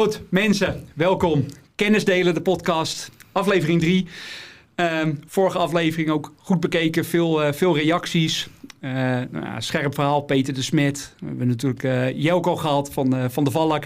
[0.00, 1.46] Goed, mensen, welkom.
[1.74, 4.06] Kennis delen, de podcast, aflevering 3.
[5.26, 8.48] vorige aflevering ook goed bekeken, veel, uh, veel reacties.
[8.80, 8.90] Uh,
[9.30, 11.14] nou scherp verhaal, Peter de Smet.
[11.18, 13.84] We hebben natuurlijk uh, Jelko gehad van, van de Valk.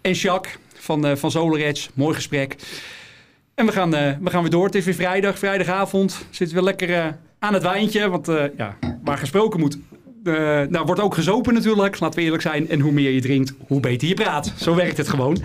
[0.00, 1.90] En Jacques van, van SolarEdge.
[1.94, 2.56] Mooi gesprek.
[3.54, 4.64] En we gaan, we gaan weer door.
[4.64, 6.26] Het is weer vrijdag, vrijdagavond.
[6.30, 8.08] Zitten we lekker aan het wijntje.
[8.08, 9.78] Want ja, waar gesproken moet,
[10.24, 10.34] uh,
[10.68, 12.68] nou, wordt ook gezopen natuurlijk, laten we eerlijk zijn.
[12.68, 14.52] En hoe meer je drinkt, hoe beter je praat.
[14.56, 15.38] Zo werkt het gewoon.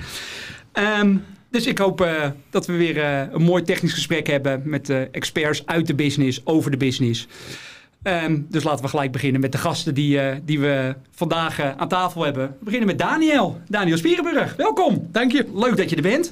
[1.00, 4.90] Um, dus ik hoop uh, dat we weer uh, een mooi technisch gesprek hebben met
[5.12, 7.28] experts uit de business, over de business.
[8.04, 12.24] Um, dus laten we gelijk beginnen met de gasten die, die we vandaag aan tafel
[12.24, 12.48] hebben.
[12.48, 13.62] We beginnen met Daniel.
[13.68, 15.08] Daniel Spierenburg, welkom.
[15.12, 15.46] Dank je.
[15.54, 16.32] Leuk dat je er bent.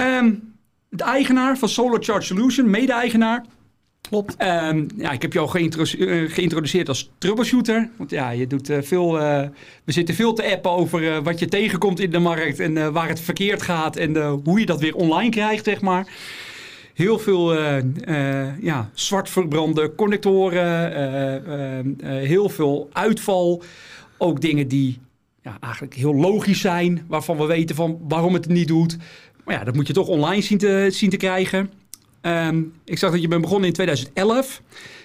[0.00, 0.52] Um,
[0.88, 3.44] de eigenaar van Solar Charge Solution, mede-eigenaar.
[4.12, 4.36] Klopt.
[4.42, 7.90] Um, ja, ik heb jou geïntroduceerd, geïntroduceerd als troubleshooter.
[7.96, 9.20] Want ja, je doet uh, veel.
[9.20, 9.42] Uh,
[9.84, 13.20] we zitten veel te appen over wat je tegenkomt in de markt en waar het
[13.20, 16.06] verkeerd gaat en hoe je dat weer online krijgt, zeg maar.
[16.94, 17.54] Heel veel
[18.60, 20.92] ja, zwart verbrande connectoren,
[22.04, 23.62] heel veel uitval.
[24.18, 24.98] Ook dingen die
[25.42, 28.96] ja, eigenlijk heel logisch zijn, waarvan we weten van waarom het niet doet.
[29.44, 31.70] Maar ja, dat moet je toch online zien te, zien te krijgen.
[32.22, 34.62] Um, ik zag dat je bent begonnen in 2011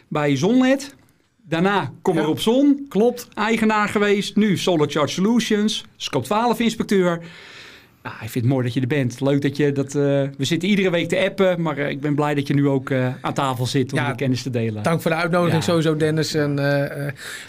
[0.07, 0.95] bij Zonnet.
[1.43, 2.85] Daarna kom er op Zon.
[2.89, 3.27] Klopt.
[3.33, 4.35] Eigenaar geweest.
[4.35, 5.85] Nu Solar Charge Solutions.
[5.95, 7.21] Scope 12 inspecteur.
[8.08, 9.22] Ja, ik vind het mooi dat je er bent.
[9.22, 9.95] Leuk dat je dat.
[9.95, 10.02] Uh,
[10.38, 11.61] we zitten iedere week te appen.
[11.61, 14.09] Maar uh, ik ben blij dat je nu ook uh, aan tafel zit om ja,
[14.09, 14.83] de kennis te delen.
[14.83, 15.69] Dank voor de uitnodiging ja.
[15.69, 16.33] sowieso, Dennis.
[16.33, 16.59] En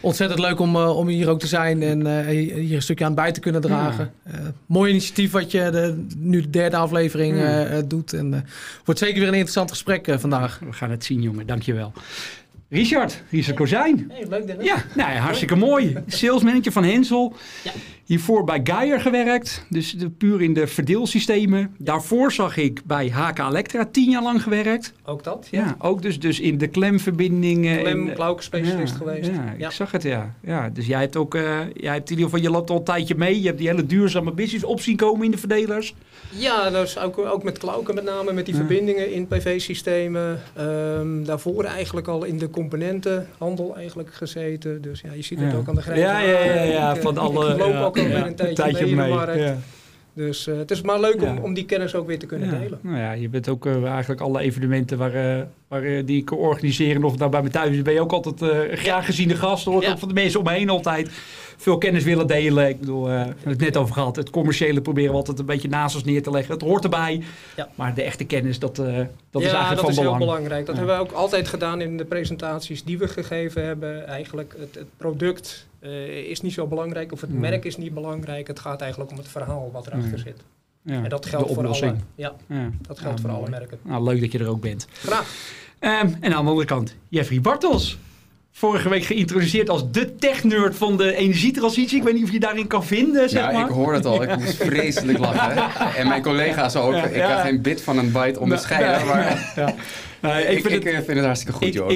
[0.00, 3.40] ontzettend leuk om, om hier ook te zijn en hier een stukje aan bij te
[3.40, 4.12] kunnen dragen.
[4.32, 4.52] Ja.
[4.66, 7.42] mooi initiatief wat je de, nu de derde aflevering
[7.86, 8.12] doet.
[8.12, 8.46] En
[8.84, 10.60] wordt zeker weer een interessant gesprek vandaag.
[10.64, 11.46] We gaan het zien, jongen.
[11.46, 11.92] Dankjewel.
[12.70, 14.10] Richard, Richard Kozijn.
[14.12, 14.66] Hey, leuk Dennis.
[14.66, 15.96] Ja, nou ja, hartstikke mooi.
[16.06, 17.36] Salesmanager van Hensel.
[17.64, 17.72] Ja.
[18.08, 21.74] Hiervoor bij Geier gewerkt, dus de, puur in de verdeelsystemen.
[21.78, 24.92] Daarvoor zag ik bij HK Electra tien jaar lang gewerkt.
[25.04, 25.48] Ook dat?
[25.50, 27.78] Ja, ook dus, dus in de klemverbindingen.
[28.14, 29.30] Klem, specialist ja, geweest.
[29.58, 30.34] Ja, ik zag het, ja.
[30.40, 30.68] ja.
[30.68, 31.42] Dus jij hebt ook, uh,
[31.74, 33.40] jij hebt in ieder geval, je loopt al een tijdje mee.
[33.40, 35.94] Je hebt die hele duurzame business op zien komen in de verdelers.
[36.30, 40.42] Ja, dus ook, ook met Klauken met name, met die verbindingen in PV-systemen.
[40.58, 44.82] Um, daarvoor eigenlijk al in de componentenhandel eigenlijk gezeten.
[44.82, 47.52] Dus ja, je ziet het ook aan de grijze Ja, ja, ja, van ik, alle...
[47.52, 49.04] Ik loop ook al weer een tijdje, een tijdje mee, mee.
[49.04, 49.40] in de markt.
[49.40, 49.56] Ja.
[50.18, 52.58] Dus uh, het is maar leuk om, om die kennis ook weer te kunnen ja.
[52.58, 52.78] delen.
[52.82, 57.04] Nou ja, je bent ook uh, eigenlijk alle evenementen waar, uh, waar die ik organiseer,
[57.04, 59.64] of daar bij me thuis, ben je ook altijd graag geziene gast.
[59.64, 59.84] Hoor.
[59.84, 61.10] Ook van de mensen om me heen altijd
[61.56, 62.68] veel kennis willen delen.
[62.68, 64.16] Ik bedoel, we hebben het net over gehad.
[64.16, 66.54] Het commerciële proberen we altijd een beetje naast ons neer te leggen.
[66.54, 67.22] Het hoort erbij.
[67.56, 67.68] Ja.
[67.74, 70.16] Maar de echte kennis, dat, dat ja, is eigenlijk dat van is belang.
[70.16, 70.66] heel belangrijk.
[70.66, 74.06] Dat hebben we ook altijd gedaan in de presentaties die we gegeven hebben.
[74.06, 77.40] Eigenlijk het, het product uh, is niet zo belangrijk of het Hmm.
[77.40, 78.46] merk is niet belangrijk.
[78.46, 80.18] Het gaat eigenlijk om het verhaal wat erachter Hmm.
[80.18, 80.40] zit.
[80.82, 82.70] Ja, en dat geldt voor alle, ja, Ja.
[82.86, 83.78] dat geldt Ja, voor alle merken.
[83.82, 84.86] Nou, leuk dat je er ook bent.
[84.92, 85.34] Graag.
[85.80, 85.90] Um,
[86.20, 87.98] en aan de andere kant, Jeffrey Bartels.
[88.58, 91.96] Vorige week geïntroduceerd als de tech-nerd van de energietransitie.
[91.98, 93.64] Ik weet niet of je daarin kan vinden, zeg ja, maar.
[93.68, 94.22] ik hoor het al.
[94.22, 95.62] Ik moest vreselijk lachen.
[95.98, 96.94] En mijn collega's ook.
[96.94, 99.06] Ik ga geen bit van een byte onderscheiden.
[99.06, 99.74] Maar ja.
[100.20, 101.88] Nee, ik, vind, ik het, vind het hartstikke goed, ik- joh.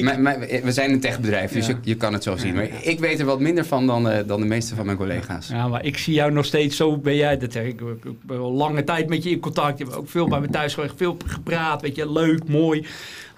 [0.63, 1.73] we zijn een techbedrijf, dus Ja.
[1.73, 2.55] je, je kan het zo zien.
[2.55, 5.49] Maar ik weet er wat minder van dan, eh, dan de meeste van mijn collega's.
[5.49, 6.97] Ja, maar ik zie jou nog steeds zo.
[6.97, 9.79] Ben jij, dat zeg ik, ik ik ben al lange tijd met je in contact.
[9.79, 11.83] Je hebt ook veel bij me thuis geweest, veel gepraat.
[11.83, 12.87] Weet je, leuk, mooi.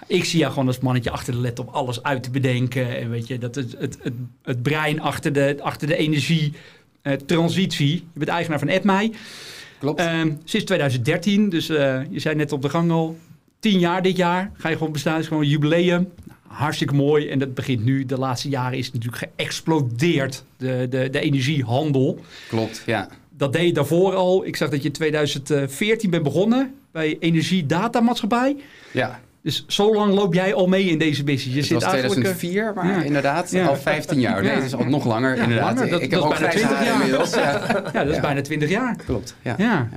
[0.07, 2.97] Ik zie jou gewoon als mannetje achter de laptop alles uit te bedenken.
[2.97, 6.53] En weet je, dat het, het, het, het brein achter de, achter de energie.
[7.01, 7.93] eh, transitie.
[7.93, 9.11] Je bent eigenaar van AppMij.
[9.79, 9.99] Klopt.
[9.99, 13.17] Ehm, sinds 2013, dus eh, je zei net op de gang al,
[13.59, 15.13] tien jaar dit jaar ga je gewoon bestaan.
[15.13, 16.09] Het is gewoon een jubileum.
[16.23, 17.27] Nou, hartstikke mooi.
[17.29, 18.05] En dat begint nu.
[18.05, 22.19] De laatste jaren is het natuurlijk geëxplodeerd, de, de, de energiehandel.
[22.49, 23.09] Klopt, ja.
[23.37, 24.45] Dat deed je daarvoor al.
[24.45, 28.55] Ik zag dat je in 2014 bent begonnen bij Energiedatamaatschappij.
[28.91, 29.23] ja.
[29.45, 31.53] Dus zo lang loop jij al mee in deze business.
[31.53, 32.27] Je Het zit was eigenlijk...
[32.27, 33.03] eh, 2004, maar ja.
[33.03, 33.65] inderdaad Ja.
[33.65, 34.41] al 15 jaar.
[34.43, 35.75] Nee, het is al nog langer, inderdaad.
[35.75, 35.89] langer.
[35.91, 37.01] Dat- ik dat heb is bijna grijze 20 haren jaar.
[37.01, 37.33] inmiddels.
[37.35, 37.91] Ja.
[37.93, 38.95] Ja, dat is bijna 20 jaar.
[39.05, 39.35] Klopt.
[39.41, 39.55] Ja.
[39.57, 39.89] ja,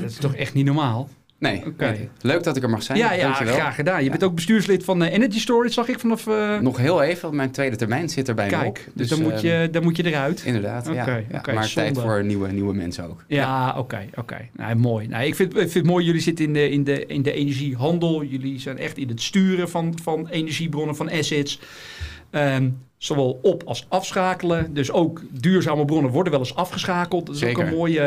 [0.00, 1.08] dat is toch echt niet normaal.
[1.40, 2.08] Nee, Oké.
[2.20, 2.98] leuk dat ik er mag zijn.
[2.98, 3.54] Ja, ja Dankjewel.
[3.54, 3.98] graag gedaan.
[3.98, 4.10] Je Ja.
[4.10, 6.26] bent ook bestuurslid van eh, Energy Storage, zag ik vanaf...
[6.26, 8.74] eh, Nog heel even, want mijn tweede termijn zit er bijna op.
[8.74, 10.42] Kijk, dus, dan, moet ehm, je, dan moet je eruit.
[10.44, 11.22] Inderdaad, ja.
[11.54, 13.24] Maar tijd voor nieuwe, nieuwe mensen ook.
[13.26, 14.48] Ja, oké, oké.
[14.56, 15.08] Nou, mooi.
[15.08, 17.32] Nou, ik, vind, ik vind het mooi, jullie zitten in de, in, de, in de
[17.32, 18.24] energiehandel.
[18.24, 21.60] Jullie zijn echt in het sturen van, van energiebronnen, van assets.
[22.30, 24.74] Ehm, zowel op als afschakelen.
[24.74, 27.26] Dus ook duurzame bronnen worden wel eens afgeschakeld.
[27.26, 28.00] Dat is ook een mooi,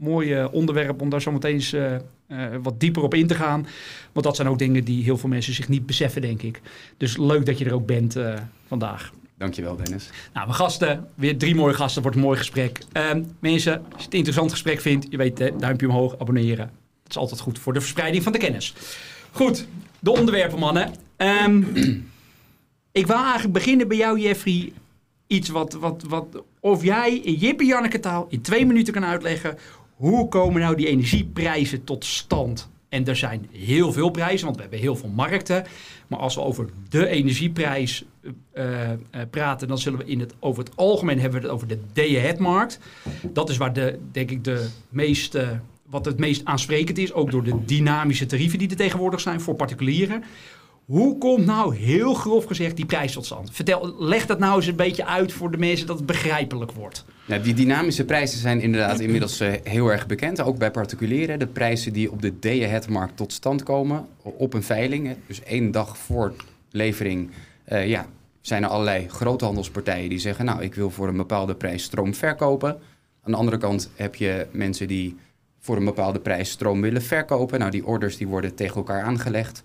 [0.00, 1.92] mooi eh, onderwerp om daar zo meteen eens eh,
[2.26, 3.66] eh, wat dieper op in te gaan.
[4.12, 6.60] Want dat zijn ook dingen die heel veel mensen zich niet beseffen, denk ik.
[6.96, 8.34] Dus leuk dat je er ook bent eh,
[8.66, 9.12] vandaag.
[9.38, 10.10] Dankjewel Dennis.
[10.32, 12.78] Nou, mijn gasten, weer drie mooie gasten, wordt een mooi gesprek.
[12.92, 16.70] Ehm, mensen, als je het een interessant gesprek vindt, je weet, hè, duimpje omhoog, abonneren.
[17.02, 18.74] Dat is altijd goed voor de verspreiding van de kennis.
[19.30, 19.66] Goed,
[19.98, 20.94] de onderwerpen mannen.
[21.16, 21.62] Ehm,
[23.00, 24.72] ik wil eigenlijk beginnen bij jou Jeffrey.
[25.26, 29.04] Iets wat, wat, wat of jij in Jip en Janneke taal in twee minuten kan
[29.04, 29.58] uitleggen.
[29.96, 32.70] Hoe komen nou die energieprijzen tot stand?
[32.88, 35.64] En er zijn heel veel prijzen, want we hebben heel veel markten.
[36.06, 38.32] Maar als we over de energieprijs uh,
[38.90, 38.96] uh,
[39.30, 42.78] praten, dan zullen we in het, over het algemeen hebben we het over de day-ahead-markt.
[43.22, 47.44] Dat is waar de, denk ik de meeste, wat het meest aansprekend is, ook door
[47.44, 50.24] de dynamische tarieven die er tegenwoordig zijn voor particulieren.
[50.86, 53.50] Hoe komt nou heel grof gezegd die prijs tot stand?
[53.52, 57.04] Vertel, leg dat nou eens een beetje uit voor de mensen dat het begrijpelijk wordt.
[57.26, 61.38] Nou, die dynamische prijzen zijn inderdaad inmiddels uh, heel erg bekend, ook bij particulieren.
[61.38, 65.98] De prijzen die op de day-ahead-markt tot stand komen op een veiling, dus één dag
[65.98, 66.34] voor
[66.70, 67.30] levering,
[67.68, 68.06] uh, ja,
[68.40, 72.78] zijn er allerlei groothandelspartijen die zeggen, nou, ik wil voor een bepaalde prijs stroom verkopen.
[73.22, 75.16] Aan de andere kant heb je mensen die
[75.60, 77.58] voor een bepaalde prijs stroom willen verkopen.
[77.58, 79.62] Nou, die orders die worden tegen elkaar aangelegd.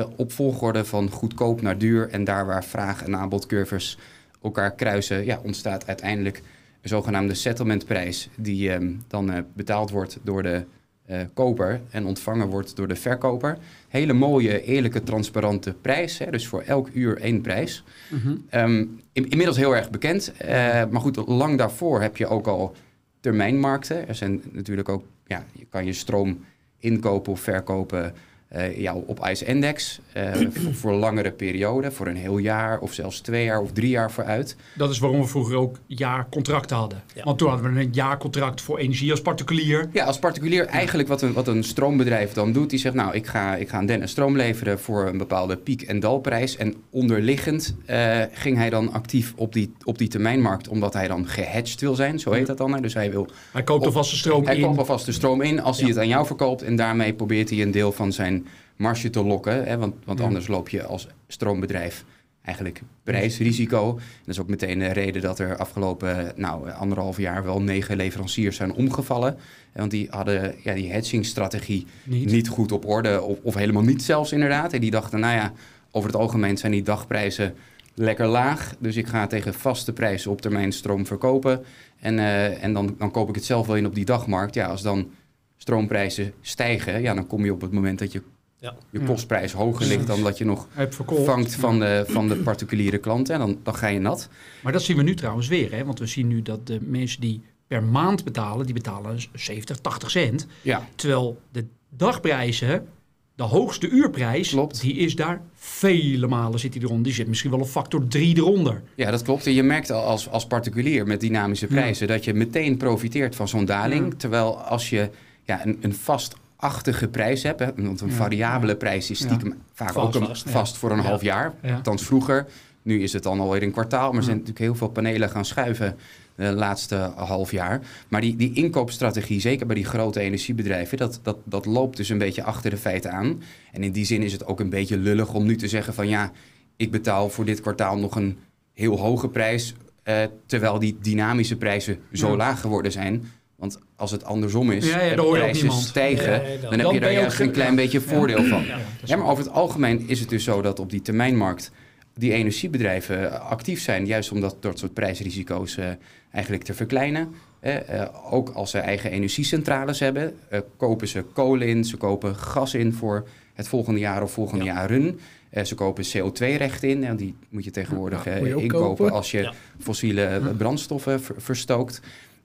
[0.00, 2.08] Uh, op volgorde van goedkoop naar duur.
[2.08, 3.98] En daar waar vraag- en aanbodcurves
[4.42, 6.42] elkaar kruisen, ja, ontstaat uiteindelijk
[6.82, 10.64] een zogenaamde settlementprijs, die um, dan uh, betaald wordt door de
[11.10, 13.58] uh, koper en ontvangen wordt door de verkoper.
[13.88, 16.18] Hele mooie, eerlijke, transparante prijs.
[16.18, 17.84] Hè, dus voor elk uur één prijs.
[18.08, 18.60] Mm -hmm.
[18.60, 20.32] um, in, inmiddels heel erg bekend.
[20.42, 20.48] Uh,
[20.90, 22.74] maar goed, lang daarvoor heb je ook al
[23.20, 24.08] termijnmarkten.
[24.08, 26.44] Er zijn natuurlijk ook, ja, je kan je stroom
[26.78, 28.14] inkopen of verkopen
[28.56, 30.32] uh, ja, op ICE-index uh,
[30.62, 34.10] voor, voor langere perioden, voor een heel jaar of zelfs twee jaar of drie jaar
[34.10, 34.56] vooruit.
[34.74, 37.02] Dat is waarom we vroeger ook jaarcontracten hadden.
[37.14, 37.22] Ja.
[37.24, 39.88] Want toen hadden we een jaarcontract voor energie als particulier.
[39.92, 42.70] Ja, als particulier eigenlijk wat een, wat een stroombedrijf dan doet.
[42.70, 45.82] Die zegt, nou, ik ga, ik ga aan Dennis stroom leveren voor een bepaalde piek-
[45.82, 46.56] en dalprijs.
[46.56, 51.26] En onderliggend uh, ging hij dan actief op die, op die termijnmarkt, omdat hij dan
[51.26, 52.82] gehedged wil zijn, zo heet dat dan.
[52.82, 53.28] Dus hij wil...
[53.52, 54.60] Hij koopt alvast de stroom hij in.
[54.60, 55.82] Hij koopt alvast de stroom in als ja.
[55.82, 56.62] hij het aan jou verkoopt.
[56.62, 58.39] En daarmee probeert hij een deel van zijn
[58.80, 59.64] marge te lokken.
[59.64, 62.04] Hè, want want anders loop je als stroombedrijf
[62.42, 63.94] eigenlijk prijsrisico.
[63.94, 68.56] Dat is ook meteen de reden dat er afgelopen nou, anderhalf jaar wel negen leveranciers
[68.56, 69.36] zijn omgevallen.
[69.72, 72.30] Want die hadden ja, die hedgingstrategie niet.
[72.30, 74.72] niet goed op orde, of, of, helemaal niet zelfs inderdaad.
[74.72, 75.52] En die dachten, nou ja,
[75.90, 77.54] over het algemeen zijn die dagprijzen
[77.94, 78.74] lekker laag.
[78.78, 81.64] Dus ik ga tegen vaste prijzen op termijn stroom verkopen.
[82.00, 84.54] En, uh, en dan, dan koop ik het zelf wel in op die dagmarkt.
[84.54, 85.10] Ja, als dan
[85.56, 88.22] stroomprijzen stijgen, ja, dan kom je op het moment dat je
[88.60, 88.74] ja.
[88.90, 90.68] je kostprijs hoger ligt dan dat je nog
[91.06, 93.34] vangt van de, van de particuliere klanten.
[93.34, 94.28] En dan, dan ga je nat.
[94.62, 95.72] Maar dat zien we nu trouwens weer.
[95.72, 95.84] Hè?
[95.84, 100.10] Want we zien nu dat de mensen die per maand betalen, die betalen 70, 80
[100.10, 100.46] cent.
[100.62, 100.88] Ja.
[100.94, 102.86] Terwijl de dagprijzen,
[103.34, 104.80] de hoogste uurprijs, klopt.
[104.80, 107.04] die is daar vele malen zit die eronder.
[107.04, 108.82] Die zit misschien wel een factor 3 eronder.
[108.94, 109.46] Ja, dat klopt.
[109.46, 112.12] En je merkt al als, als particulier met dynamische prijzen ja.
[112.12, 114.10] dat je meteen profiteert van zo'n daling.
[114.10, 114.16] Ja.
[114.16, 115.10] Terwijl als je
[115.44, 117.60] ja, een, een vast achtige prijs hebt.
[117.60, 117.66] Hè?
[117.76, 118.14] Want een ja.
[118.14, 119.56] variabele prijs is stiekem ja.
[119.72, 121.54] vaak vast, ook een, vast, vast voor een half jaar.
[121.74, 122.46] Althans vroeger.
[122.82, 124.08] Nu is het dan alweer een kwartaal.
[124.08, 125.96] Maar er zijn natuurlijk heel veel panelen gaan schuiven
[126.34, 127.80] de laatste half jaar.
[128.08, 130.98] Maar die, die inkoopstrategie, zeker bij die grote energiebedrijven...
[130.98, 133.42] Dat, dat, dat loopt dus een beetje achter de feiten aan.
[133.72, 136.08] En in die zin is het ook een beetje lullig om nu te zeggen van...
[136.08, 136.30] ja,
[136.76, 138.38] ik betaal voor dit kwartaal nog een
[138.72, 139.74] heel hoge prijs...
[140.04, 143.24] Uh, terwijl die dynamische prijzen zo laag geworden zijn...
[143.60, 147.00] Want als het andersom is, ja, ja, de prijzen stijgen, ja, dan, dan, heb je
[147.00, 148.64] daar juist een klein beetje voordeel van.
[149.04, 151.70] Ja, maar over het algemeen is het dus zo dat op die termijnmarkt
[152.14, 155.84] die energiebedrijven actief zijn, juist om dat, dat soort prijsrisico's uh,
[156.30, 157.34] eigenlijk te verkleinen.
[157.62, 160.34] Uh, uh, ook als ze eigen energiecentrales hebben,
[160.76, 165.20] kopen ze kolen in, ze kopen gas in voor het volgende jaar of volgende jaren.
[165.64, 169.12] ze kopen CO2-rechten in, en die moet je tegenwoordig je inkopen kopen.
[169.12, 172.00] als je fossiele brandstoffen ver verstookt.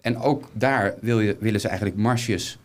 [0.06, 2.58] En ook daar wil je, willen ze eigenlijk marges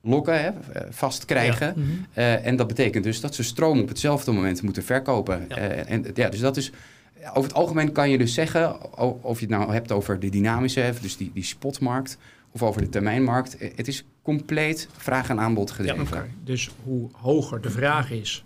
[0.00, 0.50] lokken, hè,
[0.90, 1.66] vast krijgen.
[1.66, 1.72] Ja.
[1.76, 2.06] Mm -hmm.
[2.18, 5.46] uh, en dat betekent dus dat ze stroom op hetzelfde moment moeten verkopen.
[5.48, 5.58] Ja.
[5.58, 6.72] Uh, en, ja, dus dat is,
[7.28, 10.92] over het algemeen kan je dus zeggen, of je het nou hebt over de dynamische,
[11.00, 12.18] dus die, die spotmarkt,
[12.50, 13.56] of over de termijnmarkt.
[13.58, 16.04] Het is compleet vraag en aanbod gedreven.
[16.04, 16.30] Ja, okay.
[16.44, 18.44] Dus hoe hoger de vraag is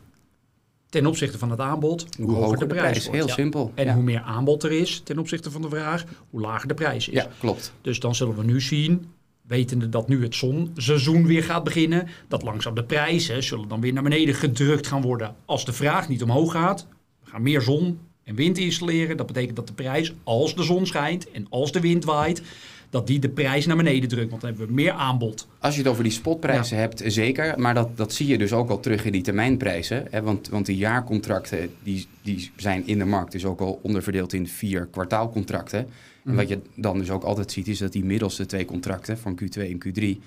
[0.90, 3.18] ten opzichte van het aanbod, hoe, hoe hoger de prijs, prijs wordt.
[3.18, 3.34] Heel ja.
[3.34, 3.72] simpel.
[3.74, 3.94] En ja.
[3.94, 7.14] hoe meer aanbod er is ten opzichte van de vraag, hoe lager de prijs is.
[7.14, 7.72] Ja, klopt.
[7.80, 9.06] Dus dan zullen we nu zien,
[9.42, 13.92] wetende dat nu het zonseizoen weer gaat beginnen, dat langzaam de prijzen zullen dan weer
[13.92, 15.34] naar beneden gedrukt gaan worden.
[15.44, 16.86] Als de vraag niet omhoog gaat,
[17.24, 19.16] we gaan meer zon en wind installeren.
[19.16, 22.42] Dat betekent dat de prijs, als de zon schijnt en als de wind waait,
[22.90, 24.30] dat die de prijs naar beneden drukt.
[24.30, 25.48] Want dan hebben we meer aanbod.
[25.58, 27.60] Als je het over die spotprijzen hebt, zeker.
[27.60, 30.06] Maar dat, dat zie je dus ook al terug in die termijnprijzen.
[30.10, 30.22] Hè?
[30.22, 34.48] Want, want die jaarcontracten die, die zijn in de markt dus ook al onderverdeeld in
[34.48, 35.86] vier kwartaalcontracten.
[36.24, 39.40] En wat je dan dus ook altijd ziet, is dat die middelste twee contracten van
[39.42, 40.22] Q2 en Q3,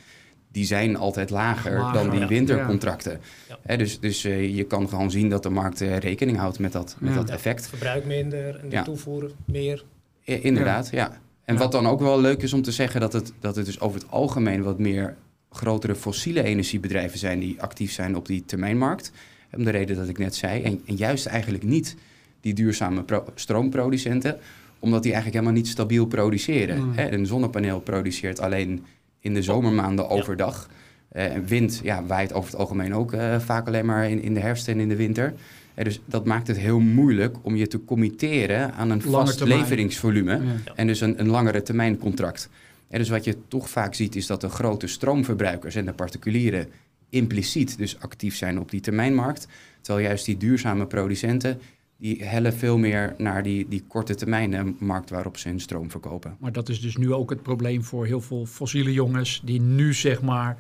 [0.52, 2.28] die zijn altijd lager, Lager, dan die ja.
[2.28, 3.20] wintercontracten.
[3.68, 3.76] Ja.
[3.78, 6.96] Dus dus eh, je kan gewoon zien dat de markt eh, rekening houdt met dat,
[7.00, 7.34] met dat Ja.
[7.34, 7.68] effect.
[7.68, 8.84] Verbruik minder en de Ja.
[8.84, 9.84] toevoer meer.
[10.24, 11.22] Inderdaad, ja.
[11.46, 11.60] En Ja.
[11.60, 14.00] wat dan ook wel leuk is om te zeggen, dat het, dat het dus over
[14.02, 15.16] het algemeen wat meer
[15.50, 19.12] grotere fossiele energiebedrijven zijn die actief zijn op die termijnmarkt.
[19.56, 20.62] Om de reden dat ik net zei.
[20.64, 21.96] En, en juist eigenlijk niet
[22.42, 24.38] die duurzame pro- stroomproducenten,
[24.80, 26.84] omdat die eigenlijk helemaal niet stabiel produceren.
[26.84, 26.92] Mm.
[26.96, 28.86] Hè, Een zonnepaneel produceert alleen
[29.20, 30.70] in de zomermaanden overdag.
[31.10, 34.34] Eh, en wind ja, waait over het algemeen ook eh, vaak alleen maar in, in
[34.34, 35.34] de herfst en in de winter.
[35.76, 39.60] Dus dat maakt het heel moeilijk om je te committeren aan een vast termijn.
[39.60, 40.32] leveringsvolume.
[40.32, 40.74] Ja.
[40.76, 42.50] En dus een, een langere termijn contract.
[42.88, 46.68] En dus wat je toch vaak ziet is dat de grote stroomverbruikers en de particulieren
[47.10, 49.48] impliciet dus actief zijn op die termijnmarkt.
[49.82, 51.60] Terwijl juist die duurzame producenten,
[51.98, 56.36] die hellen veel meer naar die, die korte termijn markt waarop ze hun stroom verkopen.
[56.40, 59.94] Maar dat is dus nu ook het probleem voor heel veel fossiele jongens die nu
[59.94, 60.58] zeg maar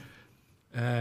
[0.70, 1.00] eh,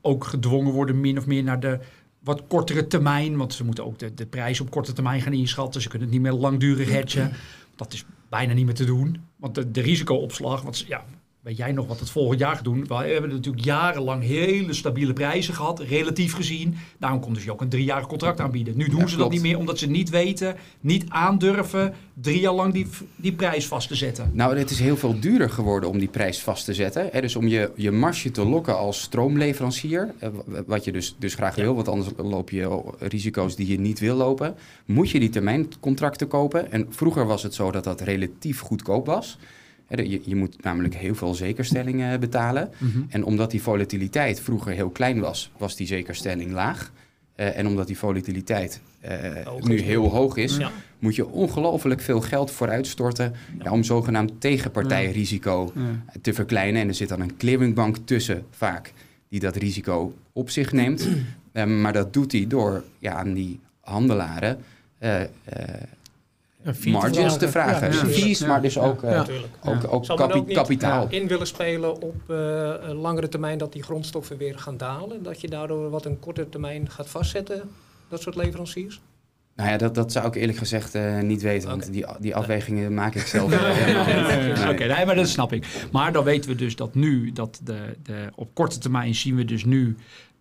[0.00, 1.78] ook gedwongen worden min of meer naar de
[2.18, 3.36] wat kortere termijn.
[3.36, 5.82] Want ze moeten ook de, de prijs op korte termijn gaan inschatten.
[5.82, 7.32] Ze kunnen het niet meer langdurig hedgen.
[7.76, 9.22] Dat is bijna niet meer te doen.
[9.36, 11.04] Want de, de risicoopslag, want ja,
[11.48, 12.86] weet jij nog wat het volgend jaar gaat doen?
[12.86, 16.76] We hebben natuurlijk jarenlang hele stabiele prijzen gehad, relatief gezien.
[16.98, 18.76] Daarom konden ze je ook een driejarig contract aanbieden.
[18.76, 22.52] Nu doen Ja, ze dat niet meer, omdat ze niet weten, niet aandurven drie jaar
[22.52, 22.86] lang die,
[23.16, 24.30] die prijs vast te zetten.
[24.32, 27.08] Nou, het is heel veel duurder geworden om die prijs vast te zetten.
[27.12, 27.20] Hè?
[27.20, 30.28] Dus om je, je marge te lokken als stroomleverancier, eh,
[30.66, 34.16] wat je dus, dus graag wil, want anders loop je risico's die je niet wil
[34.16, 36.72] lopen, moet je die termijncontracten kopen.
[36.72, 39.38] En vroeger was het zo dat dat relatief goedkoop was.
[39.88, 42.70] Je, je moet namelijk heel veel zekerstellingen betalen.
[43.08, 46.92] En omdat die volatiliteit vroeger heel klein was, was die zekerstelling laag.
[47.34, 50.70] Eh, en omdat die volatiliteit eh, Hoog nu heel hoog is, Ja.
[50.98, 55.72] moet je ongelooflijk veel geld vooruitstorten ja, om zogenaamd tegenpartijrisico
[56.22, 56.80] te verkleinen.
[56.82, 58.92] En er zit dan een clearingbank tussen vaak
[59.28, 61.08] die dat risico op zich neemt.
[61.52, 64.58] Eh, maar dat doet hij door ja, aan die handelaren
[66.68, 67.92] eh, eh, fee margins te vragen.
[67.92, 68.04] Ja.
[68.12, 69.16] Fees, maar dus ook, eh, Ja.
[69.16, 69.52] Natuurlijk.
[69.64, 71.06] ook, ook kapi- ook niet kapitaal.
[71.10, 72.36] in willen spelen op eh,
[72.80, 75.22] een langere termijn dat die grondstoffen weer gaan dalen?
[75.22, 77.62] Dat je daardoor wat een kortere termijn gaat vastzetten,
[78.08, 79.00] dat soort leveranciers?
[79.56, 82.94] Nou ja, dat, dat zou ik eerlijk gezegd eh, niet weten, want die, die afwegingen
[82.94, 83.90] maak ik zelf eh.
[83.90, 84.70] Eh, Nee.
[84.74, 85.66] Oké, nee, maar dat snap ik.
[85.92, 89.44] Maar dan weten we dus dat nu, dat de, de, op korte termijn zien we
[89.44, 89.96] dus nu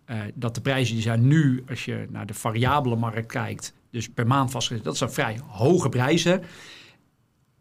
[0.05, 4.09] eh, dat de prijzen die zijn nu, als je naar de variabele markt kijkt, dus
[4.09, 6.43] per maand vastgezet, dat zijn vrij hoge prijzen.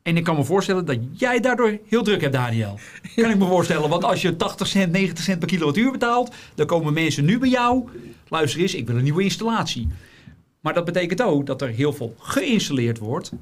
[0.03, 2.79] En ik kan me voorstellen dat jij daardoor heel druk hebt, Daniel.
[3.17, 3.89] Kan ik me voorstellen.
[3.89, 7.49] Want als je 80 cent, 90 cent per kilowattuur betaalt, dan komen mensen nu bij
[7.49, 7.89] jou.
[8.29, 9.89] Luister eens, ik wil een nieuwe installatie.
[10.61, 13.33] Maar dat betekent ook dat er heel veel geïnstalleerd wordt.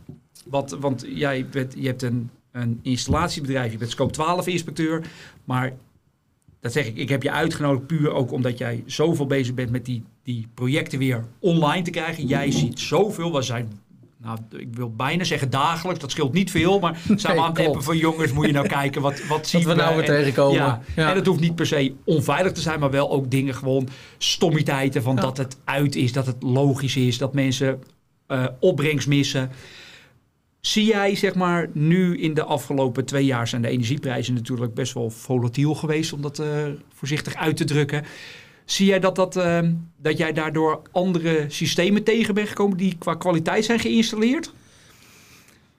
[0.44, 5.02] Wat, want jij je hebt een, een installatiebedrijf, je bent scope 12 inspecteur.
[5.44, 5.72] Maar
[6.64, 9.85] dat zeg ik, ik heb je uitgenodigd puur ook omdat jij zoveel bezig bent met
[9.85, 12.26] die, die projecten weer online te krijgen.
[12.26, 13.73] Jij ziet zoveel, we zijn,
[14.23, 16.78] nou, ik wil bijna zeggen dagelijks, dat scheelt niet veel.
[16.80, 17.68] Maar samen aan het klopt.
[17.68, 20.56] appen van jongens, moet je nou kijken wat, wat zien we nou weer En- tegenkomen.
[20.56, 20.80] Ja.
[20.97, 21.11] Ja.
[21.11, 25.02] En het hoeft niet per se onveilig te zijn, maar wel ook dingen gewoon stommiteiten
[25.02, 25.21] van Ja.
[25.21, 27.83] dat het uit is, dat het logisch is, dat mensen
[28.26, 29.50] eh, opbrengst missen.
[30.66, 34.92] Zie jij, zeg maar, nu in de afgelopen twee jaar zijn de energieprijzen natuurlijk best
[34.92, 36.47] wel volatiel geweest, om dat eh,
[36.94, 38.04] voorzichtig uit te drukken.
[38.64, 39.59] Zie jij dat, dat, eh,
[39.97, 44.52] dat jij daardoor andere systemen tegen bent gekomen die qua kwaliteit zijn geïnstalleerd?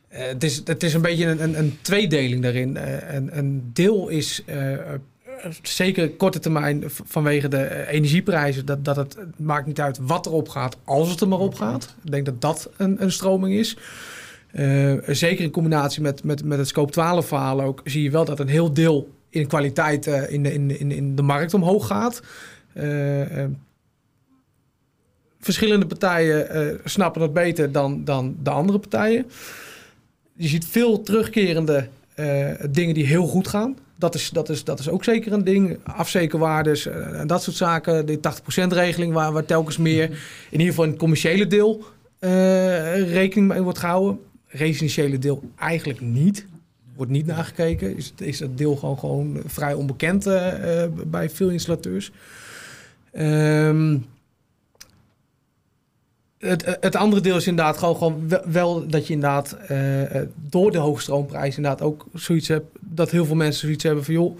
[0.07, 2.77] Eh, het, is, het is een beetje een, een, een tweedeling daarin.
[3.15, 4.43] Een, een deel is
[5.61, 8.65] zeker korte termijn vanwege de energieprijzen.
[8.65, 11.55] Dat, dat het, het maakt niet uit wat erop gaat, als het er maar op
[11.55, 11.95] gaat.
[12.03, 13.77] Ik denk dat dat een, een stroming is.
[14.55, 18.25] Eh, zeker in combinatie met, met, met het scope 12 verhaal ook, zie je wel
[18.25, 21.87] dat een heel deel in kwaliteit eh, in, de, in, in, in de markt omhoog
[21.87, 22.21] gaat.
[22.73, 23.43] Eh,
[25.39, 29.25] verschillende partijen snappen dat beter dan, dan de andere partijen.
[30.33, 31.87] Je ziet veel terugkerende
[32.69, 33.77] dingen die heel goed gaan.
[33.95, 35.79] Dat is, dat, is, dat is ook zeker een ding.
[35.83, 38.05] Afzekerwaardes en dat soort zaken.
[38.05, 40.03] De 80%-regeling waar, waar telkens meer,
[40.49, 41.83] in ieder geval in het commerciële deel,
[42.19, 44.19] rekening mee wordt gehouden.
[44.55, 46.45] Residentiële deel eigenlijk niet.
[46.95, 47.97] Wordt niet nagekeken.
[47.97, 52.11] Is, is dat deel gewoon, gewoon vrij onbekend eh, eh, bij veel installateurs.
[53.11, 53.97] Ehm,
[56.47, 60.71] het, het andere deel is inderdaad gewoon, gewoon wel, dat je inderdaad eh, eh, door
[60.71, 64.37] de hoge stroomprijs inderdaad ook zoiets hebt dat heel veel mensen zoiets hebben van joh,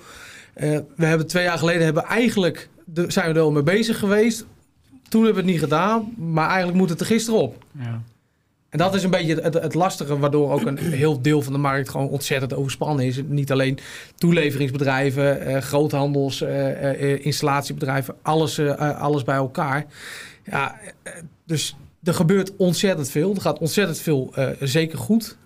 [0.54, 4.00] eh, we hebben twee jaar geleden hebben eigenlijk de, zijn we er al mee bezig
[4.00, 4.46] geweest.
[5.10, 7.64] Toen hebben we het niet gedaan, maar eigenlijk moet het er gisteren op.
[7.72, 8.02] Ja.
[8.76, 11.60] En dat is een beetje het, het lastige, waardoor ook een heel deel van de
[11.60, 13.22] markt gewoon ontzettend overspannen is.
[13.28, 13.80] Niet alleen
[14.16, 19.86] toeleveringsbedrijven, eh, groothandels, eh, eh, installatiebedrijven, alles, eh, alles bij elkaar.
[20.44, 20.76] Ja,
[21.46, 23.36] dus er gebeurt ontzettend veel.
[23.36, 25.38] Er gaat ontzettend veel eh, zeker goed.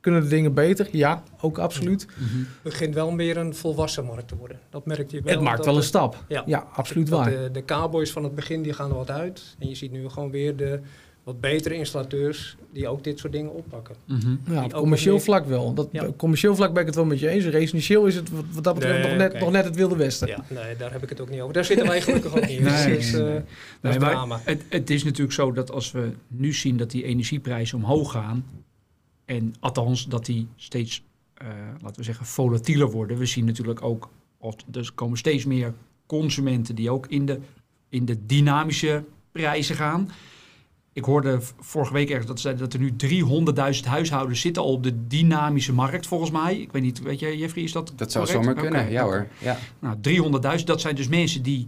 [0.00, 0.88] Kunnen de dingen beter?
[0.92, 2.06] Ja, ook absoluut.
[2.16, 2.38] Mhm.
[2.38, 4.58] Het begint wel meer een volwassen markt te worden.
[4.70, 5.32] Dat merk je wel.
[5.34, 6.24] het maakt wel een de- stap.
[6.28, 6.42] Ja.
[6.46, 7.30] Ja, absoluut dat waar.
[7.30, 9.56] De, de cowboys van het begin die gaan er wat uit.
[9.58, 10.80] En je ziet nu gewoon weer de
[11.28, 13.94] wat betere installateurs die ook dit soort dingen oppakken.
[14.04, 14.36] Mhm.
[14.50, 15.74] Ja, op commercieel vlak wel.
[15.74, 16.08] Dat, Ja.
[16.16, 17.44] Commercieel vlak ben ik het wel met je eens.
[17.44, 20.28] Residentieel is het wat, dat betreft Nee, nog, net, nog net het Wilde Westen.
[20.28, 21.54] Ja, nee, daar heb ik het ook niet over.
[21.54, 22.64] Daar zitten wij gelukkig ook niet in.
[22.68, 23.34] Nee, dus, nee, eh, nee.
[23.80, 26.90] dat Nee, is maar het, het is natuurlijk zo dat als we nu zien dat
[26.90, 28.44] die energieprijzen omhoog gaan,
[29.24, 31.02] en althans dat die steeds,
[31.34, 31.46] eh,
[31.80, 33.18] laten we zeggen, volatieler worden.
[33.18, 35.74] We zien natuurlijk ook, of, er komen steeds meer
[36.06, 37.38] consumenten die ook in de,
[37.88, 40.10] in de dynamische prijzen gaan.
[40.98, 42.94] Ik hoorde vorige week ergens dat, ze dat er nu
[43.82, 46.56] 300.000 huishoudens zitten al op de dynamische markt, volgens mij.
[46.56, 48.44] Ik weet niet, weet je, Jeffrey, is dat Dat zou correct?
[48.44, 49.26] zomaar kunnen, ja hoor.
[49.38, 49.58] Ja.
[49.78, 49.96] Nou,
[50.58, 51.66] 300.000, dat zijn dus mensen die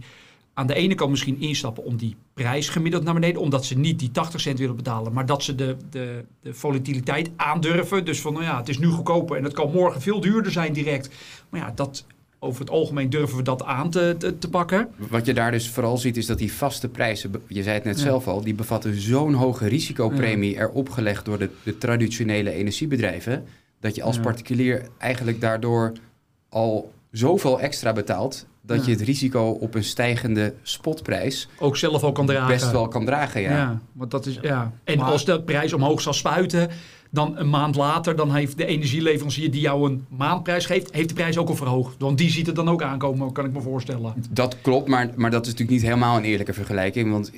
[0.53, 3.99] aan de ene kant misschien instappen om die prijs gemiddeld naar beneden, omdat ze niet
[3.99, 8.05] die 80 cent willen betalen, maar dat ze de, de, de volatiliteit aandurven.
[8.05, 10.73] Dus van, nou ja, het is nu goedkoper en het kan morgen veel duurder zijn
[10.73, 11.09] direct.
[11.49, 12.05] Maar ja, dat,
[12.43, 14.87] over het algemeen durven we dat aan te, te, te pakken.
[15.09, 17.97] Wat je daar dus vooral ziet is dat die vaste prijzen, je zei het net
[17.97, 18.03] Ja.
[18.03, 23.45] zelf al, die bevatten zo'n hoge risicopremie erop gelegd door de, de traditionele energiebedrijven,
[23.79, 24.21] dat je als Ja.
[24.21, 25.91] particulier eigenlijk daardoor
[26.49, 28.83] al zoveel extra betaalt, dat Ja.
[28.85, 32.47] je het risico op een stijgende spotprijs Ook zelf al kan dragen.
[32.47, 33.41] best wel kan dragen.
[33.41, 33.49] Ja.
[33.57, 34.71] Ja, want dat is, ja.
[34.83, 36.69] En Maar- als de prijs omhoog zal spuiten,
[37.13, 41.13] dan een maand later, dan heeft de energieleverancier die jou een maandprijs geeft, heeft de
[41.15, 41.95] prijs ook al verhoogd.
[41.99, 44.13] Want die ziet het dan ook aankomen, kan ik me voorstellen.
[44.29, 47.11] Dat klopt, maar, maar dat is natuurlijk niet helemaal een eerlijke vergelijking.
[47.11, 47.31] Want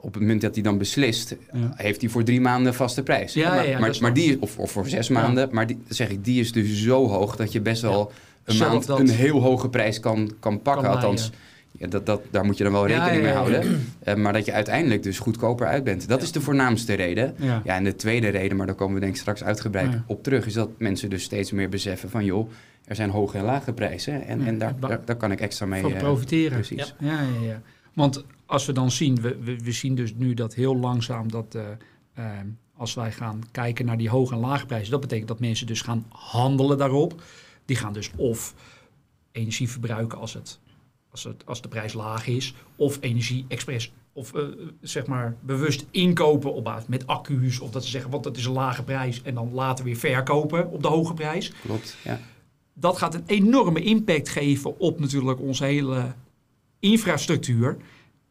[0.00, 1.72] op het moment dat hij dan beslist, Ja.
[1.76, 3.32] heeft hij voor drie maanden vaste prijs.
[3.32, 6.24] Ja, maar, ja, ja, maar, die, of, of voor zes maanden, maar die, zeg ik,
[6.24, 8.12] die is dus zo hoog dat je best wel
[8.44, 10.84] een maand een heel hoge prijs kan, kan pakken.
[10.84, 11.30] Kan Althans,
[11.78, 13.64] ja, dat, dat, daar moet je dan wel rekening ja, mee houden.
[14.06, 16.08] Eh, maar dat je uiteindelijk dus goedkoper uit bent.
[16.08, 17.34] Dat is de voornaamste reden.
[17.38, 17.62] Ja.
[17.64, 20.52] En de tweede reden, maar daar komen we denk ik straks uitgebreid op terug, is
[20.52, 22.50] dat mensen dus steeds meer beseffen van joh,
[22.84, 25.92] er zijn hoge en lage prijzen en, en daar, daar, daar kan ik extra mee
[25.92, 26.52] eh, profiteren.
[26.52, 26.94] Precies.
[26.98, 27.10] Ja.
[27.10, 27.60] Ja, ja.
[27.92, 31.54] Want als we dan zien, we, we, we zien dus nu dat heel langzaam dat
[31.54, 32.24] eh,
[32.76, 35.80] als wij gaan kijken naar die hoge en lage prijzen, dat betekent dat mensen dus
[35.80, 37.22] gaan handelen daarop.
[37.64, 38.54] Die gaan dus of
[39.32, 40.58] energie verbruiken als, het,
[41.16, 44.42] als, het, als de prijs laag is, of energie expres of eh,
[44.80, 48.44] zeg maar bewust inkopen op basis met accu's, of dat ze zeggen, want dat is
[48.44, 52.20] een lage prijs en dan later weer verkopen op de hoge prijs Klopt, ja.
[52.74, 56.14] dat gaat een enorme impact geven op natuurlijk onze hele
[56.80, 57.76] infrastructuur.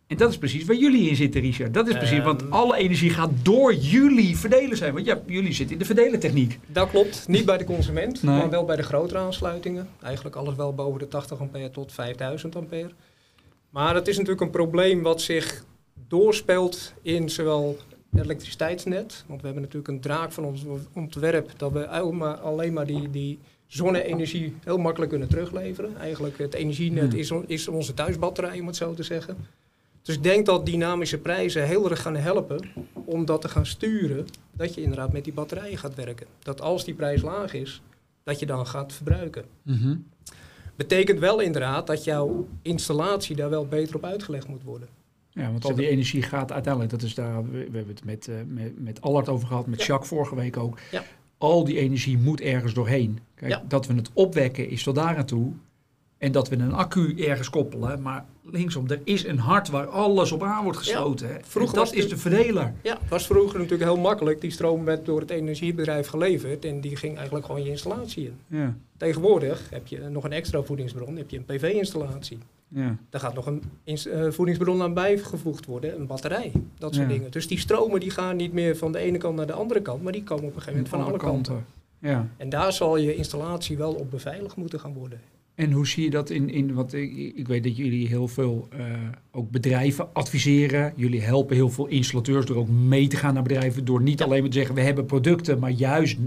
[0.07, 1.73] En dat is precies waar jullie in zitten, Richard.
[1.73, 2.25] Dat is precies, Ehm.
[2.25, 4.93] want alle energie gaat door jullie verdelen zijn.
[4.93, 6.59] Want ja, jullie zitten in de verdelertechniek.
[6.67, 7.27] Dat klopt.
[7.27, 8.37] Niet bij de consument, Nee.
[8.37, 9.89] maar wel bij de grotere aansluitingen.
[10.01, 12.89] Eigenlijk alles wel boven de 80 ampère tot 5000 ampère.
[13.69, 15.63] Maar het is natuurlijk een probleem wat zich
[16.07, 17.77] doorspeelt in zowel
[18.11, 19.23] het elektriciteitsnet.
[19.27, 20.63] Want we hebben natuurlijk een draak van ons
[20.93, 21.87] ontwerp dat we
[22.41, 25.97] alleen maar, die, die zonne-energie heel makkelijk kunnen terugleveren.
[25.97, 27.19] Eigenlijk het energienet Hmm.
[27.19, 29.37] is, is onze thuisbatterij, om het zo te zeggen.
[30.05, 32.59] Dus ik denk dat dynamische prijzen heel erg gaan helpen
[33.05, 34.25] om dat te gaan sturen.
[34.51, 36.27] Dat je inderdaad met die batterijen gaat werken.
[36.39, 37.81] Dat als die prijs laag is,
[38.23, 39.45] dat je dan gaat verbruiken.
[40.75, 44.87] Betekent wel inderdaad dat jouw installatie daar wel beter op uitgelegd moet worden.
[45.29, 48.27] Ja, want al die energie gaat uiteindelijk, dat is daar, we, we hebben het met,
[48.27, 49.85] eh, met, met Allard over gehad, met Ja.
[49.85, 50.77] Jacques vorige week ook.
[50.91, 51.03] Ja.
[51.37, 53.19] Al die energie moet ergens doorheen.
[53.35, 53.63] Kijk, Ja.
[53.67, 55.51] dat we het opwekken is tot daar aan toe.
[56.17, 58.01] En dat we een accu ergens koppelen.
[58.01, 61.29] Maar linksom, er is een hart waar alles op aan wordt gesloten.
[61.43, 62.73] vroeger En dat is de verdeler.
[62.83, 64.41] Ja, het was vroeger natuurlijk heel makkelijk.
[64.41, 68.57] Die stroom werd door het energiebedrijf geleverd en die ging eigenlijk gewoon je installatie in.
[68.57, 72.37] Ja, Tegenwoordig heb je nog een extra voedingsbron, heb je een PV-installatie.
[72.67, 72.95] ja.
[73.09, 77.13] Daar gaat nog een eh, voedingsbron aan bijgevoegd worden, een batterij, dat soort Ja.
[77.13, 77.31] dingen.
[77.31, 80.03] Dus die stromen die gaan niet meer van de ene kant naar de andere kant,
[80.03, 81.65] maar die komen op een gegeven moment van alle kanten.
[81.99, 82.27] Ja.
[82.37, 85.19] En daar zal je installatie wel op beveiligd moeten gaan worden.
[85.55, 88.67] En hoe zie je dat in, in want ik, ik weet dat jullie heel veel
[88.69, 88.85] eh,
[89.31, 90.93] ook bedrijven adviseren.
[90.95, 93.85] Jullie helpen heel veel installateurs door ook mee te gaan naar bedrijven.
[93.85, 96.17] Door niet alleen maar te zeggen we hebben producten, maar juist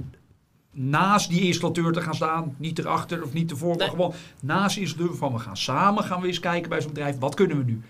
[0.72, 2.54] naast die installateur te gaan staan.
[2.58, 6.20] Niet erachter of niet ervoor, maar gewoon naast die installateur van we gaan samen gaan
[6.20, 7.18] we eens kijken bij zo'n bedrijf.
[7.18, 7.80] Wat kunnen we nu?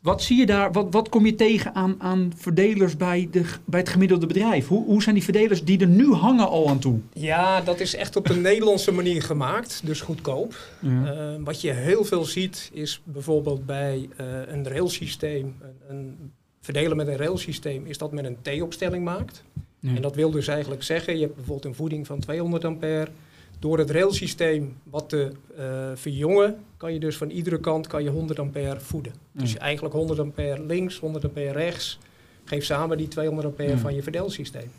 [0.00, 3.80] Wat zie je daar, wat, wat kom je tegen aan, aan verdelers bij, de, bij
[3.80, 4.66] het gemiddelde bedrijf?
[4.66, 6.98] Hoe, hoe zijn die verdelers die er nu hangen al aan toe?
[7.12, 10.54] Ja, dat is echt op de Nederlandse manier gemaakt, dus goedkoop.
[10.80, 10.90] Ja.
[10.90, 16.96] Uh, wat je heel veel ziet is bijvoorbeeld bij uh, een railsysteem, een, een verdelen
[16.96, 19.44] met een railsysteem, is dat men een T-opstelling maakt.
[19.80, 19.94] Ja.
[19.94, 23.08] En dat wil dus eigenlijk zeggen, je hebt bijvoorbeeld een voeding van 200 ampère.
[23.58, 28.10] Door het railsysteem wat te uh, verjongen, kan je dus van iedere kant kan je
[28.10, 29.12] 100 ampère voeden.
[29.32, 29.40] Ja.
[29.40, 31.98] Dus eigenlijk 100 ampère links, 100 ampère rechts.
[32.44, 33.78] Geef samen die 200 ampère Ja.
[33.78, 34.70] van je verdeelsysteem.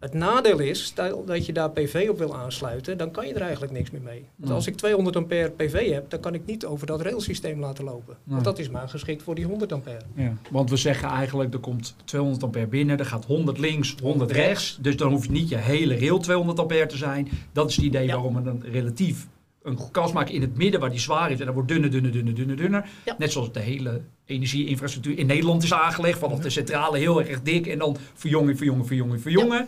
[0.00, 3.40] Het nadeel is, stel dat je daar PV op wil aansluiten, dan kan je er
[3.40, 4.24] eigenlijk niks meer mee.
[4.36, 7.84] Want als ik 200 ampère PV heb, dan kan ik niet over dat railsysteem laten
[7.84, 8.16] lopen.
[8.24, 10.00] Want dat is maar geschikt voor die 100 ampère.
[10.14, 14.30] Ja, want we zeggen eigenlijk, er komt 200 ampère binnen, er gaat 100 links, 100
[14.30, 14.78] rechts.
[14.80, 17.28] Dus dan hoeft niet je hele rail 200 ampère te zijn.
[17.52, 18.14] Dat is het idee Ja.
[18.14, 19.26] waarom we dan relatief
[19.62, 21.38] een kast maken in het midden waar die zwaar is.
[21.40, 22.88] En dat wordt dunner, dunner, dunner, dunner, dunner.
[23.04, 23.14] Ja.
[23.18, 26.18] Net zoals de hele energieinfrastructuur in Nederland is aangelegd.
[26.18, 29.66] Vanaf de centrale heel erg dik en dan verjongen, verjongen, verjongen, verjongen.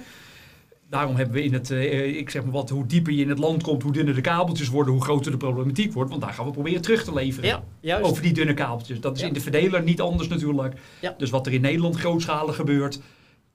[0.90, 3.38] Daarom hebben we in het, eh, ik zeg maar wat, hoe dieper je in het
[3.38, 6.10] land komt, hoe dunner de kabeltjes worden, hoe groter de problematiek wordt.
[6.10, 7.48] Want daar gaan we proberen terug te leveren.
[7.48, 8.04] Ja, juist.
[8.10, 9.00] Over die dunne kabeltjes.
[9.00, 9.26] Dat is Ja.
[9.26, 10.74] in de verdeler niet anders natuurlijk.
[11.00, 11.14] Ja.
[11.18, 13.00] Dus wat er in Nederland grootschalig gebeurt,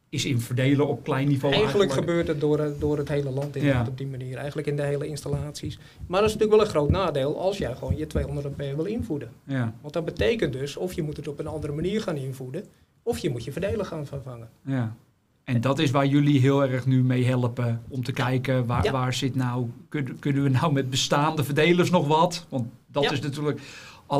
[0.09, 3.55] is in verdeler op klein niveau Eigenlijk gebeurt het door, het- door het hele land
[3.61, 3.85] Ja.
[3.87, 4.37] op die manier.
[4.37, 5.79] Eigenlijk in de hele installaties.
[6.07, 8.85] Maar dat is natuurlijk wel een groot nadeel als jij gewoon je 200 ampère wil
[8.85, 9.29] invoeden.
[9.43, 12.63] Ja, Want dat betekent dus of je moet het op een andere manier gaan invoeden.
[13.03, 14.49] Of je moet je verdeler gaan vervangen.
[14.65, 14.95] ja.
[15.43, 18.91] En dat is waar jullie heel erg nu mee helpen om te kijken waar, Ja.
[18.91, 22.45] waar zit nou, kunnen, kunnen we nou met bestaande verdelers nog wat?
[22.49, 23.11] Want dat Ja.
[23.11, 23.59] is natuurlijk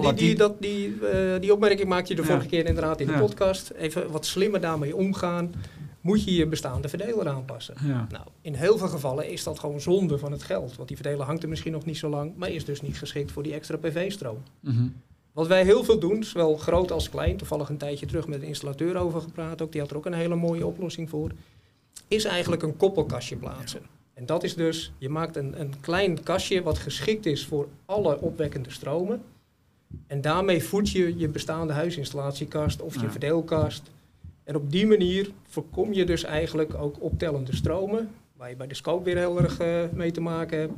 [0.01, 2.27] Die, die, dat, die, eh, die opmerking maakte je de Ja.
[2.27, 3.69] vorige keer inderdaad in de podcast.
[3.69, 5.53] Even wat slimmer daarmee omgaan.
[6.07, 7.75] Moet je je bestaande verdeler aanpassen.
[7.83, 10.75] Ja, Nou, in heel veel gevallen is dat gewoon zonde van het geld.
[10.75, 12.33] Want die verdeler hangt er misschien nog niet zo lang.
[12.35, 14.43] Maar is dus niet geschikt voor die extra PV-stroom.
[14.59, 14.87] mhm.
[15.31, 18.47] Wat wij heel veel doen, zowel groot als klein, toevallig een tijdje terug met een
[18.47, 21.31] installateur over gepraat, ook, die had er ook een hele mooie oplossing voor,
[22.07, 23.81] is eigenlijk een koppelkastje plaatsen.
[24.13, 28.21] En dat is dus, je maakt een, een klein kastje wat geschikt is voor alle
[28.21, 29.21] opwekkende stromen.
[30.07, 33.11] En daarmee voed je je bestaande huisinstalatiekast of je Ja.
[33.11, 33.89] verdeelkast.
[34.47, 38.75] En op die manier voorkom je dus eigenlijk ook optellende stromen, waar je bij de
[38.75, 40.73] scope weer heel erg eh, mee te maken hebt.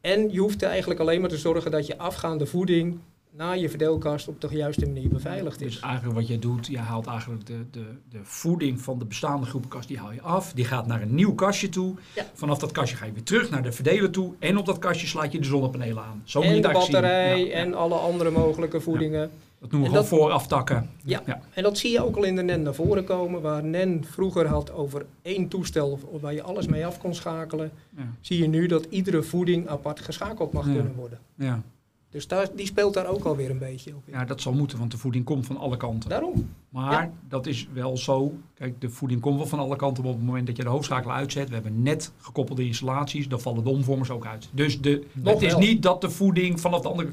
[0.00, 2.98] En je hoeft er eigenlijk alleen maar te zorgen dat je afgaande voeding
[3.30, 5.80] naar je verdeelkast op de juiste manier beveiligd Dus is.
[5.80, 9.88] eigenlijk wat jij doet, je haalt eigenlijk de, de, de voeding van de bestaande groepenkast,
[9.88, 10.52] die haal je af.
[10.52, 11.94] Die gaat naar een nieuw kastje toe.
[12.14, 12.24] Ja.
[12.34, 14.34] Vanaf dat kastje ga je weer terug naar de verdeler toe.
[14.38, 16.22] En op dat kastje slaat je de zonnepanelen aan.
[16.24, 16.78] Zo moet je En de zien.
[16.78, 17.52] batterij Ja, ja.
[17.52, 19.30] en alle andere mogelijke voedingen.
[19.60, 20.90] Dat noemen we gewoon vooraftakken.
[21.04, 21.22] Ja.
[21.26, 21.40] Ja.
[21.54, 24.46] En dat zie je ook al in de NEN naar voren komen, waar NEN vroeger
[24.46, 27.70] had over één toestel waar je alles mee af kon schakelen.
[27.96, 28.02] Ja.
[28.20, 31.18] Zie je nu dat iedere voeding apart geschakeld mag kunnen worden.
[31.34, 31.62] Ja.
[32.10, 34.90] Dus daar, die speelt daar ook alweer een beetje op ja, dat zal moeten, want
[34.90, 36.10] de voeding komt van alle kanten.
[36.10, 36.48] Daarom.
[36.68, 37.10] Maar Ja.
[37.28, 38.38] dat is wel zo.
[38.54, 40.04] Kijk, de voeding komt wel van alle kanten.
[40.04, 43.64] Op het moment dat je de hoofdschakelaar uitzet, we hebben net gekoppelde installaties, dan vallen
[43.64, 44.48] de omvormers ook uit.
[44.52, 47.10] Dus de, Nog het is niet dat de voeding vanaf de andere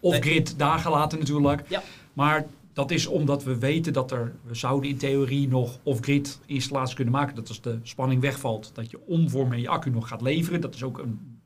[0.00, 1.62] off-grid daar gelaten natuurlijk.
[1.68, 1.82] Ja.
[2.12, 6.94] Maar dat is omdat we weten dat er, we zouden in theorie nog off-grid installaties
[6.94, 7.34] kunnen maken.
[7.36, 10.60] Dat als de spanning wegvalt, dat je omvorm in je accu nog gaat leveren.
[10.60, 11.37] Dat is ook een,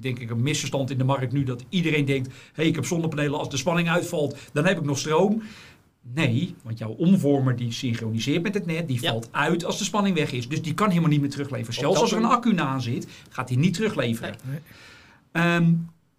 [0.00, 1.44] denk ik, een misverstand in de markt nu.
[1.44, 3.38] Dat iedereen denkt, hé, hey, ik heb zonnepanelen.
[3.38, 5.42] Als de spanning uitvalt, dan heb ik nog stroom.
[6.14, 9.10] Nee, want jouw omvormer die synchroniseert met het net, die Ja.
[9.10, 10.48] valt uit als de spanning weg is.
[10.48, 11.74] Dus die kan helemaal niet meer terugleveren.
[11.74, 14.34] Zelfs als er een accu na zit, gaat hij niet terugleveren.
[14.44, 14.58] Nee.
[15.32, 15.72] Ehm,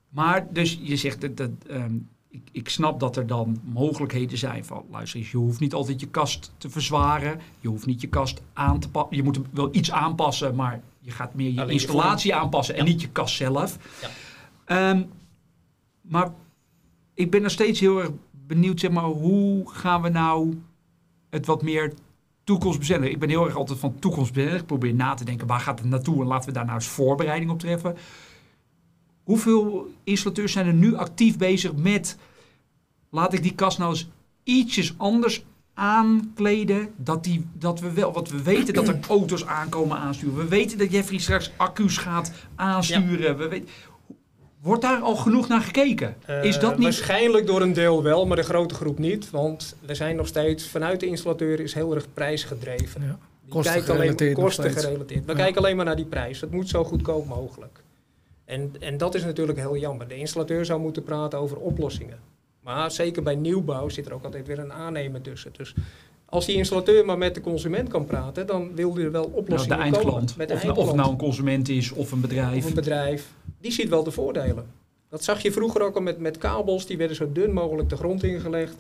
[0.10, 1.96] maar dus je zegt dat, dat ehm,
[2.30, 6.00] ik, ik snap dat er dan mogelijkheden zijn van, luister eens, je hoeft niet altijd
[6.00, 7.40] je kast te verzwaren.
[7.60, 9.16] Je hoeft niet je kast aan te passen.
[9.16, 12.76] Je moet hem wel iets aanpassen, maar je gaat meer je Alleen je installatie aanpassen
[12.76, 12.92] en Ja.
[12.92, 13.78] niet je kast zelf.
[14.02, 14.10] Ja.
[14.66, 15.04] Ehm,
[16.02, 16.34] maar
[17.14, 20.62] ik ben nog steeds heel erg benieuwd, zeg maar, hoe gaan we nou
[21.30, 21.94] het wat meer
[22.44, 23.10] toekomstbestendig.
[23.10, 24.62] Ik ben heel erg altijd van toekomstbestendig.
[24.62, 26.22] Ik probeer na te denken, waar gaat het naartoe?
[26.22, 27.96] En laten we daar nou eens voorbereiding op treffen.
[29.24, 32.18] Hoeveel installateurs zijn er nu actief bezig met...
[33.10, 34.10] laat ik die kast nou eens
[34.44, 36.90] ietsjes anders aankleden.
[36.98, 38.14] Dat, die, dat we wel...
[38.14, 40.36] Want we weten dat er auto's aankomen aansturen.
[40.36, 43.38] We weten dat Jeffrey straks accu's gaat aansturen.
[43.38, 43.68] We weten,
[44.62, 46.16] wordt daar al genoeg naar gekeken?
[46.42, 46.84] Is dat Eh, niet...
[46.84, 49.30] Waarschijnlijk door een deel wel, maar de grote groep niet.
[49.30, 53.02] Want we zijn nog steeds, vanuit de installateur is heel erg prijsgedreven.
[53.02, 53.18] Ja.
[53.46, 55.26] Die kijkt alleen kosten gerelateerd.
[55.26, 55.38] We Ja.
[55.38, 56.42] kijken alleen maar naar die prijs.
[56.42, 57.84] Het moet zo goedkoop mogelijk.
[58.46, 60.08] En, en dat is natuurlijk heel jammer.
[60.08, 62.20] De installateur zou moeten praten over oplossingen.
[62.64, 65.52] Maar zeker bij nieuwbouw zit er ook altijd weer een aannemer tussen.
[65.58, 65.74] Dus
[66.26, 69.34] als die installateur maar met de consument kan praten, dan wil hij er wel Nou,
[69.38, 70.28] oplossingen de komen.
[70.38, 70.88] Met de Of, nou- of eindklant.
[70.88, 72.64] het nou een consument is of een bedrijf.
[72.64, 73.34] Of een bedrijf.
[73.62, 74.66] Die ziet wel de voordelen.
[75.10, 76.86] Dat zag je vroeger ook al met, met kabels.
[76.86, 78.76] Die werden zo dun mogelijk de grond ingelegd.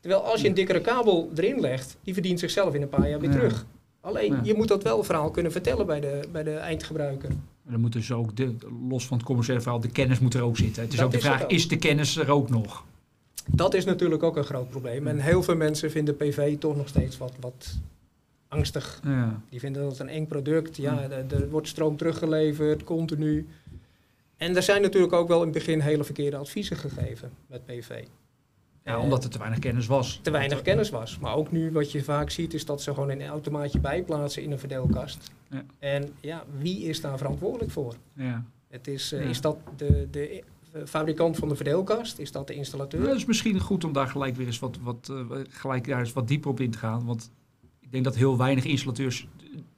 [0.00, 3.20] Terwijl als je een dikkere kabel erin legt, die verdient zichzelf in een paar jaar
[3.20, 3.36] weer Ja.
[3.36, 3.66] terug.
[4.00, 4.40] Alleen, Ja.
[4.42, 7.28] je moet dat wel verhaal kunnen vertellen bij de, bij de eindgebruiker.
[7.28, 8.54] En dan moet dus ook, de,
[8.88, 10.82] los van het commerciële verhaal, de kennis moet er ook zitten.
[10.82, 12.84] Het is Dat ook de vraag, is de kennis er ook nog?
[13.46, 15.06] Dat is natuurlijk ook een groot probleem.
[15.06, 17.78] En heel veel mensen vinden PV toch nog steeds wat, wat
[18.48, 19.00] angstig.
[19.04, 19.40] Ja.
[19.48, 20.76] Die vinden dat een eng product.
[20.76, 23.46] Ja, er, er wordt stroom teruggeleverd, continu.
[24.36, 28.04] En er zijn natuurlijk ook wel in het begin hele verkeerde adviezen gegeven met PV.
[28.84, 30.20] ja, omdat er te weinig kennis was.
[30.22, 31.18] te weinig kennis was.
[31.18, 34.50] Maar ook nu wat je vaak ziet is dat ze gewoon een automaatje bijplaatsen in
[34.52, 35.30] een verdeelkast.
[35.50, 35.64] Ja.
[35.78, 37.94] En ja, wie is daar verantwoordelijk voor?
[38.12, 38.44] Ja.
[38.68, 39.28] Het is, eh, Ja.
[39.28, 40.42] is dat de, de
[40.86, 42.18] fabrikant van de verdeelkast?
[42.18, 43.08] Is dat de installateur?
[43.08, 46.12] Het is misschien goed om daar gelijk weer eens wat, wat, eh, gelijk daar eens
[46.12, 47.04] wat dieper op in te gaan.
[47.04, 47.30] Want
[47.80, 49.26] ik denk dat heel weinig installateurs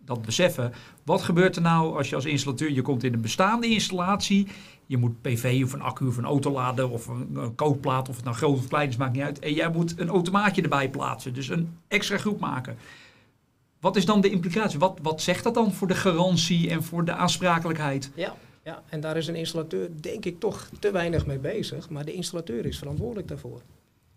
[0.05, 0.72] dat beseffen.
[1.05, 4.48] Wat gebeurt er nou als je als installateur, je komt in een bestaande installatie.
[4.87, 8.16] Je moet PV of een accu of een auto laden of een, een kookplaat of
[8.16, 9.38] het nou groot of klein is, maakt niet uit.
[9.38, 11.35] En jij moet een automaatje erbij plaatsen.
[11.35, 12.76] Dus een extra groep maken.
[13.81, 14.78] Wat is dan de implicatie?
[14.78, 18.11] Wat, wat zegt dat dan voor de garantie en voor de aansprakelijkheid?
[18.14, 21.90] Ja, ja, en daar is een installateur denk ik toch te weinig mee bezig.
[21.90, 23.61] Maar de installateur is verantwoordelijk daarvoor.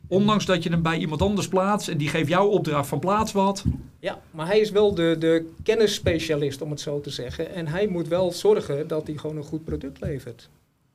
[0.07, 3.31] Ondanks dat je hem bij iemand anders plaatst en die geeft jou opdracht van plaats
[3.31, 3.63] wat.
[3.99, 7.53] Ja, maar hij is wel de, de kennisspecialist, om het zo te zeggen.
[7.53, 10.49] En hij moet wel zorgen dat hij gewoon een goed product levert.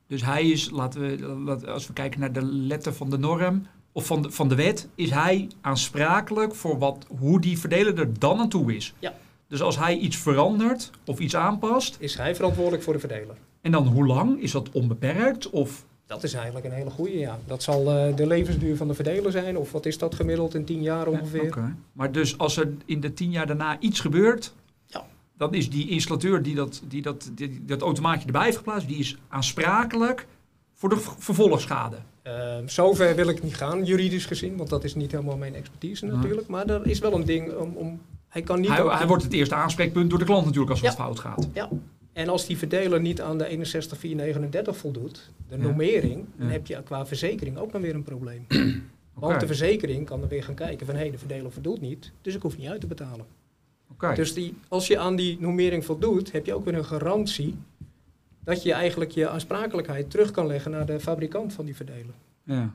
[0.07, 1.01] Dus hij is, laten
[1.45, 4.55] we, als we kijken naar de letter van de norm of van de, van de
[4.55, 8.93] wet, is hij aansprakelijk voor wat, hoe die verdeler er dan aan toe is.
[8.99, 9.13] Ja.
[9.51, 13.35] Dus als hij iets verandert of iets aanpast, Is hij verantwoordelijk voor de verdeler?
[13.61, 14.41] en dan hoe lang?
[14.41, 15.49] Is dat onbeperkt?
[15.49, 17.39] Of, Dat is eigenlijk een hele goede, ja.
[17.47, 19.57] Dat zal eh, de levensduur van de verdeler zijn.
[19.57, 21.57] Of wat is dat gemiddeld in 10 jaar ongeveer?
[21.57, 21.75] Ja.
[21.93, 24.53] Maar dus als er in de tien jaar daarna iets gebeurt,
[24.85, 25.03] Ja.
[25.37, 28.97] dan is die installateur die dat, die dat, die, dat automaatje erbij heeft geplaatst, die
[28.99, 30.27] is aansprakelijk
[30.73, 31.97] voor de vervolgschade.
[32.21, 34.57] Eh, zover wil ik niet gaan, juridisch gezien.
[34.57, 36.47] Want dat is niet helemaal mijn expertise natuurlijk.
[36.47, 37.75] Maar er is wel een ding om...
[37.75, 38.69] om hij kan niet...
[38.69, 40.87] Hij, ook- hij wordt het eerste aanspreekpunt door de klant natuurlijk als Ja.
[40.87, 41.47] wat fout gaat.
[42.13, 45.61] En als die verdeler niet aan de 61439 voldoet, de Ja.
[45.61, 46.51] normering, dan Ja.
[46.53, 48.45] heb je qua verzekering ook dan weer een probleem.
[49.13, 52.35] Want de verzekering kan dan weer gaan kijken van hé, de verdeler voldoet niet, dus
[52.35, 53.25] ik hoef niet uit te betalen.
[53.91, 54.13] Oké.
[54.15, 57.55] Dus die, als je aan die normering voldoet, heb je ook weer een garantie
[58.43, 62.13] dat je eigenlijk je aansprakelijkheid terug kan leggen naar de fabrikant van die verdeler.
[62.43, 62.73] Ja.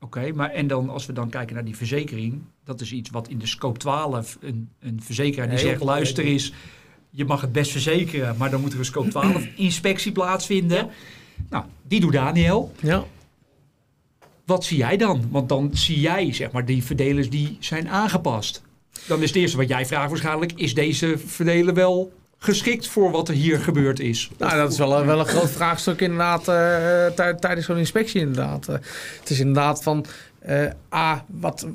[0.00, 3.28] Oké, maar en dan als we dan kijken naar die verzekering, dat is iets wat
[3.28, 6.52] in de scope 12 een, een verzekeraar die Heel zegt, luister eens,
[7.10, 10.76] je mag het best verzekeren, maar dan moet er een scope 12 inspectie plaatsvinden.
[10.76, 10.90] Ja.
[11.48, 12.72] Nou, die doet Daniel.
[12.80, 13.04] Ja.
[14.44, 15.28] Wat zie jij dan?
[15.30, 18.62] Want dan zie jij, zeg maar, die verdelers die zijn aangepast.
[19.06, 23.28] Dan is het eerste wat jij vraagt waarschijnlijk, is deze verdeler wel geschikt voor wat
[23.28, 24.30] er hier gebeurd is?
[24.38, 26.44] Nou, dat is wel, een- wel een groot vraagstuk inderdaad
[27.14, 28.68] tij- tijdens zo'n inspectie inderdaad.
[28.68, 28.74] Eh,
[29.20, 30.04] het is inderdaad van,
[30.38, 31.66] eh, A, wat,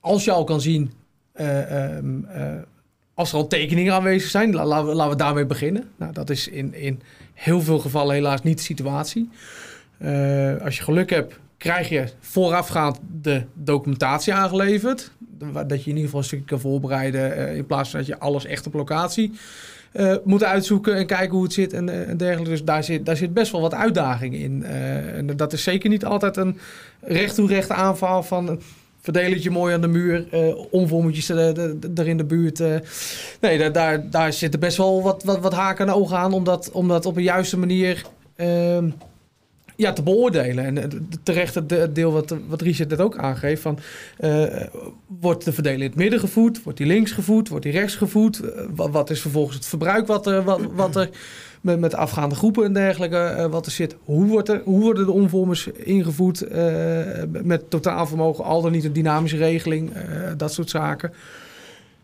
[0.00, 0.92] als je al kan zien,
[1.32, 2.52] eh, ehm, eh,
[3.14, 5.88] als er al tekeningen aanwezig zijn, la- laten we, daarmee beginnen.
[5.96, 7.00] Nou, dat is in, in
[7.34, 9.30] heel veel gevallen helaas niet de situatie.
[10.64, 15.10] Als je geluk hebt, krijg je voorafgaand de documentatie aangeleverd.
[15.52, 18.44] Dat je in ieder geval een stukje kan voorbereiden in plaats van dat je alles
[18.44, 19.32] echt op locatie
[19.92, 22.50] eh, moet uitzoeken en kijken hoe het zit en, eh, en dergelijke.
[22.50, 24.64] Dus daar zit, daar zit best wel wat uitdaging in.
[24.64, 26.58] Eh, en dat is zeker niet altijd een
[27.00, 28.60] recht toe recht aanval van een
[29.00, 32.58] verdelertje mooi aan de muur, eh omvormertjes er, in de buurt.
[33.40, 36.32] nee, daar, daar, daar zitten best wel wat, wat, wat haken en ogen aan
[36.72, 38.02] om dat op een juiste manier
[38.36, 38.88] ehm,
[39.76, 40.64] ja, te beoordelen.
[40.64, 40.88] En eh,
[41.22, 43.62] terecht het de- het deel wat, wat Richard net ook aangeeft.
[43.62, 43.78] Van,
[44.18, 44.44] eh,
[45.20, 46.62] wordt de verdeling in het midden gevoed?
[46.62, 47.48] Wordt die links gevoed?
[47.48, 48.40] Wordt die rechts gevoed?
[48.40, 51.08] Eh, wat, is vervolgens het verbruik wat er, wat, wat er
[51.60, 53.96] met, met afgaande groepen en dergelijke wat er zit?
[54.04, 56.44] Hoe, wordt er, hoe worden de omvormers ingevoed
[57.42, 58.44] met totaalvermogen?
[58.44, 59.92] Al dan niet een dynamische regeling?
[60.36, 61.12] dat soort zaken.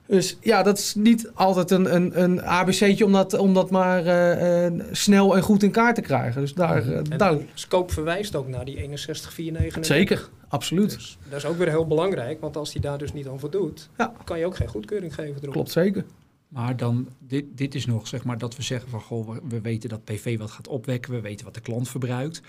[0.09, 4.07] Dus ja, dat is niet altijd een, een, een ABC'tje om dat, om dat maar
[4.07, 6.40] eh, eh, snel en goed in kaart te krijgen.
[6.40, 9.85] Dus daar, En daar Scope verwijst ook naar die 61439.
[9.85, 10.94] zeker, absoluut.
[10.94, 13.88] Dus dat is ook weer heel belangrijk, want als die daar dus niet aan voldoet,
[13.99, 14.12] Ja.
[14.25, 15.53] kan je ook geen goedkeuring geven erop.
[15.53, 16.05] Klopt zeker.
[16.49, 19.61] Maar dan, dit, dit is nog zeg maar dat we zeggen van goh, we, we
[19.61, 22.40] weten dat PV wat gaat opwekken, we weten wat de klant verbruikt.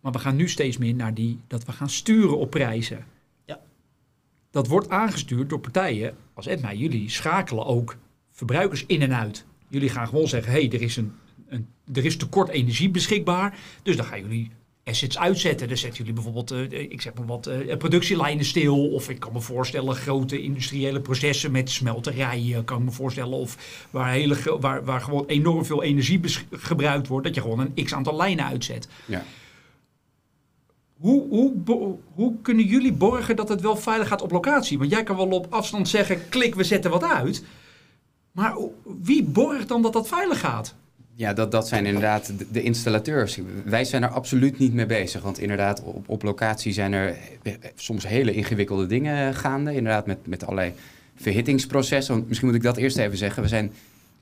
[0.00, 3.04] Maar we gaan nu steeds meer naar die, dat we gaan sturen op prijzen.
[4.56, 6.72] Dat wordt aangestuurd door partijen als Edma.
[6.72, 7.96] Jullie schakelen ook
[8.32, 9.44] verbruikers in en uit.
[9.68, 11.12] Jullie gaan gewoon zeggen, hé, hey, er, is een,
[11.92, 13.58] er is tekort energie beschikbaar.
[13.82, 14.50] Dus dan gaan jullie
[14.84, 15.68] assets uitzetten.
[15.68, 18.88] Dan zetten jullie bijvoorbeeld, eh, ik zeg maar wat, eh, productielijnen stil.
[18.88, 22.64] Of ik kan me voorstellen grote industriële processen met smelterijen.
[22.64, 23.38] Kan ik me voorstellen.
[23.38, 27.26] Of waar, hele, waar, waar gewoon enorm veel energie gebruikt wordt.
[27.26, 28.88] Dat je gewoon een x aantal lijnen uitzet.
[29.04, 29.24] Ja.
[30.98, 34.78] Hoe, hoe, hoe kunnen jullie borgen dat het wel veilig gaat op locatie?
[34.78, 37.44] Want jij kan wel op afstand zeggen, klik, we zetten wat uit.
[38.32, 38.56] Maar
[39.02, 40.74] wie borgt dan dat dat veilig gaat?
[41.14, 43.38] Ja, dat, dat zijn inderdaad de, installateurs.
[43.64, 45.22] Wij zijn er absoluut niet mee bezig.
[45.22, 49.74] Want inderdaad, op, op locatie zijn er eh, soms hele ingewikkelde dingen gaande.
[49.74, 50.72] Inderdaad, met, met allerlei
[51.14, 52.24] verhittingsprocessen.
[52.26, 53.42] Misschien moet ik dat eerst even zeggen.
[53.42, 53.72] We zijn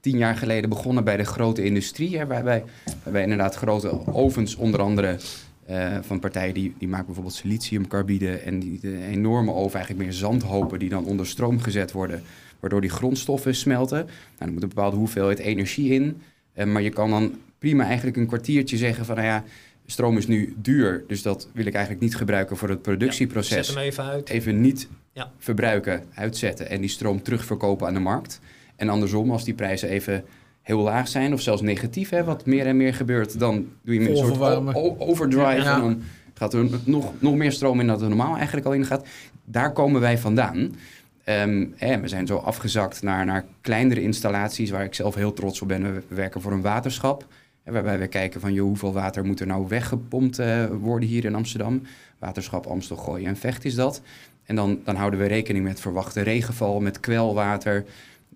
[0.01, 2.19] tien jaar geleden begonnen bij de grote industrie.
[2.19, 2.65] Hè, waarbij,
[3.03, 5.17] waarbij inderdaad grote ovens, onder andere
[5.66, 8.37] eh, van partijen die, die maken bijvoorbeeld siliciumcarbide.
[8.37, 12.22] En die de enorme oven, eigenlijk meer zandhopen die dan onder stroom gezet worden.
[12.61, 13.98] Waardoor die grondstoffen smelten.
[14.05, 16.22] Nou, er moet een bepaalde hoeveelheid energie in.
[16.53, 19.16] Eh, maar je kan dan prima eigenlijk een kwartiertje zeggen van...
[19.16, 19.44] nou ja,
[19.87, 23.66] stroom is nu duur, dus dat wil ik eigenlijk niet gebruiken voor het productieproces.
[23.66, 24.29] Zet hem even uit.
[24.29, 25.31] Even niet Ja.
[25.38, 28.40] verbruiken, uitzetten en die stroom terugverkopen aan de markt.
[28.77, 30.24] En andersom, als die prijzen even
[30.64, 33.38] heel laag zijn of zelfs negatief, hè, wat meer en meer gebeurt...
[33.38, 35.74] dan doe je een soort overdrive Ja.
[35.74, 36.03] en dan
[36.35, 39.07] gaat er nog, nog meer stroom in dan er normaal eigenlijk al in gaat.
[39.44, 40.74] Daar komen wij vandaan.
[41.74, 45.68] Hè, we zijn zo afgezakt naar, naar kleinere installaties waar ik zelf heel trots op
[45.68, 45.83] ben.
[45.83, 47.27] We, we werken voor een waterschap.
[47.64, 51.35] Waarbij we kijken van joh, hoeveel water moet er nou weggepompt eh, worden hier in
[51.35, 51.83] Amsterdam.
[52.18, 54.03] Waterschap Amstel, Gooi en Vecht is dat.
[54.44, 57.85] En dan, dan houden we rekening met verwachte regenval, met kwelwater.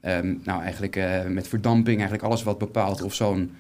[0.00, 3.50] Ehm, nou, eigenlijk eh, met verdamping, eigenlijk alles wat bepaalt of zo'n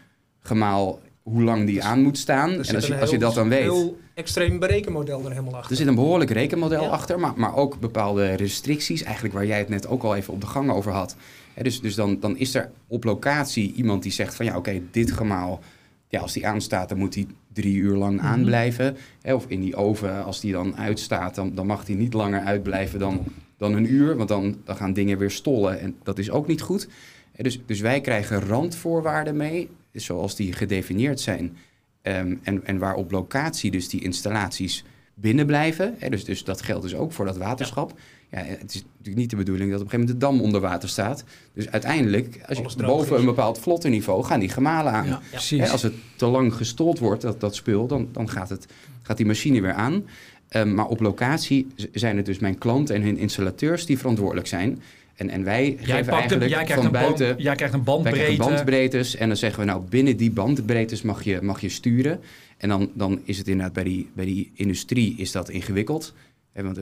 [0.40, 2.50] gemaal, hoe lang die aan moet staan.
[2.50, 5.70] En als je, een als je dat dan weet, heel extreem berekenmodel er helemaal achter.
[5.70, 6.88] er zit een behoorlijk rekenmodel Ja.
[6.88, 10.40] achter, maar, maar ook bepaalde restricties, eigenlijk waar jij het net ook al even op
[10.40, 11.16] de gang over had.
[11.62, 15.12] Dus dus dan, dan is er op locatie iemand die zegt van ja, oké, dit
[15.12, 15.60] gemaal,
[16.08, 18.26] ja, als die aanstaat, dan moet die drie uur lang Mhm.
[18.26, 18.96] aanblijven.
[19.24, 22.98] Of in die oven, als die dan uitstaat, dan, dan mag die niet langer uitblijven
[22.98, 23.24] dan,
[23.58, 26.60] dan een uur, want dan, dan gaan dingen weer stollen en dat is ook niet
[26.60, 26.88] goed.
[27.32, 31.56] Hè, dus, dus wij krijgen randvoorwaarden mee, zoals die gedefinieerd zijn.
[32.02, 35.94] Ehm, en, en waar op locatie dus die installaties binnen blijven.
[35.98, 37.98] Hè, dus, dus dat geldt dus ook voor dat waterschap.
[38.30, 38.38] Ja.
[38.38, 40.88] het is natuurlijk niet de bedoeling dat op een gegeven moment de dam onder water
[40.88, 41.24] staat.
[41.52, 43.20] Dus uiteindelijk, als je boven is.
[43.20, 45.04] een bepaald vlottenniveau, gaan die gemalen aan.
[45.06, 45.20] Ja, Ja.
[45.30, 45.60] precies.
[45.60, 48.66] Hè, als het te lang gestold wordt, dat, dat spul, dan, dan gaat, het,
[49.02, 50.04] gaat die machine weer aan.
[50.48, 54.82] Ehm, maar op locatie zijn het dus mijn klanten en hun installateurs die verantwoordelijk zijn.
[55.14, 57.26] En, en wij Jij, geven eigenlijk jij, krijgt van een buiten...
[57.28, 58.20] band, jij krijgt een Wij bandbreedte.
[58.24, 62.20] krijgen bandbreedtes en dan zeggen we nou binnen die bandbreedtes mag je, mag je sturen.
[62.56, 66.14] En dan, dan is het inderdaad bij die, bij die industrie is dat ingewikkeld.
[66.54, 66.78] Want,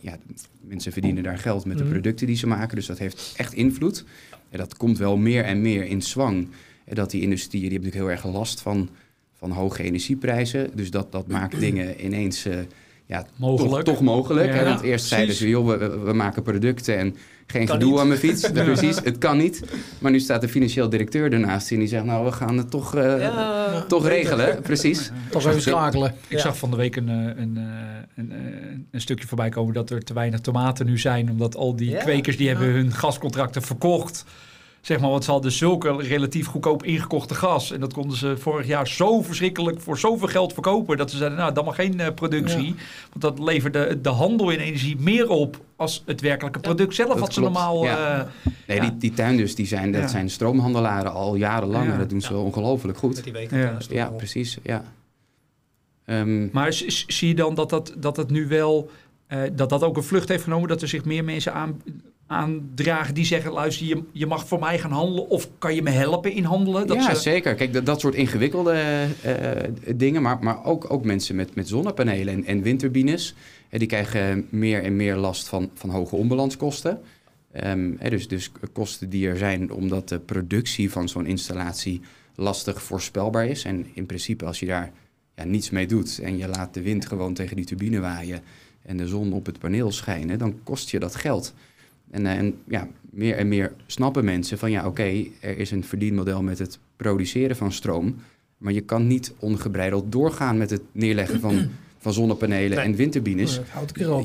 [0.00, 0.16] ja,
[0.60, 1.92] mensen verdienen daar geld met de Mhm.
[1.92, 4.04] producten die ze maken, dus dat heeft echt invloed.
[4.50, 6.48] En dat komt wel meer en meer in zwang.
[6.84, 8.88] En dat die industrie, die heeft natuurlijk heel erg last van,
[9.38, 10.70] van hoge energieprijzen.
[10.74, 12.58] Dus dat, dat maakt dingen ineens eh,
[13.10, 13.84] ja, Mogelijk.
[13.84, 14.46] Toch, toch mogelijk.
[14.48, 14.64] Ja, hè?
[14.64, 18.00] Want eerst zeiden ze, joh, we, we- maken producten en geen Kan gedoe niet.
[18.00, 18.50] aan mijn fiets.
[18.52, 19.62] Precies, het kan niet.
[19.98, 22.94] Maar nu staat de financieel directeur ernaast en die zegt, nou, we gaan het toch,
[22.94, 24.60] eh, Ja, toch regelen.
[24.62, 25.10] Precies.
[25.30, 26.14] Toch even schakelen.
[26.28, 26.38] Ik Ja.
[26.38, 27.64] zag van de week een, eh, een, eh,
[28.16, 28.32] een,
[28.90, 31.30] een stukje voorbij komen dat er te weinig tomaten nu zijn.
[31.30, 31.98] Omdat al die Ja.
[31.98, 32.52] kwekers die Ja.
[32.56, 34.24] hebben hun gascontracten verkocht.
[34.80, 37.72] Zeg maar, want ze hadden zulke relatief goedkoop ingekochte gas.
[37.72, 40.96] En dat konden ze vorig jaar zo verschrikkelijk voor zoveel geld verkopen.
[40.96, 42.64] Dat ze zeiden, nou, dan maar geen eh, productie.
[42.66, 42.74] Ja.
[43.12, 47.08] Want dat leverde de handel in energie meer op als het werkelijke product zelf.
[47.08, 47.54] dat Wat ze klopt.
[47.54, 47.84] normaal...
[47.84, 48.18] Ja.
[48.20, 48.26] eh,
[48.66, 48.82] Nee, Ja.
[48.88, 50.08] die, die tuinders, die zijn, dat Ja.
[50.08, 51.86] zijn stroomhandelaren al jarenlang.
[51.86, 51.92] Ja.
[51.92, 52.38] En dat doen ze Ja.
[52.40, 53.14] ongelooflijk goed.
[53.14, 53.86] Met die wekenkaas.
[53.90, 54.06] Ja.
[54.08, 54.58] Precies.
[54.62, 54.84] Ja.
[56.04, 56.72] Ehm, Maar
[57.06, 58.90] zie je dan dat dat, dat het nu wel...
[59.26, 60.68] eh, dat dat ook een vlucht heeft genomen?
[60.68, 61.82] Dat er zich meer mensen aan,
[62.30, 63.52] aandragen die zeggen...
[63.52, 65.28] luister, je, je mag voor mij gaan handelen...
[65.28, 66.86] of kan je me helpen in handelen?
[66.86, 67.54] Dat ja, ze, zeker.
[67.54, 68.72] Kijk, dat, dat soort ingewikkelde
[69.22, 73.34] eh, dingen, maar, maar ook, ook mensen met, met zonnepanelen en, en windturbines,
[73.68, 77.00] eh, die krijgen meer en meer last van, van hoge onbalanskosten.
[77.52, 82.00] Ehm, hè, dus, dus kosten die er zijn omdat de productie van zo'n installatie
[82.34, 83.64] lastig voorspelbaar is.
[83.64, 84.92] En in principe als je daar
[85.36, 88.42] ja, niets mee doet en je laat de wind gewoon tegen die turbine waaien
[88.82, 91.54] en de zon op het paneel schijnen, dan kost je dat geld.
[92.10, 95.84] En, eh, en ja, meer en meer snappen mensen van ja, oké, er is een
[95.84, 98.16] verdienmodel met het produceren van stroom.
[98.58, 101.68] Maar je kan niet ongebreideld doorgaan met het neerleggen van,
[101.98, 102.86] van zonnepanelen Nee.
[102.86, 103.60] en windturbines.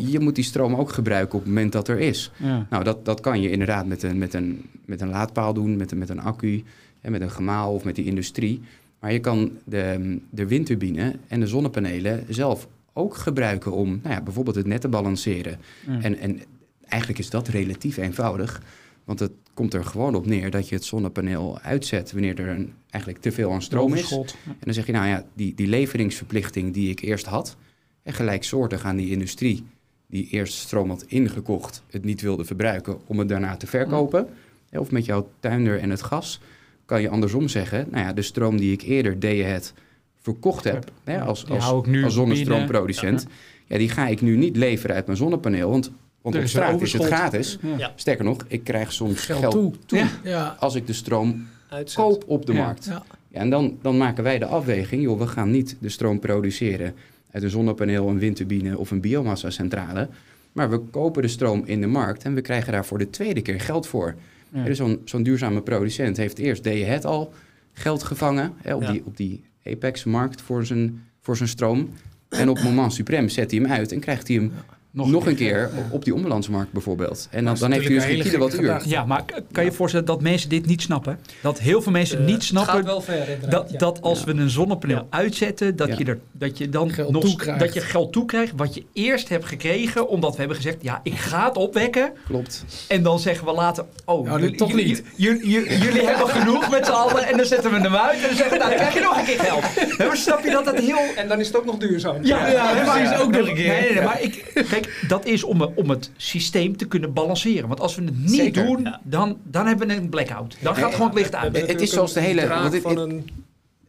[0.06, 2.32] Je moet die stroom ook gebruiken op het moment dat er is.
[2.38, 2.68] Ja.
[2.70, 5.92] Nou, dat, dat kan je inderdaad met een, met een, met een laadpaal doen, met
[5.92, 6.64] een, met een accu,
[7.02, 8.62] en met een gemaal of met die industrie.
[9.00, 14.22] Maar je kan de, de windturbine en de zonnepanelen zelf ook gebruiken om nou ja,
[14.22, 15.58] bijvoorbeeld het net te balanceren.
[15.88, 16.02] Ja.
[16.02, 16.40] En, en
[16.88, 18.62] eigenlijk is dat relatief eenvoudig.
[19.04, 22.74] Want het komt er gewoon op neer dat je het zonnepaneel uitzet wanneer er een,
[22.90, 24.12] eigenlijk te veel aan stroom is.
[24.12, 27.58] En dan zeg je, nou ja, die, die leveringsverplichting die ik eerst had,
[28.04, 29.64] en gelijksoortig aan die industrie
[30.08, 34.28] die eerst stroom had ingekocht, het niet wilde verbruiken om het daarna te verkopen.
[34.72, 36.42] Of met jouw tuinder en het gas,
[36.86, 39.74] kan je andersom zeggen, nou ja, de stroom die ik eerder deed het
[40.22, 41.66] verkocht heb hè, als, als,
[42.04, 43.28] als zonnestroomproducent,
[43.66, 43.78] ja.
[43.78, 45.70] die ga ik nu niet leveren uit mijn zonnepaneel.
[45.70, 45.92] Want,
[46.26, 47.58] want Er op straat is het gratis.
[47.78, 47.92] Ja.
[47.96, 49.74] Sterker nog, ik krijg soms Geld geld, toe.
[49.86, 50.56] toe Ja.
[50.60, 52.04] Als ik de stroom Uitzet.
[52.04, 52.64] koop op de Ja.
[52.64, 52.86] markt.
[52.86, 53.04] Ja.
[53.28, 56.94] Ja, en dan, dan maken wij de afweging, joh, we gaan niet de stroom produceren
[57.32, 60.08] uit een zonnepaneel, een windturbine of een biomassa-centrale.
[60.52, 63.42] Maar we kopen de stroom in de markt en we krijgen daar voor de tweede
[63.42, 64.16] keer geld voor.
[64.50, 64.64] Ja.
[64.64, 67.34] Dus zo'n zo'n duurzame producent heeft eerst, deed je het al,
[67.74, 68.92] geld gevangen hè, op, Ja.
[68.92, 71.90] die, op die Apex-markt voor zijn, voor zijn stroom.
[72.30, 74.52] En op moment suprem zet hij hem uit en krijgt hij hem
[74.96, 77.28] nog, een keer op- op die omlandsmarkt bijvoorbeeld.
[77.32, 78.60] En dan, dan heeft hij dus geen kilowattuur.
[78.62, 78.90] gedachte.
[78.90, 81.20] Ja, maar kan je je voorstellen dat mensen dit niet snappen?
[81.42, 83.78] Dat heel veel mensen Eh, niet Het snappen gaat wel ver inderdaad, dat, ja.
[83.78, 84.26] dat als Ja.
[84.26, 85.18] we een zonnepaneel Ja.
[85.18, 85.96] uitzetten, dat, Ja.
[85.98, 89.46] je er, dat je dan Geld nog dat je geld toekrijgt wat je eerst hebt
[89.46, 92.12] gekregen, omdat we hebben gezegd, ja, ik ga het opwekken.
[92.28, 92.66] Klopt.
[92.88, 95.04] En dan zeggen we later, oh, Nou, jullie, toch jullie- niet.
[95.16, 98.50] Jullie, hebben genoeg met z'n allen en dan zetten we hem uit en dan zeggen
[98.52, 99.64] we, nou, dan krijg je nog een keer geld.
[100.08, 101.00] Maar snap je dat dat heel...
[101.16, 102.16] En dan is het ook nog duurzaam.
[102.26, 103.68] Ja, precies, ook nog een keer.
[103.68, 107.68] Nee, nee, nee, maar ik, kijk, dat is om, om het systeem te kunnen balanceren.
[107.68, 108.66] Want als we het niet Zeker.
[108.66, 109.00] doen, Ja.
[109.04, 110.58] dan, dan hebben we een blackout.
[110.62, 111.68] Dan gaat gewoon het licht uit.
[111.68, 112.74] Het is zoals de hele- want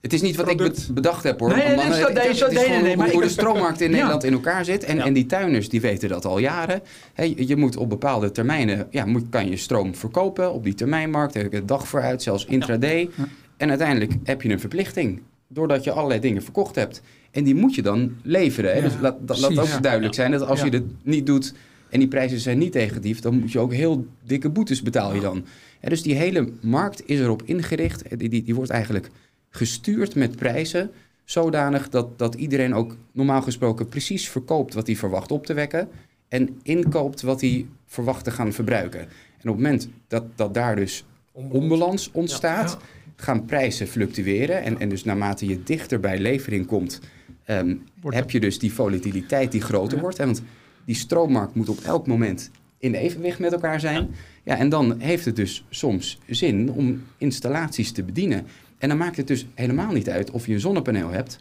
[0.00, 0.94] het- is niet wat ik Product.
[0.94, 1.48] bedacht heb hoor.
[1.48, 3.92] Nee, nee, Maar nee, nee, hoe ik- de stroommarkt in Ja.
[3.94, 4.84] Nederland in elkaar zit.
[4.84, 5.04] En, Ja.
[5.04, 6.80] en die tuiners die weten dat al jaren.
[7.14, 11.34] Hè, je moet op bepaalde termijnen, ja, moet, kan je stroom verkopen op die termijnmarkt.
[11.34, 13.08] Daar heb ik een dag vooruit, zelfs intraday.
[13.16, 13.24] Ja.
[13.56, 15.20] En uiteindelijk heb je een verplichting.
[15.48, 17.02] Doordat je allerlei dingen verkocht hebt.
[17.36, 18.70] En die moet je dan leveren.
[18.70, 18.76] Hè?
[18.76, 20.64] Ja, dus laat, dat, laat ook duidelijk zijn dat als Ja.
[20.64, 21.54] je dit niet doet
[21.90, 25.20] en die prijzen zijn niet negatief, dan moet je ook heel dikke boetes betaal je
[25.20, 25.44] dan.
[25.80, 28.02] Hè, dus die hele markt is erop ingericht.
[28.02, 29.10] Eh, Die, die, die wordt eigenlijk
[29.50, 30.90] gestuurd met prijzen
[31.24, 35.88] zodanig dat, dat iedereen ook normaal gesproken precies verkoopt wat hij verwacht op te wekken
[36.28, 39.00] en inkoopt wat hij verwacht te gaan verbruiken.
[39.00, 42.76] En op het moment dat, dat daar dus onbalans ontstaat,
[43.16, 44.62] gaan prijzen fluctueren.
[44.62, 47.00] En, en dus naarmate je dichter bij levering komt,
[47.46, 47.74] ehm,
[48.08, 50.02] heb je dus die volatiliteit die groter Ja.
[50.02, 50.18] wordt.
[50.18, 50.24] Hè?
[50.24, 50.42] Want
[50.84, 54.08] die stroommarkt moet op elk moment in evenwicht met elkaar zijn.
[54.44, 54.56] Ja.
[54.56, 58.46] en dan heeft het dus soms zin om installaties te bedienen.
[58.78, 61.38] En dan maakt het dus helemaal niet uit of je een zonnepaneel hebt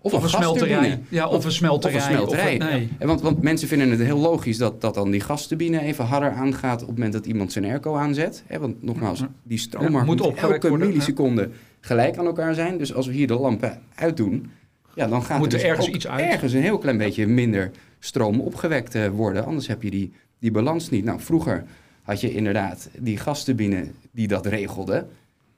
[0.00, 1.00] of, Of een smelterij.
[1.08, 1.96] Ja, of een smelterij.
[1.96, 2.54] Of een smelterij.
[2.56, 2.88] Of nee.
[2.98, 6.80] Want, want mensen vinden het heel logisch dat, dat dan die gasturbine even harder aangaat
[6.80, 8.42] op het moment dat iemand zijn airco aanzet.
[8.46, 11.50] Hè, want nogmaals, die stroommarkt moet moet, elke worden, milliseconde
[11.80, 12.78] gelijk aan elkaar zijn.
[12.78, 14.50] Dus als we hier de lampen uitdoen,
[14.96, 16.30] ja, dan gaat Moet er dus ergens iets uit.
[16.30, 19.44] ergens een heel klein beetje minder stroom opgewekt eh, worden.
[19.44, 21.04] Anders heb je die, die balans niet.
[21.04, 21.64] Nou, vroeger
[22.02, 25.06] had je inderdaad die gasturbine die dat regelde.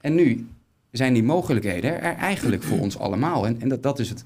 [0.00, 0.46] En nu
[0.90, 3.46] zijn die mogelijkheden er eigenlijk voor ons allemaal.
[3.46, 4.22] En, en dat, dat is het,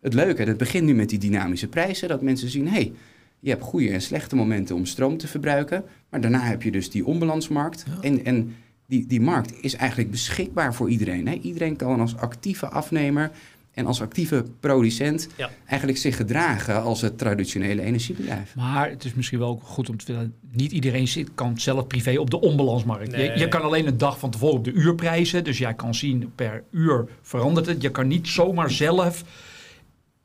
[0.00, 0.42] het leuke.
[0.42, 2.08] Het begint nu met die dynamische prijzen.
[2.08, 2.92] Dat mensen zien, hé, hey,
[3.40, 5.84] je hebt goede en slechte momenten om stroom te verbruiken.
[6.10, 7.84] Maar daarna heb je dus die onbalansmarkt.
[8.00, 8.54] En, en
[8.86, 11.28] die, die markt is eigenlijk beschikbaar voor iedereen.
[11.28, 11.34] Hè?
[11.34, 13.30] Iedereen kan als actieve afnemer
[13.76, 15.50] en als actieve producent Ja.
[15.66, 18.54] eigenlijk zich gedragen als het traditionele energiebedrijf.
[18.54, 21.86] Maar het is misschien wel ook goed om te vertellen, niet iedereen zit, kan zelf
[21.86, 23.10] privé op de onbalansmarkt.
[23.10, 23.38] Je, Nee.
[23.38, 26.62] je kan alleen een dag van tevoren op de uurprijzen, dus jij kan zien per
[26.70, 27.82] uur verandert het.
[27.82, 29.24] Je kan niet zomaar zelf